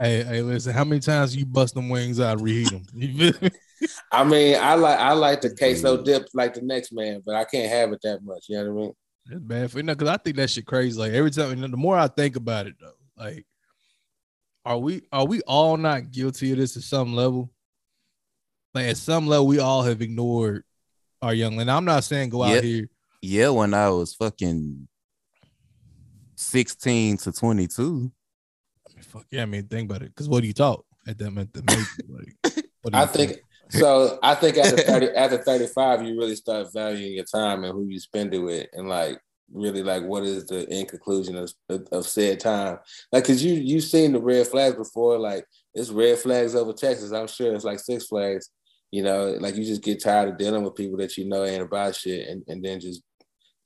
Hey, 0.00 0.24
hey, 0.24 0.42
listen, 0.42 0.72
how 0.72 0.84
many 0.84 1.00
times 1.00 1.36
you 1.36 1.46
bust 1.46 1.74
them 1.74 1.88
wings 1.88 2.18
out, 2.18 2.40
reheat 2.40 2.70
them? 2.70 2.82
You 2.94 3.32
feel 3.32 3.42
me? 3.42 3.50
I 4.12 4.24
mean, 4.24 4.56
I 4.60 4.74
like 4.74 4.98
I 4.98 5.12
like 5.12 5.40
the 5.40 5.54
queso 5.54 6.02
dip 6.02 6.28
like 6.34 6.54
the 6.54 6.62
next 6.62 6.92
man, 6.92 7.22
but 7.24 7.34
I 7.34 7.44
can't 7.44 7.70
have 7.70 7.92
it 7.92 8.00
that 8.02 8.24
much. 8.24 8.46
You 8.48 8.56
know 8.56 8.72
what 8.72 8.80
I 8.80 8.84
mean? 8.84 8.92
It's 9.30 9.40
bad 9.40 9.70
for 9.70 9.78
you 9.78 9.82
know, 9.84 9.94
because 9.94 10.08
I 10.08 10.16
think 10.16 10.36
that 10.36 10.50
shit 10.50 10.66
crazy. 10.66 10.98
Like 10.98 11.12
every 11.12 11.30
time, 11.30 11.50
you 11.50 11.56
know, 11.56 11.68
the 11.68 11.76
more 11.76 11.96
I 11.96 12.08
think 12.08 12.36
about 12.36 12.66
it, 12.66 12.74
though, 12.80 12.92
like, 13.16 13.46
are 14.64 14.78
we 14.78 15.02
are 15.12 15.26
we 15.26 15.42
all 15.42 15.76
not 15.76 16.10
guilty 16.10 16.52
of 16.52 16.58
this 16.58 16.76
at 16.76 16.82
some 16.82 17.14
level? 17.14 17.50
Like 18.74 18.86
at 18.86 18.96
some 18.96 19.26
level, 19.26 19.46
we 19.46 19.60
all 19.60 19.82
have 19.82 20.02
ignored 20.02 20.64
our 21.22 21.34
young. 21.34 21.60
And 21.60 21.70
I'm 21.70 21.84
not 21.84 22.04
saying 22.04 22.30
go 22.30 22.42
out 22.42 22.64
here. 22.64 22.88
Yeah, 23.22 23.50
when 23.50 23.72
I 23.72 23.88
was 23.90 24.14
fucking 24.14 24.88
16 26.36 27.16
to 27.18 27.32
22. 27.32 27.84
I 27.84 27.88
mean, 27.88 28.12
fuck 29.14 29.26
yeah, 29.30 29.42
I 29.42 29.46
mean, 29.46 29.66
think 29.68 29.90
about 29.90 30.02
it. 30.02 30.08
Because 30.08 30.28
what 30.28 30.40
do 30.40 30.46
you 30.46 30.52
talk 30.52 30.84
at 31.06 31.18
them 31.18 31.38
at 31.38 31.52
the 31.52 31.62
major? 31.66 31.86
Like, 32.08 32.64
what 32.82 32.92
do 32.92 32.98
I 32.98 33.02
you 33.02 33.08
think 33.08 33.38
so. 33.70 34.18
I 34.22 34.34
think 34.34 34.58
after 34.58 34.76
thirty, 34.82 35.08
after 35.10 35.38
thirty 35.38 35.66
five, 35.68 36.02
you 36.02 36.18
really 36.18 36.36
start 36.36 36.72
valuing 36.72 37.14
your 37.14 37.24
time 37.24 37.64
and 37.64 37.72
who 37.72 37.86
you 37.86 38.00
spend 38.00 38.34
it 38.34 38.38
with, 38.38 38.66
and 38.72 38.88
like 38.88 39.20
really 39.52 39.82
like 39.82 40.02
what 40.04 40.24
is 40.24 40.46
the 40.46 40.68
end 40.70 40.88
conclusion 40.88 41.36
of 41.36 41.52
of 41.92 42.06
said 42.06 42.40
time? 42.40 42.78
Like, 43.12 43.24
cause 43.24 43.42
you 43.42 43.54
you've 43.54 43.84
seen 43.84 44.12
the 44.12 44.20
red 44.20 44.46
flags 44.46 44.76
before, 44.76 45.18
like 45.18 45.46
it's 45.74 45.90
red 45.90 46.18
flags 46.18 46.54
over 46.54 46.72
Texas. 46.72 47.12
I'm 47.12 47.26
sure 47.26 47.54
it's 47.54 47.64
like 47.64 47.80
six 47.80 48.06
flags. 48.06 48.50
You 48.90 49.02
know, 49.02 49.36
like 49.40 49.56
you 49.56 49.64
just 49.64 49.82
get 49.82 50.02
tired 50.02 50.28
of 50.28 50.38
dealing 50.38 50.62
with 50.62 50.76
people 50.76 50.98
that 50.98 51.16
you 51.16 51.28
know 51.28 51.44
ain't 51.44 51.62
about 51.62 51.96
shit, 51.96 52.28
and, 52.28 52.44
and 52.46 52.64
then 52.64 52.80
just 52.80 53.02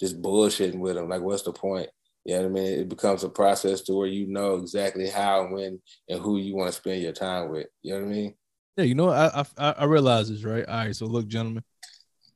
just 0.00 0.22
bullshitting 0.22 0.78
with 0.78 0.94
them. 0.94 1.08
Like, 1.08 1.22
what's 1.22 1.42
the 1.42 1.52
point? 1.52 1.88
You 2.24 2.34
know 2.34 2.42
what 2.42 2.48
I 2.48 2.52
mean? 2.52 2.80
It 2.80 2.88
becomes 2.88 3.24
a 3.24 3.28
process 3.28 3.80
to 3.82 3.94
where 3.94 4.06
you 4.06 4.26
know 4.26 4.56
exactly 4.56 5.08
how, 5.08 5.46
when, 5.46 5.80
and 6.08 6.20
who 6.20 6.38
you 6.38 6.54
want 6.54 6.68
to 6.68 6.76
spend 6.76 7.02
your 7.02 7.12
time 7.12 7.50
with. 7.50 7.68
You 7.82 7.94
know 7.94 8.00
what 8.00 8.06
I 8.06 8.12
mean? 8.12 8.34
Yeah, 8.76 8.84
you 8.84 8.94
know. 8.94 9.10
I, 9.10 9.44
I 9.56 9.70
I 9.72 9.84
realize 9.84 10.28
this, 10.28 10.44
right? 10.44 10.66
All 10.66 10.76
right, 10.76 10.94
so 10.94 11.06
look, 11.06 11.26
gentlemen, 11.26 11.64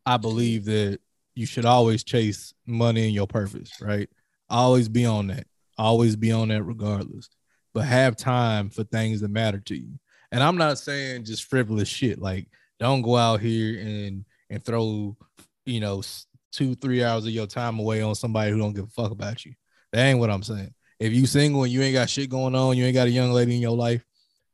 I 0.07 0.16
believe 0.16 0.64
that 0.64 0.99
you 1.35 1.47
should 1.47 1.64
always 1.64 2.05
chase 2.05 2.53
money 2.66 3.05
and 3.05 3.14
your 3.14 3.27
purpose, 3.27 3.81
right? 3.81 4.09
Always 4.49 4.88
be 4.88 5.07
on 5.07 5.29
that. 5.29 5.47
Always 5.79 6.16
be 6.16 6.33
on 6.33 6.49
that, 6.49 6.62
regardless. 6.62 7.29
But 7.75 7.85
have 7.85 8.16
time 8.16 8.71
for 8.71 8.85
things 8.85 9.21
that 9.21 9.31
matter 9.31 9.61
to 9.61 9.77
you. 9.77 9.99
And 10.31 10.42
I'm 10.42 10.57
not 10.57 10.79
saying 10.79 11.25
just 11.25 11.45
frivolous 11.45 11.88
shit. 11.88 12.18
Like, 12.18 12.49
don't 12.79 13.03
go 13.03 13.16
out 13.16 13.40
here 13.40 13.81
and 13.81 14.25
and 14.51 14.64
throw, 14.64 15.16
you 15.64 15.81
know, 15.81 16.03
two 16.51 16.75
three 16.75 17.03
hours 17.03 17.25
of 17.25 17.31
your 17.31 17.47
time 17.47 17.79
away 17.79 18.03
on 18.03 18.14
somebody 18.14 18.51
who 18.51 18.59
don't 18.59 18.75
give 18.75 18.85
a 18.85 18.88
fuck 18.88 19.11
about 19.11 19.45
you. 19.45 19.55
That 19.92 20.05
ain't 20.05 20.18
what 20.18 20.31
I'm 20.31 20.42
saying. 20.42 20.72
If 20.98 21.12
you 21.12 21.26
single 21.26 21.64
and 21.64 21.72
you 21.72 21.83
ain't 21.83 21.94
got 21.94 22.09
shit 22.09 22.31
going 22.31 22.55
on, 22.55 22.76
you 22.76 22.85
ain't 22.85 22.94
got 22.94 23.09
a 23.09 23.11
young 23.11 23.33
lady 23.33 23.55
in 23.55 23.61
your 23.61 23.76
life 23.76 24.05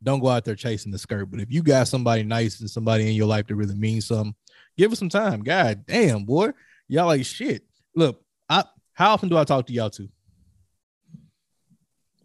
don't 0.02 0.20
go 0.20 0.28
out 0.28 0.44
there 0.44 0.54
chasing 0.54 0.92
the 0.92 0.98
skirt. 0.98 1.30
But 1.30 1.40
if 1.40 1.50
you 1.50 1.62
got 1.62 1.88
somebody 1.88 2.22
nice 2.22 2.60
and 2.60 2.70
somebody 2.70 3.08
in 3.08 3.14
your 3.14 3.26
life 3.26 3.46
that 3.46 3.54
really 3.54 3.74
means 3.74 4.06
something, 4.06 4.34
give 4.76 4.92
us 4.92 4.98
some 4.98 5.08
time. 5.08 5.42
God 5.42 5.84
damn, 5.86 6.24
boy. 6.24 6.50
Y'all 6.88 7.06
like 7.06 7.24
shit. 7.24 7.64
Look, 7.94 8.22
I 8.48 8.64
how 8.92 9.12
often 9.12 9.28
do 9.28 9.36
I 9.36 9.44
talk 9.44 9.66
to 9.66 9.72
y'all 9.72 9.90
too? 9.90 10.08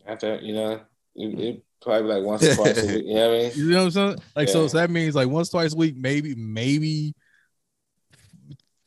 After 0.06 0.38
you 0.40 0.54
know, 0.54 0.82
it, 1.16 1.40
it 1.40 1.64
probably 1.82 2.14
like 2.14 2.24
once 2.24 2.44
or 2.44 2.56
twice 2.56 2.84
a 2.84 2.88
week. 2.88 3.06
You 3.06 3.14
know 3.16 3.30
what 3.30 3.36
I 3.36 3.44
mean? 3.44 3.52
You 3.56 3.70
know 3.72 3.78
what 3.78 3.84
I'm 3.84 3.92
saying? 3.92 4.18
Like, 4.36 4.50
so, 4.50 4.68
so 4.68 4.78
that 4.78 4.90
means 4.90 5.16
like 5.16 5.28
once, 5.28 5.50
twice 5.50 5.74
a 5.74 5.78
week, 5.78 5.96
maybe, 5.98 6.36
maybe 6.36 7.14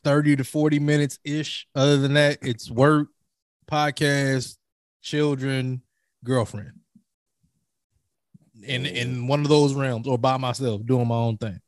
30 0.03 0.37
to 0.37 0.43
40 0.43 0.79
minutes 0.79 1.19
ish. 1.23 1.67
Other 1.75 1.97
than 1.97 2.13
that, 2.13 2.39
it's 2.41 2.71
work, 2.71 3.09
podcast, 3.67 4.57
children, 5.01 5.81
girlfriend. 6.23 6.71
In 8.63 8.85
in 8.85 9.27
one 9.27 9.41
of 9.41 9.49
those 9.49 9.73
realms, 9.73 10.07
or 10.07 10.17
by 10.17 10.37
myself, 10.37 10.85
doing 10.85 11.07
my 11.07 11.15
own 11.15 11.37
thing. 11.37 11.59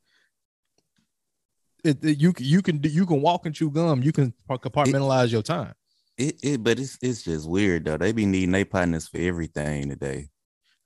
It, 1.84 2.04
it- 2.04 2.18
you 2.18 2.32
can 2.32 2.44
you 2.46 2.62
can 2.62 2.80
you 2.82 3.06
can 3.06 3.22
walk 3.22 3.46
and 3.46 3.54
chew 3.54 3.70
gum. 3.70 4.02
You 4.02 4.12
can 4.12 4.34
compartmentalize 4.48 5.30
your 5.30 5.42
time. 5.42 5.74
It, 6.18 6.38
it 6.42 6.62
but 6.64 6.78
it's 6.78 6.98
it's 7.00 7.22
just 7.22 7.48
weird 7.48 7.84
though. 7.84 7.96
They 7.96 8.12
be 8.12 8.26
needing 8.26 8.50
their 8.52 8.64
partners 8.64 9.08
for 9.08 9.18
everything 9.18 9.88
today. 9.88 10.28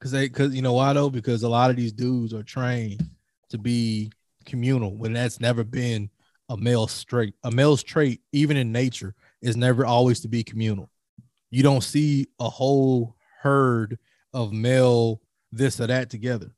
Cause 0.00 0.10
they, 0.10 0.28
cause 0.28 0.54
you 0.54 0.60
know 0.60 0.74
why 0.74 0.92
though? 0.92 1.08
Because 1.08 1.42
a 1.42 1.48
lot 1.48 1.70
of 1.70 1.76
these 1.76 1.92
dudes 1.92 2.34
are 2.34 2.42
trained 2.42 3.08
to 3.48 3.56
be 3.56 4.12
communal 4.44 4.94
when 4.94 5.14
that's 5.14 5.40
never 5.40 5.64
been 5.64 6.10
a 6.50 6.56
male 6.56 6.86
straight. 6.86 7.34
A 7.42 7.50
male's 7.50 7.82
trait, 7.82 8.20
even 8.32 8.58
in 8.58 8.70
nature, 8.70 9.14
is 9.40 9.56
never 9.56 9.86
always 9.86 10.20
to 10.20 10.28
be 10.28 10.44
communal. 10.44 10.90
You 11.54 11.62
don't 11.62 11.82
see 11.84 12.26
a 12.40 12.50
whole 12.50 13.14
herd 13.40 13.96
of 14.32 14.52
male 14.52 15.20
this 15.52 15.78
or 15.78 15.86
that 15.86 16.10
together. 16.10 16.50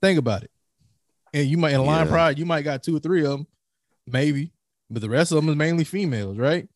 Think 0.00 0.18
about 0.18 0.44
it. 0.44 0.50
And 1.34 1.46
you 1.46 1.58
might 1.58 1.74
in 1.74 1.84
line 1.84 2.06
Yeah. 2.06 2.10
pride, 2.10 2.38
you 2.38 2.46
might 2.46 2.62
got 2.62 2.82
two 2.82 2.96
or 2.96 3.00
three 3.00 3.22
of 3.26 3.32
them, 3.32 3.46
maybe, 4.06 4.50
but 4.88 5.02
the 5.02 5.10
rest 5.10 5.30
of 5.30 5.36
them 5.36 5.50
is 5.50 5.56
mainly 5.56 5.84
females, 5.84 6.38
right? 6.38 6.66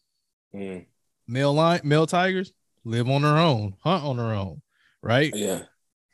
Mm, 0.55 0.85
Male 1.27 1.55
line, 1.55 1.81
male 1.85 2.07
tigers 2.07 2.53
live 2.85 3.09
on 3.09 3.23
their 3.23 3.39
own, 3.39 3.75
hunt 3.81 4.05
on 4.05 4.19
their 4.19 4.35
own, 4.35 4.61
right? 5.01 5.35
yeah. 5.35 5.63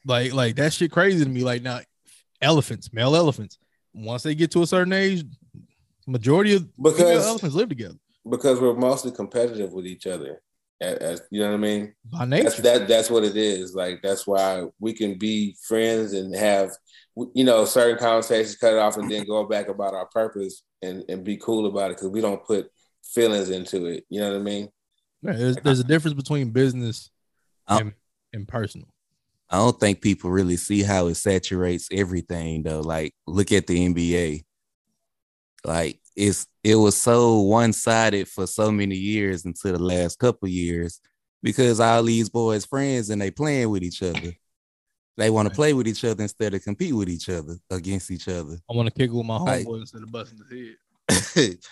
Like, 0.04 0.32
like 0.32 0.54
that 0.54 0.72
shit 0.72 0.92
crazy 0.92 1.24
to 1.24 1.28
me. 1.28 1.42
Like 1.42 1.62
now, 1.62 1.80
elephants, 2.40 2.92
male 2.92 3.16
elephants, 3.16 3.58
once 3.92 4.22
they 4.22 4.36
get 4.36 4.52
to 4.52 4.62
a 4.62 4.68
certain 4.68 4.92
age, 4.92 5.24
majority 6.06 6.54
of 6.54 6.68
Because 6.80 7.26
elephants 7.26 7.56
live 7.56 7.68
together 7.68 7.98
because 8.28 8.60
we're 8.60 8.74
mostly 8.74 9.10
competitive 9.10 9.72
with 9.72 9.86
each 9.86 10.06
other. 10.06 10.42
As, 10.80 10.98
as- 10.98 11.22
you 11.30 11.40
know 11.40 11.48
what 11.48 11.54
I 11.54 11.58
mean? 11.58 11.94
by 12.04 12.24
nature. 12.24 12.44
That's 12.44 12.60
that. 12.60 12.88
That's 12.88 13.10
what 13.10 13.24
it 13.24 13.36
is. 13.36 13.74
Like 13.74 14.00
that's 14.02 14.26
why 14.26 14.64
we 14.80 14.92
can 14.92 15.18
be 15.18 15.56
friends 15.66 16.12
and 16.12 16.34
have 16.34 16.70
you 17.34 17.44
know 17.44 17.64
certain 17.64 17.98
conversations, 17.98 18.56
cut 18.56 18.72
it 18.72 18.78
off, 18.78 18.96
and 18.96 19.10
then 19.10 19.24
go 19.24 19.44
back 19.44 19.68
about 19.68 19.94
our 19.94 20.06
purpose 20.06 20.62
and 20.82 21.04
and 21.08 21.24
be 21.24 21.36
cool 21.36 21.66
about 21.66 21.90
it 21.90 21.96
because 21.96 22.10
we 22.10 22.20
don't 22.20 22.44
put 22.44 22.70
feelings 23.04 23.50
into 23.50 23.86
it. 23.86 24.04
You 24.08 24.20
know 24.20 24.32
what 24.32 24.40
I 24.40 24.42
mean? 24.42 24.68
Yeah, 25.22 25.32
there's, 25.32 25.56
there's 25.56 25.80
a 25.80 25.84
difference 25.84 26.14
between 26.14 26.50
business 26.50 27.10
and, 27.68 27.92
and 28.32 28.48
personal. 28.48 28.88
I 29.48 29.56
don't 29.56 29.78
think 29.78 30.00
people 30.00 30.30
really 30.30 30.56
see 30.56 30.82
how 30.82 31.08
it 31.08 31.14
saturates 31.14 31.88
everything 31.92 32.62
though. 32.62 32.80
Like, 32.80 33.14
look 33.26 33.52
at 33.52 33.66
the 33.66 33.86
NBA. 33.88 34.44
Like, 35.64 36.00
it's 36.16 36.46
it 36.62 36.76
was 36.76 36.96
so 36.96 37.40
one 37.40 37.72
sided 37.72 38.28
for 38.28 38.46
so 38.46 38.70
many 38.70 38.96
years 38.96 39.44
until 39.44 39.72
the 39.72 39.82
last 39.82 40.18
couple 40.18 40.48
years 40.48 41.00
because 41.42 41.80
all 41.80 42.02
these 42.02 42.28
boys 42.28 42.64
friends 42.64 43.10
and 43.10 43.20
they 43.20 43.30
playing 43.30 43.70
with 43.70 43.82
each 43.82 44.02
other. 44.02 44.32
They 45.18 45.28
want 45.28 45.48
to 45.48 45.54
play 45.54 45.74
with 45.74 45.86
each 45.86 46.04
other 46.04 46.22
instead 46.22 46.54
of 46.54 46.64
compete 46.64 46.94
with 46.94 47.08
each 47.10 47.28
other 47.28 47.56
against 47.70 48.10
each 48.10 48.28
other. 48.28 48.56
I 48.70 48.74
want 48.74 48.88
to 48.88 48.94
kick 48.94 49.12
with 49.12 49.26
my 49.26 49.36
Like- 49.38 49.66
instead 49.66 50.02
of 50.02 50.10
busting 50.10 50.38
his 50.48 51.32
head. 51.34 51.58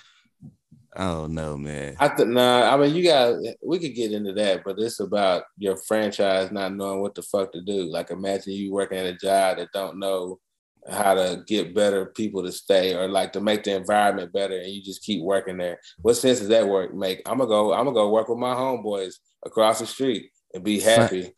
I 0.97 1.05
don't 1.05 1.35
know, 1.35 1.57
man. 1.57 1.97
I 2.01 2.09
think 2.09 2.31
nah. 2.31 2.63
I 2.63 2.77
mean, 2.77 2.95
you 2.97 3.05
got. 3.05 3.37
We 3.65 3.79
could 3.79 3.95
get 3.95 4.11
into 4.11 4.33
that, 4.33 4.65
but 4.65 4.77
it's 4.79 4.99
about 4.99 5.45
your 5.57 5.77
franchise 5.77 6.51
not 6.51 6.75
knowing 6.75 7.01
what 7.01 7.15
the 7.15 7.23
fuck 7.23 7.53
to 7.53 7.61
do. 7.61 7.85
Like, 7.85 8.11
imagine 8.11 8.55
you 8.55 8.73
working 8.73 8.99
at 8.99 9.07
a 9.07 9.13
job 9.13 9.59
that 9.59 9.69
don't 9.73 10.01
know 10.01 10.41
how 10.89 11.15
to 11.15 11.43
get 11.47 11.75
better 11.75 12.07
people 12.07 12.43
to 12.43 12.53
stay 12.53 12.95
or 12.95 13.09
like 13.09 13.33
to 13.33 13.41
make 13.41 13.65
the 13.65 13.75
environment 13.75 14.33
better, 14.33 14.57
and 14.57 14.71
you 14.71 14.83
just 14.83 15.03
keep 15.03 15.23
working 15.23 15.59
there. 15.59 15.81
What 16.03 16.15
sense 16.15 16.39
does 16.39 16.49
that 16.49 16.69
work 16.69 16.95
make? 16.95 17.23
I'm 17.27 17.39
gonna 17.39 17.49
go. 17.49 17.73
I'm 17.73 17.85
gonna 17.85 17.95
go 17.95 18.11
work 18.11 18.29
with 18.29 18.39
my 18.39 18.55
homeboys 18.55 19.15
across 19.45 19.81
the 19.81 19.87
street 19.87 20.31
and 20.55 20.65
be 20.65 20.81
Son- 20.81 21.01
happy. 21.03 21.33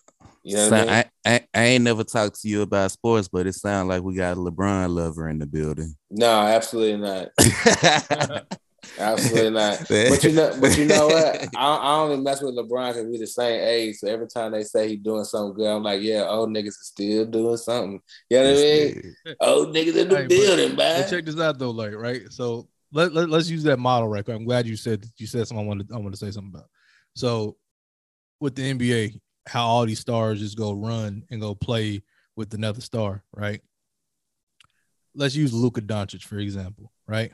You 0.44 0.56
know 0.56 0.68
Son, 0.68 0.88
I 0.88 0.92
mean? 0.94 1.04
I, 1.24 1.34
I, 1.34 1.46
I 1.54 1.62
ain't 1.64 1.84
never 1.84 2.02
talked 2.02 2.40
to 2.42 2.48
you 2.48 2.62
about 2.62 2.90
sports, 2.90 3.28
but 3.28 3.46
it 3.46 3.54
sounds 3.54 3.88
like 3.88 4.02
we 4.02 4.14
got 4.14 4.36
a 4.36 4.40
LeBron 4.40 4.88
lover 4.92 5.28
in 5.28 5.38
the 5.38 5.46
building. 5.46 5.94
No, 6.10 6.30
absolutely 6.30 7.00
not. 7.00 7.28
Absolutely 8.98 9.50
not. 9.58 9.86
But 9.88 10.24
you 10.24 10.32
know, 10.32 10.56
but 10.60 10.76
you 10.76 10.84
know 10.84 11.08
what? 11.08 11.48
I, 11.56 11.76
I 11.76 11.94
only 12.00 12.18
mess 12.18 12.42
with 12.42 12.56
LeBron 12.56 12.88
because 12.92 13.06
we 13.06 13.18
the 13.18 13.26
same 13.26 13.60
age. 13.60 13.96
So 13.96 14.08
every 14.08 14.28
time 14.28 14.52
they 14.52 14.64
say 14.64 14.88
he's 14.88 15.00
doing 15.00 15.24
something 15.24 15.54
good, 15.54 15.68
I'm 15.68 15.82
like, 15.82 16.02
yeah, 16.02 16.26
old 16.28 16.50
niggas 16.50 16.68
is 16.68 16.86
still 16.86 17.26
doing 17.26 17.56
something. 17.56 18.00
You 18.28 18.38
know 18.38 18.52
what 18.52 18.58
I 18.58 18.62
mean? 18.62 19.14
Old 19.40 19.74
niggas 19.74 19.96
in 19.96 20.08
the 20.08 20.16
Hey, 20.16 20.26
building, 20.26 20.76
But 20.76 20.76
man. 20.76 21.10
check 21.10 21.24
this 21.24 21.38
out 21.38 21.58
though, 21.58 21.70
like 21.70 21.94
right. 21.94 22.30
So 22.30 22.68
let, 22.92 23.14
let 23.14 23.30
us 23.32 23.48
use 23.48 23.62
that 23.64 23.78
model 23.78 24.08
right. 24.08 24.28
I'm 24.28 24.44
glad 24.44 24.66
you 24.66 24.76
said 24.76 25.04
you 25.16 25.26
said 25.26 25.46
something 25.46 25.64
I 25.64 25.68
wanted 25.68 25.90
I 25.92 25.96
wanted 25.96 26.12
to 26.12 26.16
say 26.18 26.30
something 26.30 26.52
about. 26.54 26.68
So 27.14 27.56
with 28.40 28.54
the 28.54 28.74
NBA, 28.74 29.20
how 29.46 29.66
all 29.66 29.86
these 29.86 30.00
stars 30.00 30.40
just 30.40 30.58
go 30.58 30.72
run 30.72 31.24
and 31.30 31.40
go 31.40 31.54
play 31.54 32.02
with 32.36 32.52
another 32.54 32.80
star, 32.80 33.24
right? 33.34 33.60
Let's 35.14 35.34
use 35.34 35.52
Luka 35.52 35.80
Doncic 35.80 36.22
for 36.24 36.38
example, 36.38 36.92
right? 37.06 37.32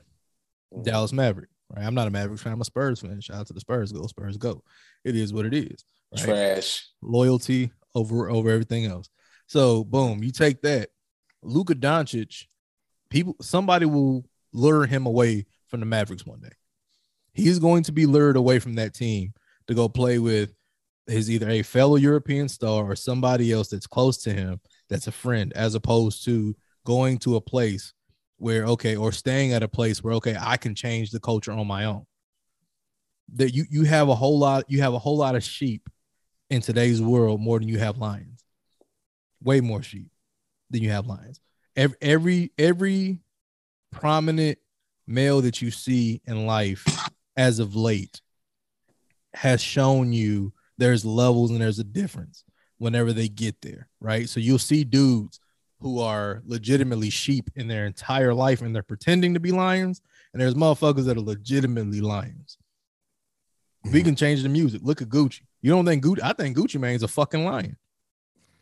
Mhm. 0.75 0.85
Dallas 0.85 1.13
Maverick, 1.13 1.51
right? 1.75 1.85
I'm 1.85 1.95
not 1.95 2.09
a 2.09 2.11
Mavericks 2.11 2.43
fan, 2.43 2.53
I'm 2.53 2.61
a 2.61 2.65
Spurs 2.65 3.01
fan. 3.01 3.21
Shout 3.21 3.39
out 3.39 3.47
to 3.49 3.53
the 3.53 3.61
Spurs, 3.61 3.93
go 3.93 4.07
Spurs, 4.07 4.37
go. 4.37 4.63
It 5.05 5.17
is 5.17 5.33
what 5.33 5.47
it 5.47 5.55
is. 5.55 5.85
Right? 6.13 6.25
Trash. 6.25 6.87
loyalty 7.03 7.71
over 7.95 8.31
over 8.31 8.51
everything 8.51 8.87
else. 8.87 9.09
So 9.47 9.85
boom, 9.85 10.23
you 10.23 10.31
take 10.31 10.63
that. 10.63 10.91
Luka 11.43 11.75
Doncic, 11.75 12.47
people 13.11 13.37
somebody 13.41 13.87
will 13.87 14.25
lure 14.53 14.87
him 14.87 15.07
away 15.07 15.47
from 15.69 15.81
the 15.81 15.87
Mavericks 15.87 16.27
one 16.27 16.41
day. 16.41 16.53
He's 17.33 17.59
going 17.59 17.83
to 17.85 17.93
be 17.93 18.07
lured 18.07 18.37
away 18.37 18.59
from 18.59 18.75
that 18.75 18.95
team 18.95 19.35
to 19.69 19.75
go 19.75 19.89
play 19.89 20.19
with 20.19 20.55
his 21.07 21.31
either 21.31 21.49
a 21.49 21.63
fellow 21.63 21.97
European 21.97 22.49
star 22.49 22.85
or 22.85 22.97
somebody 22.97 23.53
else 23.53 23.69
that's 23.69 23.87
close 23.87 24.19
to 24.23 24.33
him 24.33 24.61
that's 24.89 25.07
a 25.07 25.13
friend, 25.13 25.53
as 25.55 25.75
opposed 25.75 26.25
to 26.25 26.57
going 26.85 27.19
to 27.19 27.37
a 27.37 27.41
place 27.41 27.93
where 28.39 28.65
okay, 28.65 28.97
or 28.97 29.13
staying 29.13 29.53
at 29.53 29.63
a 29.63 29.69
place 29.69 30.03
where 30.03 30.15
okay, 30.15 30.37
I 30.41 30.57
can 30.57 30.75
change 30.75 31.11
the 31.11 31.21
culture 31.21 31.53
on 31.53 31.67
my 31.67 31.85
own. 31.85 32.07
That 33.35 33.55
you 33.55 33.67
you 33.69 33.85
have 33.85 34.09
a 34.09 34.15
whole 34.15 34.39
lot, 34.39 34.65
you 34.69 34.81
have 34.81 34.95
a 34.95 34.99
whole 34.99 35.19
lot 35.19 35.37
of 35.37 35.45
sheep 35.45 35.89
in 36.49 36.63
today's 36.63 37.03
world 37.03 37.41
more 37.41 37.59
than 37.59 37.69
you 37.69 37.79
have 37.79 37.99
lions. 37.99 38.43
Way 39.43 39.61
more 39.61 39.83
sheep 39.83 40.11
than 40.71 40.83
you 40.83 40.91
have 40.91 41.07
lions. 41.07 41.41
Every 41.77 41.97
every 42.01 42.53
every 42.59 43.19
prominent 43.91 44.59
male 45.07 45.41
that 45.41 45.61
you 45.61 45.71
see 45.71 46.21
in 46.27 46.47
life 46.47 46.87
as 47.37 47.59
of 47.59 47.75
late 47.75 48.21
has 49.35 49.63
shown 49.63 50.13
you 50.13 50.53
there's 50.77 51.05
levels 51.05 51.51
and 51.51 51.61
there's 51.61 51.79
a 51.79 51.85
difference 51.85 52.45
whenever 52.79 53.13
they 53.13 53.29
get 53.29 53.61
there, 53.61 53.89
right? 54.01 54.29
So 54.29 54.41
you'll 54.41 54.59
see 54.59 54.85
dudes 54.85 55.41
who 55.81 56.01
are 56.01 56.43
legitimately 56.45 57.11
sheep 57.11 57.51
in 57.55 57.69
their 57.69 57.87
entire 57.87 58.35
life 58.35 58.63
and 58.63 58.75
they're 58.75 58.83
pretending 58.83 59.35
to 59.35 59.41
be 59.41 59.53
lions, 59.53 60.01
and 60.33 60.43
there's 60.43 60.55
motherfuckers 60.55 61.05
that 61.05 61.17
are 61.17 61.21
legitimately 61.21 62.01
lions. 62.01 62.59
We 63.85 63.91
mm-hmm. 63.91 64.07
can 64.07 64.17
change 64.17 64.43
the 64.43 64.49
music. 64.49 64.81
Look 64.83 65.03
at 65.03 65.09
Gucci. 65.09 65.43
You 65.63 65.71
don't 65.71 65.85
think 65.85 66.05
Gucci? 66.05 66.21
I 66.23 66.33
think 66.33 66.57
Gucci 66.57 66.81
Mane's 66.81 67.03
a 67.03 67.09
fucking 67.09 67.45
lion. 67.45 67.77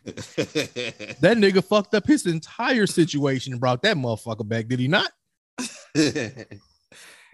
That 0.05 1.37
nigga 1.39 1.65
fucked 1.65 1.95
up 1.95 2.07
his 2.07 2.27
entire 2.27 2.87
situation 2.87 3.55
and 3.55 3.61
brought 3.61 3.83
that 3.83 3.97
motherfucker 3.97 4.47
back. 4.47 4.69
Did 4.69 4.81
he 4.81 4.89
not? 4.89 5.11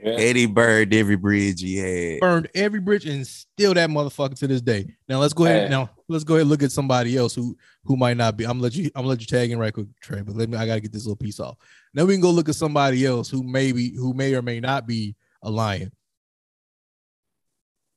Yeah. 0.03 0.15
Eddie 0.15 0.47
burned 0.47 0.93
every 0.93 1.15
bridge 1.15 1.61
he 1.61 1.77
had. 1.77 2.21
Burned 2.21 2.49
every 2.57 2.81
bridge 2.81 3.07
and 3.07 3.25
still 3.25 3.73
that 3.75 3.89
motherfucker 3.89 4.37
to 4.37 4.49
this 4.49 4.61
day. 4.61 4.97
Now 5.09 5.21
let's 5.21 5.33
go 5.33 5.45
ahead. 5.45 5.65
Hey. 5.65 5.69
Now 5.69 5.91
let's 6.09 6.25
go 6.25 6.35
ahead 6.35 6.43
and 6.43 6.51
look 6.51 6.63
at 6.65 6.73
somebody 6.73 7.17
else 7.17 7.37
who 7.37 7.57
who 7.85 7.97
might 7.97 8.17
not 8.17 8.37
be. 8.37 8.45
I'm 8.45 8.53
gonna 8.53 8.63
let 8.63 8.75
you. 8.75 8.87
I'm 8.95 9.03
gonna 9.03 9.09
let 9.09 9.21
you 9.21 9.27
tag 9.27 9.51
in 9.51 9.59
right 9.59 9.73
quick, 9.73 9.89
Trey. 10.01 10.23
But 10.23 10.37
let 10.37 10.49
me. 10.49 10.57
I 10.57 10.67
gotta 10.67 10.81
get 10.81 10.93
this 10.93 11.05
little 11.05 11.17
piece 11.17 11.41
off. 11.41 11.57
Then 11.95 12.07
we 12.07 12.15
can 12.15 12.21
go 12.21 12.31
look 12.31 12.49
at 12.49 12.55
somebody 12.55 13.05
else 13.05 13.29
who 13.29 13.43
maybe 13.43 13.95
who 13.95 14.15
may 14.15 14.35
or 14.35 14.43
may 14.43 14.61
not 14.61 14.87
be 14.87 15.17
a 15.43 15.51
lion. 15.51 15.93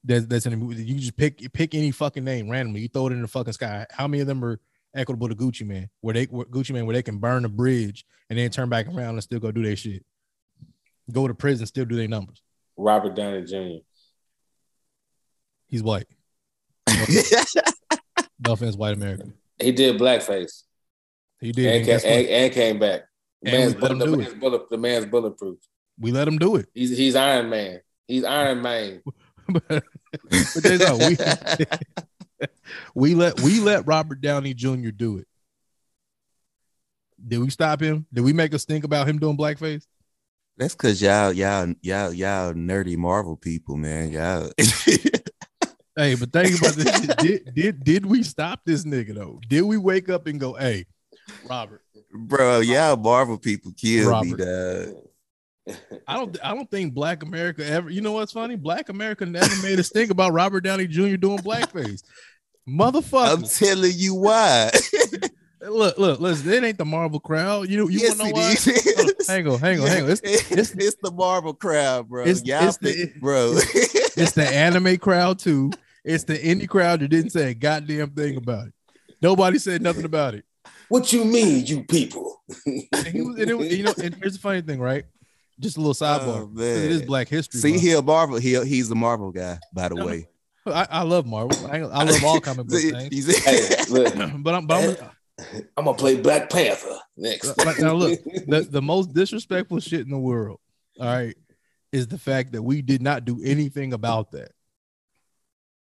That's 0.04 0.26
that's 0.26 0.46
in 0.46 0.52
the 0.52 0.58
movie. 0.58 0.84
You 0.84 0.96
just 0.96 1.18
pick 1.18 1.52
pick 1.54 1.76
any 1.76 1.92
fucking 1.92 2.24
name 2.24 2.50
randomly. 2.50 2.82
You 2.82 2.88
throw 2.88 3.08
it 3.08 3.14
in 3.14 3.22
the 3.22 3.28
fucking 3.28 3.54
sky. 3.54 3.86
How 3.92 4.08
many 4.08 4.22
of 4.22 4.28
them 4.28 4.44
are 4.44 4.60
equitable 4.96 5.30
to 5.30 5.36
Gucci 5.36 5.66
Mane? 5.66 5.90
Where 6.02 6.14
they 6.14 6.26
where 6.26 6.46
Gucci 6.46 6.72
Mane 6.72 6.86
where 6.86 6.96
they 6.96 7.04
can 7.04 7.18
burn 7.18 7.46
a 7.46 7.50
bridge 7.50 8.06
and 8.30 8.40
then 8.40 8.50
turn 8.50 8.70
back 8.70 8.88
around 8.88 9.16
and 9.16 9.24
still 9.24 9.40
go 9.40 9.52
do 9.52 9.64
their 9.64 9.76
shit. 9.76 10.04
Go 11.12 11.28
to 11.28 11.36
prison, 11.36 11.68
still 11.68 11.86
do 11.86 11.96
their 11.96 12.08
numbers. 12.08 12.42
Robert 12.76 13.16
Downey 13.16 13.44
Jr. 13.44 13.84
He's 15.68 15.84
white. 15.84 16.08
No 18.46 18.54
offense, 18.54 18.76
white 18.76 18.94
American. 18.94 19.34
He 19.60 19.72
did 19.72 20.00
blackface 20.00 20.64
He 21.40 21.52
did. 21.52 21.66
and, 21.68 21.76
and 21.76 21.86
ca- 21.86 21.92
guess 21.92 22.04
what? 22.04 22.12
and, 22.12 22.28
and 22.28 22.54
came 22.54 22.80
back. 22.80 23.02
The 23.42 23.52
And 23.52 23.60
man's, 23.72 23.82
let 23.82 23.92
him 23.92 24.00
the, 24.00 24.18
man's 24.18 24.34
bullet, 24.34 24.70
the 24.70 24.78
man's 24.78 25.06
bulletproof. 25.06 25.60
we 26.00 26.12
let 26.12 26.28
him 26.28 26.38
do 26.38 26.56
it. 26.58 26.68
He's 26.74 26.98
he's 26.98 27.16
Iron 27.16 27.50
Man. 27.50 27.82
He's 28.08 28.24
Iron 28.24 28.62
Man. 28.62 29.02
but 29.48 29.66
but 29.70 30.64
there's 30.64 30.82
no, 30.82 30.98
we, 30.98 31.18
we 32.96 33.16
let 33.16 33.40
we 33.42 33.60
let 33.60 33.86
Robert 33.86 34.22
Downey 34.22 34.54
Jr. 34.54 34.90
do 34.90 35.18
it. 35.20 35.28
Did 37.28 37.40
we 37.40 37.50
stop 37.50 37.82
him? 37.82 38.06
Did 38.14 38.24
we 38.24 38.34
make 38.34 38.54
us 38.54 38.66
think 38.66 38.84
about 38.84 39.08
him 39.08 39.20
doing 39.20 39.38
blackface? 39.38 39.86
That's 40.58 40.74
cause 40.76 41.02
y'all, 41.02 41.34
y'all, 41.34 41.74
y'all, 41.82 42.14
y'all 42.14 42.54
nerdy 42.54 42.98
Marvel 42.98 43.36
people, 43.36 43.76
man. 43.78 44.12
Y'all. 44.12 44.52
Hey, 45.98 46.16
but 46.16 46.32
think 46.34 46.60
about 46.60 46.74
this. 46.74 47.16
did, 47.22 47.56
did 47.56 47.84
did 47.84 48.06
we 48.06 48.22
stop 48.24 48.62
this 48.66 48.84
nigga 48.84 49.16
though? 49.16 49.40
Did 49.48 49.62
we 49.62 49.78
wake 49.78 50.10
up 50.10 50.28
and 50.28 50.40
go, 50.40 50.54
hey, 50.54 50.86
Robert? 51.50 51.82
Bro, 52.14 52.62
y'all 52.62 52.98
Marvel 52.98 53.38
people 53.38 53.72
kill 53.76 54.22
me, 54.22 54.34
Robert. 54.34 54.38
dog. 54.38 55.76
I 56.08 56.14
don't 56.16 56.38
I 56.44 56.54
don't 56.54 56.70
think 56.70 56.94
Black 56.94 57.24
America 57.24 57.66
ever. 57.66 57.90
You 57.90 58.02
know 58.02 58.12
what's 58.12 58.32
funny? 58.34 58.56
Black 58.56 58.90
America 58.90 59.26
never 59.26 59.62
made 59.64 59.80
us 59.80 59.90
think 59.90 60.12
about 60.12 60.34
Robert 60.34 60.62
Downey 60.62 60.88
Jr. 60.88 61.16
doing 61.16 61.40
blackface. 61.40 62.04
Motherfucker. 62.68 63.34
I'm 63.34 63.44
telling 63.44 63.92
you 63.96 64.16
why. 64.16 64.72
look, 65.62 65.98
look, 65.98 66.20
listen, 66.20 66.52
it 66.52 66.64
ain't 66.64 66.78
the 66.78 66.86
Marvel 66.86 67.20
crowd. 67.20 67.70
You 67.70 67.90
you 67.90 68.00
yes, 68.00 68.18
know 68.18 68.26
why? 68.26 68.56
Hold 68.56 69.28
hang 69.28 69.48
on, 69.48 69.60
hang 69.60 69.80
on, 69.80 69.88
hang 69.88 70.04
on. 70.04 70.12
It's, 70.12 70.22
It's, 70.52 70.72
it's- 70.72 70.96
the 71.02 71.12
Marvel 71.12 71.54
crowd, 71.54 72.10
bro. 72.10 72.24
It's- 72.24 72.44
y'all 72.46 72.68
it's 72.68 72.78
the- 72.78 73.12
bro. 73.20 73.54
it's 73.56 74.34
the 74.34 74.48
anime 74.48 74.98
crowd 74.98 75.40
too. 75.40 75.72
It's 76.06 76.24
the 76.24 76.38
indie 76.38 76.70
crowd 76.70 77.00
that 77.02 77.08
didn't 77.10 77.32
say 77.32 77.50
a 77.50 77.54
goddamn 77.54 78.12
thing 78.12 78.38
about 78.38 78.68
it. 78.68 78.74
Nobody 79.22 79.58
said 79.58 79.82
nothing 79.82 80.06
about 80.06 80.36
it. 80.36 80.46
What 80.88 81.12
you 81.12 81.26
mean, 81.26 81.66
you 81.66 81.84
people? 81.84 82.44
And 82.68 83.08
he 83.08 83.22
was, 83.22 83.40
and 83.40 83.50
it 83.52 83.72
you 83.72 83.84
know, 83.84 83.94
and 84.02 84.14
here's 84.16 84.34
the 84.34 84.40
funny 84.40 84.62
thing, 84.62 84.80
right? 84.80 85.06
Just 85.60 85.78
a 85.78 85.80
little 85.82 85.94
sidebar. 85.96 86.44
Oh, 86.44 86.48
'cause 86.48 86.62
it 86.62 86.92
is. 86.92 87.02
Black 87.02 87.28
History. 87.28 87.60
See, 87.60 87.72
Month. 87.72 87.82
he 87.82 87.92
a 87.94 88.02
Marvel. 88.02 88.38
He 88.38 88.64
he's 88.66 88.92
a 88.92 88.96
Marvel 88.96 89.32
guy, 89.32 89.58
by 89.74 89.88
the 89.90 89.96
No, 89.96 90.06
way. 90.06 90.28
I, 90.68 90.88
I 90.90 91.02
love 91.04 91.26
Marvel. 91.26 91.66
I, 91.66 91.78
ain't- 91.80 91.92
I 91.92 92.04
love 92.04 92.24
all 92.24 92.40
comic 92.40 92.68
book 92.68 92.78
See, 92.80 92.92
things. 92.92 93.44
hey, 93.44 93.70
But 93.92 94.16
I'm, 94.20 94.44
but 94.44 94.54
I'm, 94.56 94.96
I'm 95.78 95.86
gonna 95.86 95.98
play 95.98 96.18
Black 96.22 96.50
Panther 96.50 96.98
next. 97.18 97.54
Right, 97.66 97.80
now 97.80 97.94
look, 97.94 98.20
the, 98.48 98.68
the 98.70 98.82
most 98.82 99.14
disrespectful 99.14 99.80
shit 99.80 100.02
in 100.02 100.10
the 100.10 100.18
world, 100.20 100.60
all 101.00 101.08
right, 101.08 101.36
is 101.92 102.08
the 102.08 102.18
fact 102.20 102.52
that 102.52 102.62
we 102.62 102.82
did 102.82 103.02
not 103.02 103.26
do 103.26 103.42
anything 103.44 103.94
about 103.94 104.32
that. 104.32 104.52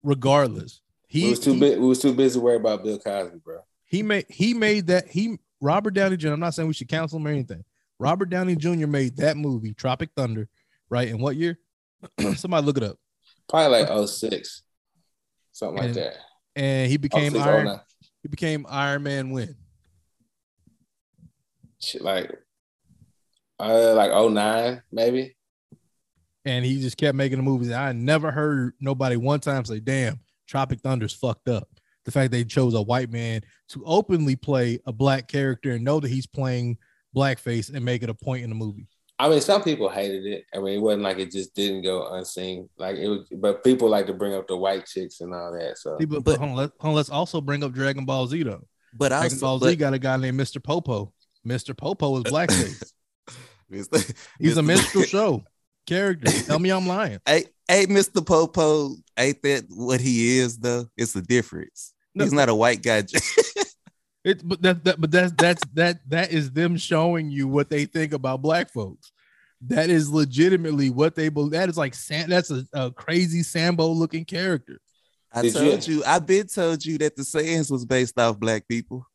Regardless, 0.09 0.80
he 1.06 1.24
we 1.24 1.30
was 1.30 1.40
too 1.40 1.52
he, 1.52 1.61
bit. 1.61 1.78
We 1.78 1.86
was 1.86 2.00
too 2.00 2.14
busy 2.14 2.40
worried 2.40 2.62
about 2.62 2.82
Bill 2.82 2.98
Cosby, 2.98 3.40
bro. 3.44 3.59
he 3.84 4.02
made 4.02 4.24
he 4.30 4.54
made 4.54 4.86
that 4.86 5.06
he 5.06 5.38
Robert 5.61 5.90
Downey 5.92 6.16
Jr. 6.16 6.28
I'm 6.28 6.40
not 6.40 6.54
saying 6.54 6.66
we 6.66 6.72
should 6.72 6.88
cancel 6.88 7.18
him 7.18 7.26
or 7.26 7.30
anything. 7.30 7.62
Robert 7.98 8.30
Downey 8.30 8.56
Jr. 8.56 8.86
made 8.86 9.18
that 9.18 9.36
movie, 9.36 9.74
Tropic 9.74 10.09
Thunder, 10.16 10.48
right? 10.88 11.09
In 11.09 11.18
what 11.18 11.36
year? 11.36 11.59
Somebody 12.36 12.64
look 12.64 12.78
it 12.78 12.84
up. 12.84 12.96
Probably 13.50 13.82
like 13.82 14.09
06. 14.09 14.62
something 15.52 15.76
like 15.76 15.86
And 15.88 15.94
that. 15.96 16.16
And 16.56 16.90
he 16.90 16.96
became 16.96 17.32
06, 17.32 17.44
Iron. 17.44 17.66
09. 17.66 17.80
He 18.22 18.28
became 18.28 18.66
Iron 18.66 19.02
Man. 19.02 19.30
When? 19.30 19.56
Shit, 21.80 22.00
like 22.00 22.32
uh, 23.61 23.92
like 23.94 24.11
09, 24.11 24.82
maybe. 24.90 25.36
And 26.45 26.64
he 26.64 26.80
just 26.80 26.97
kept 26.97 27.16
making 27.16 27.39
the 27.39 27.43
movies. 27.45 27.70
I 27.72 27.93
never 27.93 28.30
heard 28.30 28.74
nobody 28.80 29.16
one 29.16 29.41
time 29.41 29.64
say, 29.64 29.80
"Damn, 29.80 30.20
Tropic 30.47 30.80
Thunder's 30.80 31.12
fucked 31.12 31.49
up." 31.49 31.68
The 32.05 32.11
fact 32.12 32.30
they 32.32 32.45
chose 32.45 32.74
a 32.74 32.80
white 32.82 33.11
man 33.11 33.43
to 33.70 33.82
openly 33.84 34.34
play 34.36 34.78
a 34.86 34.93
black 34.93 35.28
character 35.28 35.72
and 35.72 35.84
know 35.84 36.01
that 36.01 36.09
he's 36.09 36.26
playing 36.26 36.78
blackface 37.14 37.72
and 37.74 37.84
make 37.84 38.03
it 38.03 38.09
a 38.09 38.14
point 38.14 38.45
in 38.45 38.49
the 38.51 38.57
movie. 38.57 38.86
I 39.18 39.28
mean, 39.28 39.41
some 39.41 39.62
people 39.64 39.89
hated 39.89 40.24
it. 40.24 40.45
I 40.55 40.59
mean, 40.59 40.78
it 40.78 40.80
wasn't 40.80 41.03
like 41.03 41.18
it 41.18 41.32
just 41.32 41.55
didn't 41.55 41.82
go 41.82 42.14
unseen. 42.14 42.68
Like 42.78 42.97
it 42.97 43.09
was, 43.09 43.26
but 43.32 43.64
people 43.64 43.89
like 43.89 44.07
to 44.07 44.14
bring 44.14 44.32
up 44.32 44.47
the 44.47 44.57
white 44.57 44.86
chicks 44.86 45.20
and 45.20 45.34
all 45.34 45.53
that. 45.53 45.76
So 45.76 45.99
See, 45.99 46.05
but, 46.07 46.22
But- 46.22 46.24
but 46.24 46.39
hold 46.39 46.51
on, 46.53 46.57
let, 46.57 46.70
hold 46.78 46.91
on, 46.93 46.95
let's 46.95 47.11
also 47.11 47.41
bring 47.41 47.62
up 47.64 47.72
Dragon 47.72 48.05
Ball 48.05 48.26
Z 48.28 48.43
though. 48.45 48.66
but 48.95 49.12
I 49.12 49.20
Dragon 49.22 49.39
Ball 49.41 49.59
Z 49.59 49.76
got 49.76 49.93
a 49.93 49.99
guy 49.99 50.16
named 50.16 50.39
Mr. 50.41 50.62
Popo. 50.62 51.12
Mr. 51.47 51.76
Popo 51.76 52.16
is 52.18 52.24
blackface. 52.24 52.93
He's 54.39 54.57
a 54.57 54.62
minstrel 54.62 55.05
show 55.05 55.45
character. 55.89 56.30
Tell 56.43 56.59
me 56.59 56.70
I'm 56.70 56.86
lying. 56.86 57.18
Hey, 57.26 57.47
hey, 57.66 57.86
Mr. 57.86 58.24
Popo, 58.24 58.95
ain't 59.18 59.43
that 59.43 59.64
what 59.68 60.01
he 60.01 60.39
is 60.39 60.59
though? 60.59 60.86
It's 60.97 61.14
a 61.16 61.22
difference. 61.22 61.93
No. 62.14 62.24
He's 62.24 62.32
not 62.32 62.49
a 62.49 62.55
white 62.55 62.82
guy. 62.82 63.05
It, 64.24 64.47
but 64.47 64.61
that, 64.62 64.84
that 64.84 65.01
but 65.01 65.11
that's 65.11 65.32
that's 65.39 65.62
that 65.74 66.01
that 66.09 66.32
is 66.32 66.51
them 66.51 66.76
showing 66.76 67.30
you 67.30 67.47
what 67.49 67.70
they 67.70 67.84
think 67.86 68.12
about 68.12 68.43
black 68.43 68.70
folks. 68.70 69.12
That 69.68 69.91
is 69.91 70.11
legitimately 70.11 70.91
what 70.91 71.14
they 71.14 71.28
believe. 71.30 71.53
That 71.53 71.68
is 71.68 71.78
like 71.78 71.95
Sam, 71.95 72.28
that's 72.28 72.51
a, 72.51 72.66
a 72.74 72.91
crazy 72.91 73.43
Sambo 73.43 73.86
looking 73.89 74.24
character. 74.24 74.80
I 75.32 75.43
Did 75.43 75.55
you- 75.55 75.61
told 75.61 75.86
you, 75.86 76.05
I've 76.05 76.26
been 76.26 76.47
told 76.49 76.84
you 76.84 76.99
that 76.99 77.16
the 77.16 77.22
Saiyans 77.22 77.70
was 77.70 77.86
based 77.86 78.18
off 78.18 78.39
black 78.39 78.66
people. 78.68 79.07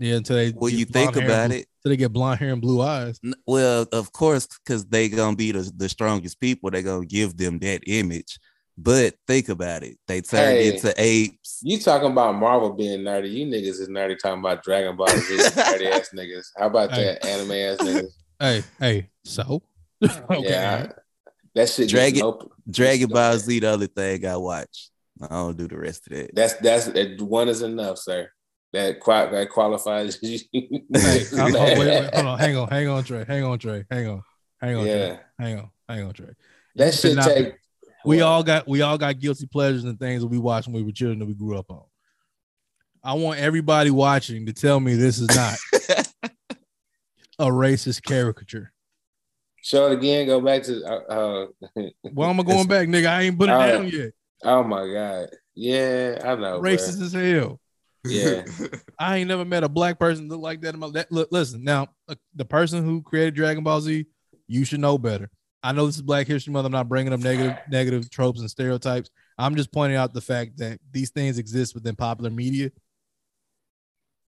Yeah, 0.00 0.16
until 0.16 0.36
they 0.36 0.50
Well, 0.50 0.70
get 0.70 0.78
you 0.80 0.84
think 0.86 1.16
about 1.16 1.52
it. 1.52 1.66
Until 1.82 1.92
they 1.92 1.96
get 1.96 2.12
blonde 2.12 2.38
hair 2.40 2.52
and 2.52 2.60
blue 2.60 2.82
eyes. 2.82 3.18
Well, 3.46 3.86
of 3.92 4.12
course, 4.12 4.46
because 4.46 4.84
they 4.86 5.08
gonna 5.08 5.34
be 5.36 5.52
the, 5.52 5.70
the 5.76 5.88
strongest 5.88 6.38
people. 6.38 6.70
They 6.70 6.82
gonna 6.82 7.06
give 7.06 7.36
them 7.36 7.58
that 7.60 7.82
image. 7.86 8.38
But 8.76 9.14
think 9.26 9.48
about 9.48 9.82
it. 9.82 9.98
They 10.06 10.20
turned 10.20 10.58
Hey. 10.58 10.74
into 10.74 10.92
apes. 10.96 11.60
you 11.62 11.78
talking 11.78 12.10
about 12.12 12.34
Marvel 12.34 12.72
being 12.72 13.00
nerdy? 13.00 13.30
You 13.32 13.46
niggas 13.46 13.80
is 13.80 13.88
nerdy 13.88 14.18
talking 14.18 14.40
about 14.40 14.62
Dragon 14.62 14.96
Ball 14.96 15.08
Z, 15.08 15.14
nerdy 15.38 15.90
ass 15.90 16.10
niggas. 16.14 16.46
How 16.56 16.66
about 16.66 16.90
Hey. 16.92 17.04
that 17.04 17.24
anime 17.26 17.50
ass 17.52 17.78
niggas? 17.78 18.10
Hey, 18.38 18.62
hey, 18.78 19.10
so 19.24 19.62
okay. 20.04 20.50
Yeah, 20.50 20.86
I- 20.90 20.94
that 21.54 21.68
shit. 21.68 21.88
Dragon- 21.90 22.20
Dragon, 22.20 22.48
Dragon 22.70 23.08
Stop 23.08 23.14
Ball. 23.14 23.38
Z, 23.38 23.58
the 23.58 23.66
other 23.70 23.86
thing 23.86 24.26
I 24.26 24.36
watch. 24.36 24.90
I 25.22 25.26
don't 25.28 25.56
do 25.56 25.66
the 25.68 25.76
rest 25.78 26.06
of 26.06 26.16
that. 26.16 26.34
That's 26.34 26.54
that's 26.54 26.86
that 26.86 27.20
one 27.20 27.48
is 27.50 27.60
enough, 27.62 27.98
sir. 27.98 28.30
That 28.72 29.00
qual 29.00 29.30
that 29.30 29.50
qualifies 29.50 30.18
you. 30.22 30.38
Hey, 30.52 31.24
oh, 31.32 31.38
oh, 31.38 31.52
wait, 31.52 31.78
wait, 31.78 32.14
hold 32.14 32.26
on, 32.26 32.38
hang 32.38 32.56
on, 32.56 32.68
hang 32.68 32.88
on, 32.88 33.02
Trey, 33.02 33.24
hang 33.26 33.42
on, 33.44 33.58
Trey, 33.58 33.84
hang 33.90 34.06
on, 34.08 34.22
hang 34.60 34.76
on, 34.76 34.84
Trey. 34.84 35.08
yeah, 35.08 35.16
hang 35.38 35.58
on, 35.58 35.70
hang 35.88 36.04
on, 36.04 36.12
Trey. 36.12 36.28
that 36.76 36.94
shit 36.94 37.16
not- 37.16 37.24
take. 37.26 37.54
we 38.04 38.18
What? 38.18 38.22
all 38.24 38.42
got 38.44 38.68
we 38.68 38.82
all 38.82 38.96
got 38.96 39.18
guilty 39.18 39.46
pleasures 39.46 39.82
and 39.84 39.98
things 39.98 40.22
that 40.22 40.28
we 40.28 40.38
watched 40.38 40.68
when 40.68 40.76
we 40.76 40.82
were 40.84 40.92
children 40.92 41.18
that 41.18 41.26
we 41.26 41.34
grew 41.34 41.58
up 41.58 41.68
on. 41.70 41.82
I 43.02 43.14
want 43.14 43.40
everybody 43.40 43.90
watching 43.90 44.46
to 44.46 44.52
tell 44.52 44.78
me 44.78 44.94
this 44.94 45.18
is 45.18 45.28
not 45.34 45.56
a 47.38 47.46
racist 47.46 48.02
caricature. 48.04 48.72
show 49.62 49.86
it 49.90 49.94
again. 49.94 50.26
Go 50.26 50.40
back 50.40 50.62
to. 50.64 50.84
Uh, 50.84 51.46
uh, 51.76 51.80
Well, 52.12 52.30
I'm 52.30 52.36
going 52.36 52.66
back, 52.68 52.86
nigga. 52.88 53.06
I 53.08 53.22
ain't 53.22 53.38
put 53.38 53.48
it 53.48 53.52
All 53.52 53.66
down 53.66 53.88
yet. 53.88 54.10
oh 54.44 54.62
my 54.62 54.86
god. 54.92 55.28
Yeah, 55.54 56.18
I 56.22 56.34
know. 56.36 56.60
bruh. 56.60 56.76
Racist 56.76 57.02
as 57.02 57.12
hell. 57.12 57.58
Yeah. 58.04 58.44
I 58.98 59.18
ain't 59.18 59.28
never 59.28 59.44
met 59.44 59.64
a 59.64 59.68
black 59.68 59.98
person 59.98 60.28
look 60.28 60.40
like 60.40 60.60
that 60.62 60.74
in 60.74 60.80
my 60.80 60.88
that, 60.90 61.12
look, 61.12 61.28
listen, 61.30 61.62
now 61.62 61.88
uh, 62.08 62.14
the 62.34 62.44
person 62.44 62.84
who 62.84 63.02
created 63.02 63.34
Dragon 63.34 63.62
Ball 63.62 63.80
Z, 63.80 64.06
you 64.46 64.64
should 64.64 64.80
know 64.80 64.96
better. 64.98 65.30
I 65.62 65.72
know 65.72 65.84
this 65.84 65.96
is 65.96 66.02
Black 66.02 66.26
History 66.26 66.52
Month. 66.52 66.64
I'm 66.64 66.72
not 66.72 66.88
bringing 66.88 67.12
up 67.12 67.20
negative 67.20 67.56
negative 67.70 68.08
tropes 68.10 68.40
and 68.40 68.48
stereotypes. 68.50 69.10
I'm 69.36 69.54
just 69.56 69.70
pointing 69.72 69.98
out 69.98 70.14
the 70.14 70.20
fact 70.22 70.56
that 70.56 70.80
these 70.90 71.10
things 71.10 71.36
exist 71.38 71.74
within 71.74 71.94
popular 71.96 72.30
media, 72.30 72.70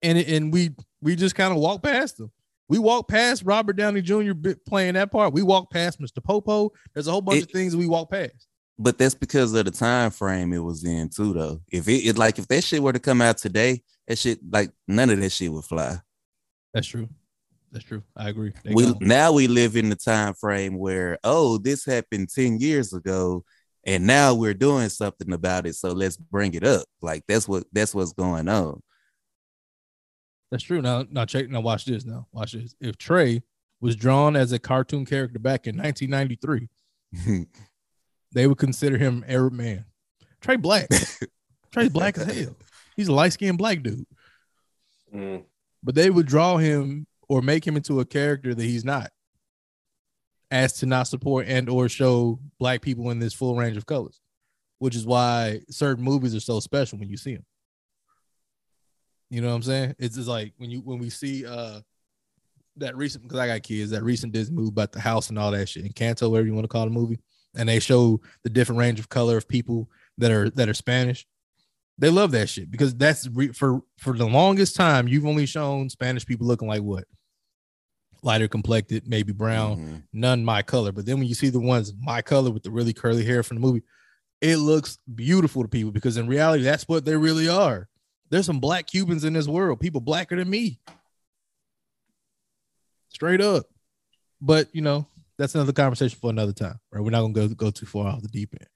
and 0.02 0.18
and 0.18 0.52
we 0.52 0.70
we 1.00 1.14
just 1.14 1.34
kind 1.36 1.52
of 1.52 1.60
walk 1.60 1.82
past 1.82 2.18
them. 2.18 2.32
We 2.68 2.78
walk 2.78 3.08
past 3.08 3.42
Robert 3.44 3.74
Downey 3.76 4.02
Jr. 4.02 4.32
playing 4.66 4.94
that 4.94 5.10
part. 5.10 5.32
We 5.32 5.42
walk 5.42 5.70
past 5.70 6.00
Mr. 6.00 6.22
Popo. 6.22 6.70
There's 6.94 7.06
a 7.08 7.12
whole 7.12 7.20
bunch 7.20 7.38
It- 7.42 7.44
of 7.44 7.50
things 7.50 7.76
we 7.76 7.86
walk 7.86 8.10
past. 8.10 8.46
But 8.80 8.96
that's 8.96 9.14
because 9.14 9.52
of 9.52 9.66
the 9.66 9.70
time 9.70 10.10
frame 10.10 10.54
it 10.54 10.58
was 10.58 10.84
in 10.84 11.10
too, 11.10 11.34
though. 11.34 11.60
If 11.70 11.86
it, 11.86 12.06
it 12.06 12.18
like 12.18 12.38
if 12.38 12.48
that 12.48 12.64
shit 12.64 12.82
were 12.82 12.94
to 12.94 12.98
come 12.98 13.20
out 13.20 13.36
today, 13.36 13.82
that 14.08 14.18
shit 14.18 14.38
like 14.50 14.70
none 14.88 15.10
of 15.10 15.20
that 15.20 15.30
shit 15.30 15.52
would 15.52 15.64
fly. 15.64 15.98
That's 16.72 16.86
true. 16.86 17.08
That's 17.70 17.84
true. 17.84 18.02
I 18.16 18.30
agree. 18.30 18.52
They 18.64 18.72
we 18.74 18.86
gone. 18.86 18.96
now 19.00 19.32
we 19.32 19.46
live 19.46 19.76
in 19.76 19.90
the 19.90 19.96
time 19.96 20.34
frame 20.34 20.78
where 20.78 21.18
oh 21.22 21.58
this 21.58 21.84
happened 21.84 22.30
10 22.34 22.58
years 22.58 22.92
ago 22.92 23.44
and 23.84 24.06
now 24.06 24.34
we're 24.34 24.54
doing 24.54 24.88
something 24.88 25.32
about 25.32 25.66
it 25.66 25.74
so 25.74 25.90
let's 25.92 26.16
bring 26.16 26.54
it 26.54 26.64
up 26.64 26.84
like 27.00 27.22
that's 27.28 27.46
what 27.46 27.64
that's 27.72 27.94
what's 27.94 28.12
going 28.12 28.48
on 28.48 28.82
That's 30.50 30.64
true. 30.64 30.82
Now, 30.82 31.04
now 31.10 31.24
check. 31.24 31.48
Now 31.48 31.60
watch 31.60 31.84
this. 31.84 32.04
Now 32.04 32.26
watch 32.32 32.52
this. 32.52 32.74
If 32.80 32.98
Trey 32.98 33.42
was 33.80 33.94
drawn 33.94 34.34
as 34.34 34.52
a 34.52 34.58
cartoon 34.58 35.06
character 35.06 35.38
back 35.38 35.68
in 35.68 35.76
1993, 35.76 37.46
they 38.32 38.46
would 38.46 38.58
consider 38.58 38.96
him 38.96 39.24
Arab 39.26 39.52
man. 39.52 39.84
Trey 40.40 40.56
black. 40.56 40.88
Trey's 41.72 41.90
black 41.90 42.18
as 42.18 42.32
hell. 42.32 42.56
He's 42.96 43.08
a 43.08 43.12
light 43.12 43.32
skinned 43.32 43.58
black 43.58 43.82
dude. 43.82 44.06
Mm. 45.14 45.44
But 45.82 45.94
they 45.94 46.10
would 46.10 46.26
draw 46.26 46.56
him 46.56 47.06
or 47.28 47.42
make 47.42 47.66
him 47.66 47.76
into 47.76 48.00
a 48.00 48.04
character 48.04 48.54
that 48.54 48.62
he's 48.62 48.84
not, 48.84 49.10
as 50.50 50.74
to 50.74 50.86
not 50.86 51.04
support 51.04 51.46
and 51.46 51.68
or 51.68 51.88
show 51.88 52.40
black 52.58 52.82
people 52.82 53.10
in 53.10 53.18
this 53.18 53.32
full 53.32 53.56
range 53.56 53.76
of 53.76 53.86
colors, 53.86 54.20
which 54.78 54.96
is 54.96 55.06
why 55.06 55.60
certain 55.70 56.04
movies 56.04 56.34
are 56.34 56.40
so 56.40 56.60
special 56.60 56.98
when 56.98 57.08
you 57.08 57.16
see 57.16 57.34
them. 57.34 57.46
You 59.30 59.40
know 59.40 59.48
what 59.48 59.54
I'm 59.54 59.62
saying? 59.62 59.94
It's 59.98 60.16
just 60.16 60.28
like 60.28 60.54
when 60.56 60.70
you 60.70 60.80
when 60.80 60.98
we 60.98 61.08
see 61.08 61.46
uh 61.46 61.80
that 62.78 62.96
recent 62.96 63.22
because 63.22 63.38
I 63.38 63.46
got 63.46 63.62
kids, 63.62 63.92
that 63.92 64.02
recent 64.02 64.32
Disney 64.32 64.56
movie 64.56 64.70
about 64.70 64.90
the 64.90 65.00
house 65.00 65.28
and 65.28 65.38
all 65.38 65.52
that 65.52 65.68
shit, 65.68 65.84
Encanto, 65.84 66.28
whatever 66.28 66.48
you 66.48 66.54
want 66.54 66.64
to 66.64 66.68
call 66.68 66.84
the 66.84 66.90
movie, 66.90 67.20
and 67.56 67.68
they 67.68 67.78
show 67.80 68.20
the 68.44 68.50
different 68.50 68.78
range 68.78 68.98
of 69.00 69.08
color 69.08 69.36
of 69.36 69.48
people 69.48 69.88
that 70.18 70.30
are 70.30 70.50
that 70.50 70.68
are 70.68 70.74
Spanish. 70.74 71.26
They 71.98 72.08
love 72.10 72.30
that 72.32 72.48
shit 72.48 72.70
because 72.70 72.94
that's 72.94 73.26
re- 73.28 73.52
for 73.52 73.82
for 73.98 74.16
the 74.16 74.26
longest 74.26 74.74
time 74.76 75.06
you've 75.08 75.26
only 75.26 75.46
shown 75.46 75.90
Spanish 75.90 76.24
people 76.24 76.46
looking 76.46 76.68
like 76.68 76.82
what 76.82 77.04
lighter 78.22 78.48
complected, 78.48 79.06
maybe 79.08 79.32
brown, 79.32 79.78
Mhm. 79.78 80.02
none 80.12 80.44
my 80.44 80.62
color. 80.62 80.92
But 80.92 81.06
then 81.06 81.18
when 81.18 81.26
you 81.26 81.34
see 81.34 81.48
the 81.48 81.58
ones 81.60 81.92
my 81.98 82.20
color 82.22 82.50
with 82.50 82.62
the 82.62 82.70
really 82.70 82.92
curly 82.92 83.24
hair 83.24 83.42
from 83.42 83.56
the 83.56 83.60
movie, 83.62 83.82
it 84.42 84.56
looks 84.56 84.98
beautiful 85.14 85.62
to 85.62 85.68
people 85.68 85.90
because 85.90 86.16
in 86.18 86.26
reality, 86.26 86.62
that's 86.62 86.86
what 86.88 87.04
they 87.04 87.16
really 87.16 87.48
are. 87.48 87.88
There's 88.30 88.46
some 88.46 88.60
black 88.60 88.86
Cubans 88.88 89.24
in 89.24 89.32
this 89.32 89.48
world, 89.48 89.80
people 89.80 90.00
blacker 90.00 90.36
than 90.36 90.48
me. 90.50 90.80
Straight 93.08 93.40
up. 93.40 93.66
But 94.40 94.68
you 94.74 94.82
know, 94.82 95.06
that's 95.40 95.54
another 95.54 95.72
conversation 95.72 96.18
for 96.20 96.30
another 96.30 96.52
time. 96.52 96.78
Right. 96.92 97.02
We're 97.02 97.10
not 97.10 97.22
gonna 97.22 97.32
go 97.32 97.48
go 97.48 97.70
too 97.70 97.86
far 97.86 98.06
off 98.08 98.22
the 98.22 98.28
deep 98.28 98.54
end. 98.58 98.68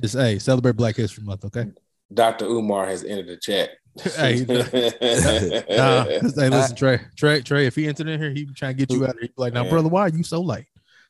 Just 0.00 0.14
hey, 0.16 0.38
celebrate 0.38 0.76
Black 0.76 0.96
History 0.96 1.24
Month, 1.24 1.44
okay? 1.46 1.66
Dr. 2.12 2.46
Umar 2.46 2.86
has 2.86 3.04
entered 3.04 3.28
the 3.28 3.36
chat. 3.36 3.70
Hey, 4.16 4.44
Nah, 5.76 6.04
hey, 6.04 6.20
listen, 6.20 6.76
Trey, 6.76 7.00
Trey, 7.16 7.42
Trey, 7.42 7.66
if 7.66 7.74
he 7.74 7.86
entered 7.88 8.08
in 8.08 8.20
here, 8.20 8.30
he 8.30 8.44
be 8.44 8.54
trying 8.54 8.76
to 8.76 8.86
get 8.86 8.90
you 8.94 9.04
out 9.04 9.10
of 9.10 9.16
here. 9.16 9.22
He 9.22 9.28
be 9.28 9.34
like, 9.36 9.52
now, 9.52 9.68
brother, 9.68 9.88
why 9.88 10.02
are 10.02 10.08
you 10.08 10.22
so 10.22 10.40
light? 10.40 10.66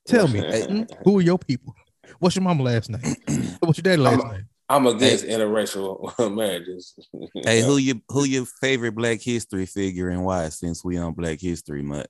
Tell 0.07 0.27
me, 0.27 0.41
Hey. 0.41 0.63
hmm, 0.69 0.83
who 1.05 1.19
are 1.19 1.23
your 1.23 1.39
people? 1.39 1.75
What's 2.19 2.35
your 2.37 2.43
mama 2.43 2.63
last 2.65 2.91
name? 2.91 3.01
What's 3.61 3.79
your 3.79 3.83
daddy 3.83 3.99
last 4.03 4.21
I'm- 4.25 4.33
name? 4.33 4.49
I'm 4.71 4.87
against 4.87 5.25
interracial 5.25 6.13
marriages. 6.37 6.95
Hey, 7.35 7.63
who 7.63 7.79
you 7.79 8.03
who 8.11 8.25
your 8.25 8.45
favorite 8.61 8.93
Black 8.95 9.23
History 9.23 9.65
figure 9.65 10.11
and 10.11 10.23
why? 10.23 10.51
Since 10.51 10.85
we 10.85 10.99
on 10.99 11.15
Black 11.15 11.41
History 11.41 11.81
Month, 11.81 12.09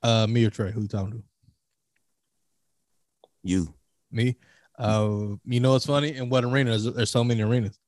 Uh, 0.00 0.28
me 0.28 0.44
or 0.44 0.50
Trey? 0.50 0.70
Who 0.70 0.82
you 0.82 0.88
talking 0.88 1.12
to? 1.14 1.22
You. 3.42 3.72
Me. 4.10 4.36
Uh, 4.78 5.34
you 5.44 5.60
know 5.60 5.72
what's 5.72 5.86
funny? 5.86 6.14
In 6.14 6.28
what 6.28 6.44
arena? 6.44 6.70
There's, 6.70 6.84
there's 6.84 7.10
so 7.10 7.24
many 7.24 7.42
arenas. 7.42 7.78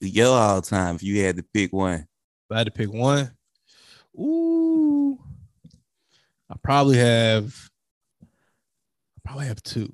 Your 0.00 0.36
all 0.36 0.60
the 0.60 0.66
time. 0.66 0.96
If 0.96 1.02
you 1.02 1.22
had 1.22 1.36
to 1.36 1.44
pick 1.54 1.72
one, 1.72 2.00
If 2.00 2.54
I 2.54 2.58
had 2.58 2.66
to 2.66 2.72
pick 2.72 2.92
one, 2.92 3.30
ooh, 4.18 5.16
I 6.50 6.56
probably 6.62 6.98
have, 6.98 7.54
I 8.22 8.26
probably 9.24 9.46
have 9.46 9.62
two. 9.62 9.92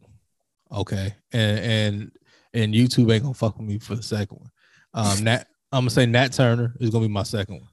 Okay, 0.73 1.15
and 1.33 1.59
and 1.59 2.13
and 2.55 2.75
YouTube 2.75 3.13
ain't 3.13 3.23
gonna 3.23 3.35
fuck 3.35 3.59
with 3.59 3.69
me 3.69 3.79
for 3.79 3.95
the 3.95 4.03
second 4.03 4.39
one. 4.39 4.51
Um, 4.95 5.25
Nat, 5.25 5.47
I'm 5.71 5.83
gonna 5.83 5.91
say 5.91 6.07
Nat 6.07 6.33
Turner 6.33 6.75
is 6.81 6.89
gonna 6.89 7.07
be 7.07 7.13
my 7.13 7.23
second 7.23 7.57
one. 7.57 7.69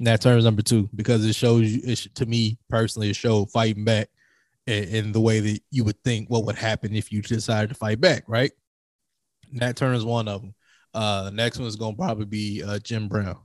Nat 0.00 0.20
Turner's 0.20 0.44
number 0.44 0.62
two 0.62 0.88
because 0.94 1.24
it 1.24 1.34
shows 1.34 1.62
you, 1.62 1.80
it, 1.84 1.98
to 2.16 2.26
me 2.26 2.58
personally, 2.68 3.10
it 3.10 3.16
showed 3.16 3.50
fighting 3.50 3.84
back 3.84 4.08
in, 4.68 5.12
the 5.12 5.20
way 5.20 5.40
that 5.40 5.60
you 5.70 5.84
would 5.84 6.02
think 6.04 6.28
what 6.28 6.44
would 6.44 6.56
happen 6.56 6.94
if 6.94 7.10
you 7.10 7.22
decided 7.22 7.68
to 7.68 7.74
fight 7.74 8.00
back, 8.00 8.24
right? 8.26 8.52
Nat 9.50 9.76
Turner's 9.76 10.04
one 10.04 10.28
of 10.28 10.42
them. 10.42 10.54
Uh, 10.94 11.24
the 11.24 11.30
next 11.30 11.58
one 11.58 11.68
is 11.68 11.76
gonna 11.76 11.96
probably 11.96 12.24
be 12.24 12.62
uh, 12.62 12.78
Jim 12.78 13.08
Brown 13.08 13.38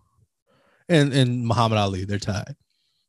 and 0.90 1.14
and 1.14 1.46
Muhammad 1.46 1.78
Ali. 1.78 2.06
They're 2.06 2.20
tied. 2.20 2.56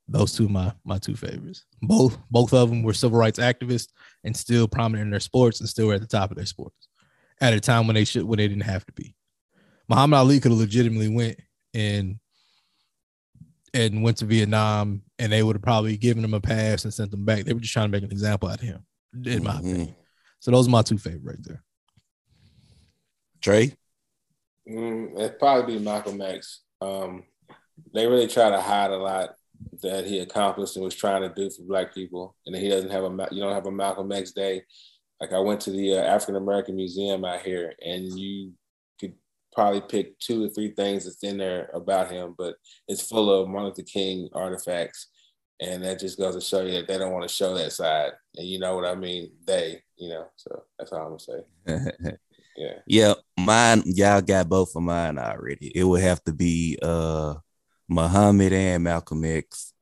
Those 0.06 0.34
two 0.34 0.48
my 0.48 0.72
my 0.84 0.98
two 0.98 1.16
favorites. 1.16 1.64
Both 1.82 2.18
both 2.30 2.52
of 2.52 2.68
them 2.68 2.82
were 2.82 2.92
civil 2.92 3.18
rights 3.18 3.38
activists 3.38 3.88
and 4.22 4.36
still 4.36 4.68
prominent 4.68 5.06
in 5.06 5.10
their 5.10 5.20
sports 5.20 5.60
and 5.60 5.68
still 5.68 5.88
were 5.88 5.94
at 5.94 6.00
the 6.00 6.06
top 6.06 6.30
of 6.30 6.36
their 6.36 6.46
sports 6.46 6.88
at 7.40 7.54
a 7.54 7.60
time 7.60 7.86
when 7.86 7.94
they 7.94 8.04
should 8.04 8.24
when 8.24 8.38
they 8.38 8.48
didn't 8.48 8.64
have 8.64 8.84
to 8.86 8.92
be. 8.92 9.14
Muhammad 9.88 10.18
Ali 10.18 10.40
could 10.40 10.52
have 10.52 10.60
legitimately 10.60 11.08
went 11.08 11.38
and 11.72 12.18
and 13.72 14.02
went 14.02 14.18
to 14.18 14.24
Vietnam 14.24 15.02
and 15.18 15.32
they 15.32 15.42
would 15.42 15.56
have 15.56 15.62
probably 15.62 15.96
given 15.96 16.24
him 16.24 16.34
a 16.34 16.40
pass 16.40 16.84
and 16.84 16.92
sent 16.92 17.12
him 17.12 17.24
back. 17.24 17.44
They 17.44 17.52
were 17.52 17.60
just 17.60 17.72
trying 17.72 17.86
to 17.90 17.92
make 17.96 18.04
an 18.04 18.12
example 18.12 18.48
out 18.48 18.60
of 18.62 18.66
him, 18.66 18.84
in 19.24 19.42
my 19.44 19.52
Mhm. 19.54 19.58
opinion. 19.60 19.96
So 20.40 20.50
those 20.50 20.66
are 20.66 20.70
my 20.70 20.82
two 20.82 20.98
favorite 20.98 21.22
right 21.24 21.42
there. 21.42 21.62
Trey. 23.40 23.72
Mm, 24.68 25.18
it'd 25.18 25.38
probably 25.38 25.76
be 25.78 25.84
Malcolm 25.84 26.20
X. 26.20 26.62
Um, 26.80 27.24
they 27.92 28.06
really 28.06 28.26
try 28.28 28.50
to 28.50 28.60
hide 28.60 28.90
a 28.90 28.96
lot 28.96 29.36
that 29.82 30.06
he 30.06 30.18
accomplished 30.20 30.76
and 30.76 30.84
was 30.84 30.94
trying 30.94 31.22
to 31.22 31.28
do 31.34 31.50
for 31.50 31.62
Black 31.62 31.94
people, 31.94 32.36
and 32.46 32.56
he 32.56 32.68
doesn't 32.68 32.90
have 32.90 33.04
a 33.04 33.28
you 33.30 33.40
don't 33.40 33.52
have 33.54 33.66
a 33.66 33.70
Malcolm 33.72 34.10
X 34.12 34.32
Day. 34.32 34.62
Like 35.20 35.32
I 35.32 35.38
went 35.38 35.60
to 35.62 35.70
the 35.70 35.94
uh, 35.98 36.02
African 36.02 36.36
American 36.36 36.76
Museum 36.76 37.24
out 37.24 37.42
here, 37.42 37.74
and 37.84 38.18
you 38.18 38.46
could 38.46 38.54
probably 39.54 39.80
pick 39.80 40.18
two 40.18 40.44
or 40.44 40.48
three 40.48 40.72
things 40.72 41.04
that's 41.04 41.22
in 41.22 41.38
there 41.38 41.70
about 41.74 42.10
him, 42.10 42.34
but 42.36 42.56
it's 42.88 43.06
full 43.06 43.30
of 43.30 43.48
Martin 43.48 43.68
Luther 43.68 43.82
King 43.82 44.28
artifacts, 44.32 45.08
and 45.60 45.82
that 45.84 46.00
just 46.00 46.18
goes 46.18 46.34
to 46.34 46.40
show 46.40 46.62
you 46.62 46.72
that 46.72 46.88
they 46.88 46.98
don't 46.98 47.12
want 47.12 47.28
to 47.28 47.34
show 47.34 47.54
that 47.54 47.72
side, 47.72 48.12
and 48.36 48.46
you 48.46 48.58
know 48.58 48.74
what 48.74 48.84
I 48.84 48.94
mean? 48.94 49.32
They, 49.46 49.82
you 49.96 50.10
know, 50.10 50.26
so 50.36 50.62
that's 50.78 50.92
all 50.92 51.00
I'm 51.00 51.16
gonna 51.16 51.88
say. 52.06 52.16
Yeah. 52.56 52.74
yeah, 52.86 53.14
mine. 53.36 53.82
Y'all 53.84 54.20
got 54.20 54.48
both 54.48 54.76
of 54.76 54.82
mine 54.84 55.18
already. 55.18 55.72
It 55.74 55.82
would 55.82 56.02
have 56.02 56.22
to 56.22 56.32
be 56.32 56.78
uh 56.80 57.34
Muhammad 57.88 58.52
and 58.52 58.84
Malcolm 58.84 59.24
X. 59.24 59.72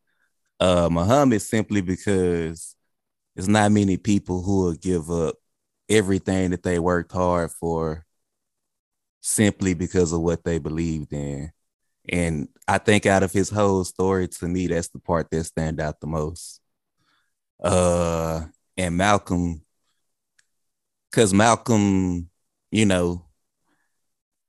Uh, 0.59 0.89
Muhammad 0.91 1.43
simply 1.43 1.81
because 1.81 2.77
there's 3.35 3.49
not 3.49 3.73
many 3.73 3.97
people 3.97 4.43
who 4.43 4.63
will 4.65 4.75
give 4.75 5.11
up 5.11 5.37
everything 5.89 6.51
that 6.51 6.63
they 6.63 6.79
worked 6.79 7.13
hard 7.13 7.51
for 7.51 8.07
simply 9.23 9.73
because 9.73 10.13
of 10.13 10.21
what 10.21 10.45
they 10.45 10.59
believed 10.59 11.13
in. 11.13 11.51
And 12.09 12.49
I 12.67 12.79
think 12.79 13.07
out 13.07 13.23
of 13.23 13.33
his 13.33 13.49
whole 13.49 13.85
story, 13.85 14.29
to 14.29 14.49
me, 14.49 14.67
that's 14.67 14.89
the 14.89 14.99
part 14.99 15.31
that 15.31 15.45
stand 15.45 15.81
out 15.81 16.01
the 16.01 16.09
most. 16.09 16.61
Uh, 17.63 18.43
and 18.77 18.97
Malcolm, 18.97 19.63
because 21.11 21.33
Malcolm, 21.33 22.29
you 22.73 22.85
know, 22.85 23.25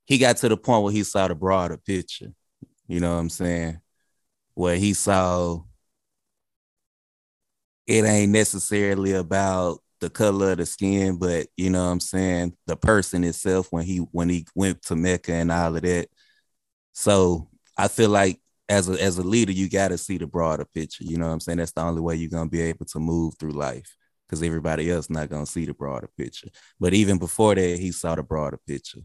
he 0.04 0.18
got 0.18 0.36
to 0.38 0.48
the 0.48 0.56
point 0.56 0.82
where 0.82 0.92
he 0.92 1.04
saw 1.04 1.28
the 1.28 1.34
broader 1.36 1.76
picture. 1.76 2.32
You 2.88 3.00
know 3.00 3.14
what 3.14 3.20
I'm 3.20 3.30
saying? 3.30 3.80
Where 4.54 4.76
he 4.76 4.92
saw 4.92 5.62
it 7.86 8.04
ain't 8.04 8.32
necessarily 8.32 9.12
about 9.12 9.80
the 10.00 10.10
color 10.10 10.52
of 10.52 10.58
the 10.58 10.66
skin, 10.66 11.18
but 11.18 11.46
you 11.56 11.70
know 11.70 11.84
what 11.84 11.92
I'm 11.92 12.00
saying, 12.00 12.56
the 12.66 12.76
person 12.76 13.24
itself 13.24 13.68
when 13.70 13.84
he 13.84 13.98
when 13.98 14.28
he 14.28 14.46
went 14.54 14.82
to 14.82 14.96
Mecca 14.96 15.32
and 15.32 15.50
all 15.52 15.76
of 15.76 15.82
that. 15.82 16.08
So 16.92 17.48
I 17.76 17.88
feel 17.88 18.10
like 18.10 18.40
as 18.68 18.88
a 18.88 19.00
as 19.02 19.18
a 19.18 19.22
leader, 19.22 19.52
you 19.52 19.68
gotta 19.68 19.98
see 19.98 20.18
the 20.18 20.26
broader 20.26 20.64
picture. 20.64 21.04
You 21.04 21.18
know 21.18 21.26
what 21.26 21.32
I'm 21.32 21.40
saying? 21.40 21.58
That's 21.58 21.72
the 21.72 21.82
only 21.82 22.00
way 22.00 22.16
you're 22.16 22.30
gonna 22.30 22.50
be 22.50 22.62
able 22.62 22.86
to 22.86 22.98
move 22.98 23.34
through 23.38 23.52
life 23.52 23.96
because 24.26 24.42
everybody 24.42 24.90
else 24.90 25.10
not 25.10 25.30
gonna 25.30 25.46
see 25.46 25.64
the 25.66 25.74
broader 25.74 26.08
picture. 26.16 26.48
But 26.80 26.94
even 26.94 27.18
before 27.18 27.54
that, 27.54 27.78
he 27.78 27.92
saw 27.92 28.14
the 28.14 28.22
broader 28.22 28.58
picture. 28.66 29.00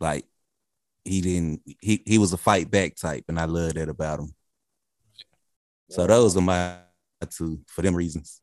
Like 0.00 0.26
he 1.04 1.20
didn't 1.20 1.62
he 1.80 2.02
he 2.06 2.18
was 2.18 2.32
a 2.32 2.38
fight 2.38 2.70
back 2.70 2.96
type, 2.96 3.24
and 3.28 3.38
I 3.40 3.46
love 3.46 3.74
that 3.74 3.88
about 3.88 4.20
him. 4.20 4.34
So 5.90 6.06
those 6.06 6.36
are 6.36 6.40
my 6.40 6.78
two 7.30 7.60
for 7.66 7.82
them 7.82 7.94
reasons. 7.94 8.41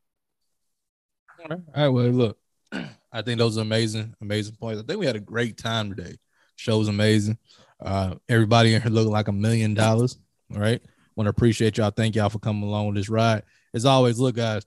All 1.40 1.58
right. 1.76 1.88
Well, 1.88 2.06
look, 2.06 2.38
I 3.12 3.22
think 3.22 3.40
those 3.40 3.58
are 3.58 3.62
amazing, 3.62 4.14
amazing 4.22 4.56
points. 4.56 4.82
I 4.82 4.86
think 4.86 5.00
we 5.00 5.06
had 5.06 5.16
a 5.16 5.22
great 5.22 5.58
time 5.58 5.94
today. 5.94 6.18
Show 6.56 6.78
was 6.78 6.88
amazing. 6.88 7.38
Uh, 7.80 8.16
everybody 8.28 8.74
in 8.74 8.82
here 8.82 8.92
looking 8.92 9.12
like 9.12 9.30
a 9.30 9.34
million 9.34 9.74
dollars. 9.74 10.18
All 10.54 10.60
right. 10.60 10.82
Want 11.16 11.26
to 11.26 11.32
appreciate 11.32 11.78
y'all. 11.78 11.92
Thank 11.92 12.16
y'all 12.16 12.30
for 12.30 12.40
coming 12.40 12.64
along 12.64 12.88
with 12.88 12.96
this 12.96 13.10
ride. 13.10 13.44
As 13.74 13.86
always, 13.86 14.20
look, 14.20 14.36
guys, 14.36 14.64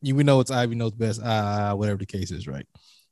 you, 0.00 0.14
we 0.14 0.24
know 0.24 0.40
it's 0.40 0.50
Ivy 0.50 0.74
knows 0.74 0.92
best, 0.92 1.22
uh, 1.22 1.74
whatever 1.74 1.98
the 1.98 2.06
case 2.06 2.30
is, 2.30 2.46
right? 2.46 2.66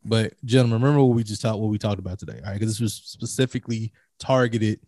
But 0.04 0.34
gentlemen, 0.44 0.80
remember 0.80 1.04
what 1.04 1.14
we 1.14 1.22
just 1.22 1.42
talked, 1.42 1.58
what 1.58 1.70
we 1.70 1.78
talked 1.78 1.98
about 1.98 2.18
today, 2.18 2.40
all 2.42 2.50
right? 2.50 2.54
Because 2.54 2.72
this 2.72 2.80
was 2.80 2.94
specifically 2.94 3.92
targeted 4.18 4.80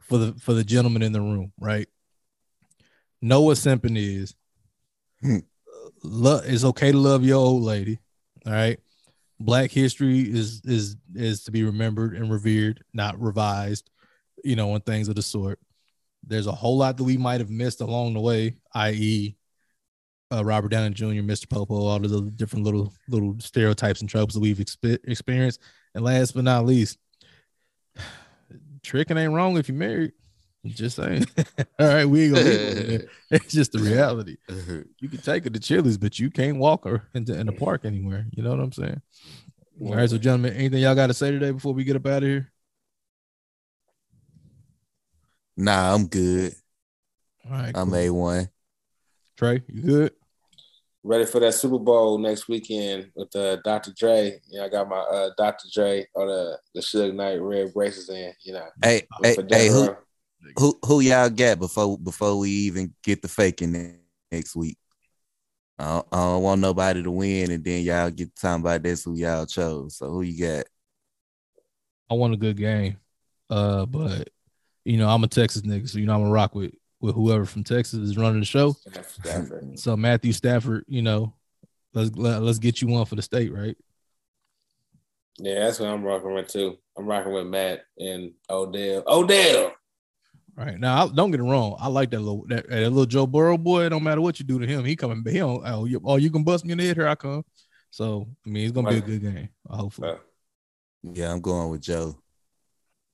for 0.00 0.18
the 0.18 0.32
for 0.34 0.52
the 0.52 0.64
gentleman 0.64 1.02
in 1.02 1.12
the 1.12 1.20
room, 1.20 1.52
right? 1.58 1.88
Know 3.22 3.42
what 3.42 3.56
simping 3.56 3.96
is. 3.96 4.34
It's 6.02 6.64
okay 6.64 6.92
to 6.92 6.98
love 6.98 7.24
your 7.24 7.38
old 7.38 7.62
lady. 7.62 7.98
All 8.46 8.52
right. 8.52 8.78
Black 9.38 9.70
history 9.70 10.20
is 10.20 10.60
is 10.64 10.96
is 11.14 11.44
to 11.44 11.50
be 11.50 11.64
remembered 11.64 12.14
and 12.14 12.30
revered, 12.30 12.84
not 12.92 13.20
revised, 13.20 13.88
you 14.44 14.56
know, 14.56 14.74
and 14.74 14.84
things 14.84 15.08
of 15.08 15.14
the 15.14 15.22
sort. 15.22 15.58
There's 16.26 16.46
a 16.46 16.52
whole 16.52 16.76
lot 16.76 16.96
that 16.98 17.04
we 17.04 17.16
might 17.16 17.40
have 17.40 17.50
missed 17.50 17.80
along 17.80 18.12
the 18.12 18.20
way, 18.20 18.56
i.e., 18.74 19.36
uh, 20.32 20.44
Robert 20.44 20.68
Downey 20.68 20.90
Jr., 20.90 21.22
Mr. 21.22 21.48
Popo, 21.48 21.74
all 21.74 21.96
of 21.96 22.10
the 22.10 22.30
different 22.36 22.64
little 22.64 22.92
little 23.08 23.36
stereotypes 23.40 24.00
and 24.00 24.10
tropes 24.10 24.34
that 24.34 24.40
we've 24.40 24.58
expe- 24.58 25.00
experienced. 25.04 25.60
And 25.94 26.04
last 26.04 26.34
but 26.34 26.44
not 26.44 26.66
least, 26.66 26.98
tricking 28.82 29.16
ain't 29.16 29.32
wrong 29.32 29.56
if 29.56 29.68
you're 29.68 29.76
married. 29.76 30.12
Just 30.66 30.96
saying. 30.96 31.24
all 31.78 31.86
right, 31.86 32.04
we 32.04 32.24
ain't 32.24 32.34
gonna 32.34 32.44
leave 32.44 32.90
it. 32.90 33.08
It's 33.30 33.52
just 33.52 33.72
the 33.72 33.78
reality. 33.78 34.36
You 35.00 35.08
can 35.08 35.20
take 35.20 35.44
her 35.44 35.50
to 35.50 35.60
Chili's, 35.60 35.96
but 35.96 36.18
you 36.18 36.30
can't 36.30 36.58
walk 36.58 36.84
her 36.84 37.08
into 37.14 37.38
in 37.38 37.46
the 37.46 37.52
park 37.52 37.84
anywhere. 37.84 38.26
You 38.32 38.42
know 38.42 38.50
what 38.50 38.60
I'm 38.60 38.72
saying? 38.72 39.00
All 39.82 39.94
right, 39.94 40.10
so 40.10 40.18
gentlemen, 40.18 40.52
anything 40.52 40.82
y'all 40.82 40.94
got 40.94 41.06
to 41.06 41.14
say 41.14 41.30
today 41.30 41.52
before 41.52 41.72
we 41.72 41.84
get 41.84 41.96
up 41.96 42.06
out 42.06 42.22
of 42.22 42.28
here? 42.28 42.52
Nah, 45.56 45.94
I'm 45.94 46.06
good. 46.06 46.54
All 47.46 47.52
right, 47.52 47.72
I'm 47.74 47.88
cool. 47.90 47.96
a 47.96 48.10
one. 48.10 48.48
Trey, 49.38 49.62
you 49.68 49.82
good? 49.82 50.12
ready 51.02 51.24
for 51.24 51.40
that 51.40 51.54
Super 51.54 51.78
Bowl 51.78 52.18
next 52.18 52.48
weekend 52.48 53.10
with 53.14 53.34
uh, 53.34 53.56
Dr. 53.64 53.92
Dre. 53.92 54.38
You 54.48 54.58
know, 54.58 54.66
I 54.66 54.68
got 54.68 54.88
my 54.88 54.98
uh, 54.98 55.30
Dr. 55.36 55.68
Dre 55.72 56.06
or 56.14 56.26
the 56.26 56.58
the 56.74 56.80
Suge 56.80 57.14
Knight 57.14 57.40
red 57.40 57.72
braces 57.72 58.08
in. 58.08 58.32
You 58.42 58.54
know, 58.54 58.66
Hey, 58.82 59.02
hey, 59.22 59.34
for 59.34 59.42
hey, 59.42 59.48
Death 59.48 59.72
who 59.72 59.86
Row. 59.88 59.96
Who 60.56 60.78
who 60.84 61.00
y'all 61.00 61.30
got 61.30 61.58
before 61.58 61.98
before 61.98 62.38
we 62.38 62.50
even 62.50 62.94
get 63.02 63.22
the 63.22 63.28
faking 63.28 63.98
next 64.30 64.56
week? 64.56 64.78
I 65.78 65.84
don't, 65.84 66.06
I 66.12 66.16
don't 66.16 66.42
want 66.42 66.60
nobody 66.60 67.02
to 67.02 67.10
win, 67.10 67.50
and 67.50 67.64
then 67.64 67.82
y'all 67.82 68.10
get 68.10 68.36
talking 68.36 68.62
about 68.62 68.82
that's 68.82 69.04
who 69.04 69.16
y'all 69.16 69.46
chose. 69.46 69.96
So 69.96 70.10
who 70.10 70.22
you 70.22 70.46
got? 70.46 70.66
I 72.10 72.14
want 72.14 72.34
a 72.34 72.36
good 72.36 72.56
game. 72.56 72.98
Uh, 73.48 73.86
but 73.86 74.28
you 74.84 74.96
know, 74.96 75.08
I'm 75.08 75.24
a 75.24 75.28
Texas 75.28 75.62
nigga, 75.62 75.88
so 75.88 75.98
you 75.98 76.06
know 76.06 76.14
I'm 76.14 76.20
gonna 76.20 76.32
rock 76.32 76.54
with 76.54 76.72
with 77.00 77.14
whoever 77.14 77.46
from 77.46 77.64
Texas 77.64 78.00
is 78.00 78.16
running 78.16 78.40
the 78.40 78.46
show. 78.46 78.76
So 79.76 79.96
Matthew 79.96 80.32
Stafford, 80.32 80.84
you 80.86 81.02
know, 81.02 81.32
let's 81.94 82.14
let, 82.16 82.42
let's 82.42 82.58
get 82.58 82.82
you 82.82 82.88
one 82.88 83.06
for 83.06 83.14
the 83.14 83.22
state, 83.22 83.52
right? 83.52 83.76
Yeah, 85.38 85.60
that's 85.60 85.80
what 85.80 85.88
I'm 85.88 86.02
rocking 86.02 86.34
with 86.34 86.48
too. 86.48 86.76
I'm 86.98 87.06
rocking 87.06 87.32
with 87.32 87.46
Matt 87.46 87.84
and 87.98 88.32
Odell. 88.50 89.02
Odell. 89.06 89.72
Right 90.60 90.78
now, 90.78 91.06
I, 91.06 91.08
don't 91.08 91.30
get 91.30 91.40
it 91.40 91.44
wrong. 91.44 91.74
I 91.80 91.88
like 91.88 92.10
that 92.10 92.20
little 92.20 92.44
that, 92.48 92.68
that 92.68 92.90
little 92.90 93.06
Joe 93.06 93.26
Burrow 93.26 93.56
boy. 93.56 93.84
It 93.84 93.88
don't 93.88 94.02
matter 94.02 94.20
what 94.20 94.38
you 94.38 94.44
do 94.44 94.58
to 94.58 94.66
him, 94.66 94.84
he 94.84 94.94
coming. 94.94 95.24
He 95.26 95.38
don't. 95.38 95.62
Oh, 95.64 95.86
you, 95.86 96.02
oh, 96.04 96.16
you 96.16 96.30
can 96.30 96.44
bust 96.44 96.66
me 96.66 96.72
in 96.72 96.78
the 96.78 96.86
head. 96.86 96.96
Here 96.98 97.08
I 97.08 97.14
come. 97.14 97.42
So 97.90 98.28
I 98.46 98.50
mean, 98.50 98.64
it's 98.64 98.72
gonna 98.72 98.90
be 98.90 98.98
a 98.98 99.00
good 99.00 99.22
game. 99.22 99.48
Hopefully. 99.66 100.18
Yeah, 101.02 101.32
I'm 101.32 101.40
going 101.40 101.70
with 101.70 101.80
Joe. 101.80 102.18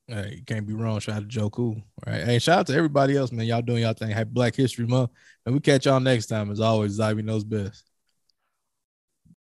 Hey, 0.09 0.39
you 0.39 0.45
can't 0.45 0.67
be 0.67 0.75
wrong. 0.75 0.99
Shout 0.99 1.17
out 1.17 1.21
to 1.21 1.27
Joe 1.27 1.49
Cool. 1.49 1.77
All 2.05 2.13
right. 2.13 2.25
Hey, 2.25 2.41
shout 2.41 2.59
out 2.59 2.67
to 2.67 2.75
everybody 2.75 3.17
else, 3.17 3.31
man. 3.31 3.47
Y'all 3.47 3.63
doing 3.63 3.83
y'all 3.83 3.93
thing. 3.93 4.11
Happy 4.11 4.31
Black 4.33 4.57
History 4.57 4.87
Month. 4.87 5.11
And 5.45 5.55
we 5.55 5.61
catch 5.61 5.87
y'all 5.87 6.01
next 6.01 6.27
time. 6.27 6.51
As 6.51 6.59
always, 6.59 6.99
Ivy 6.99 7.23
knows 7.23 7.45
best. 7.45 7.85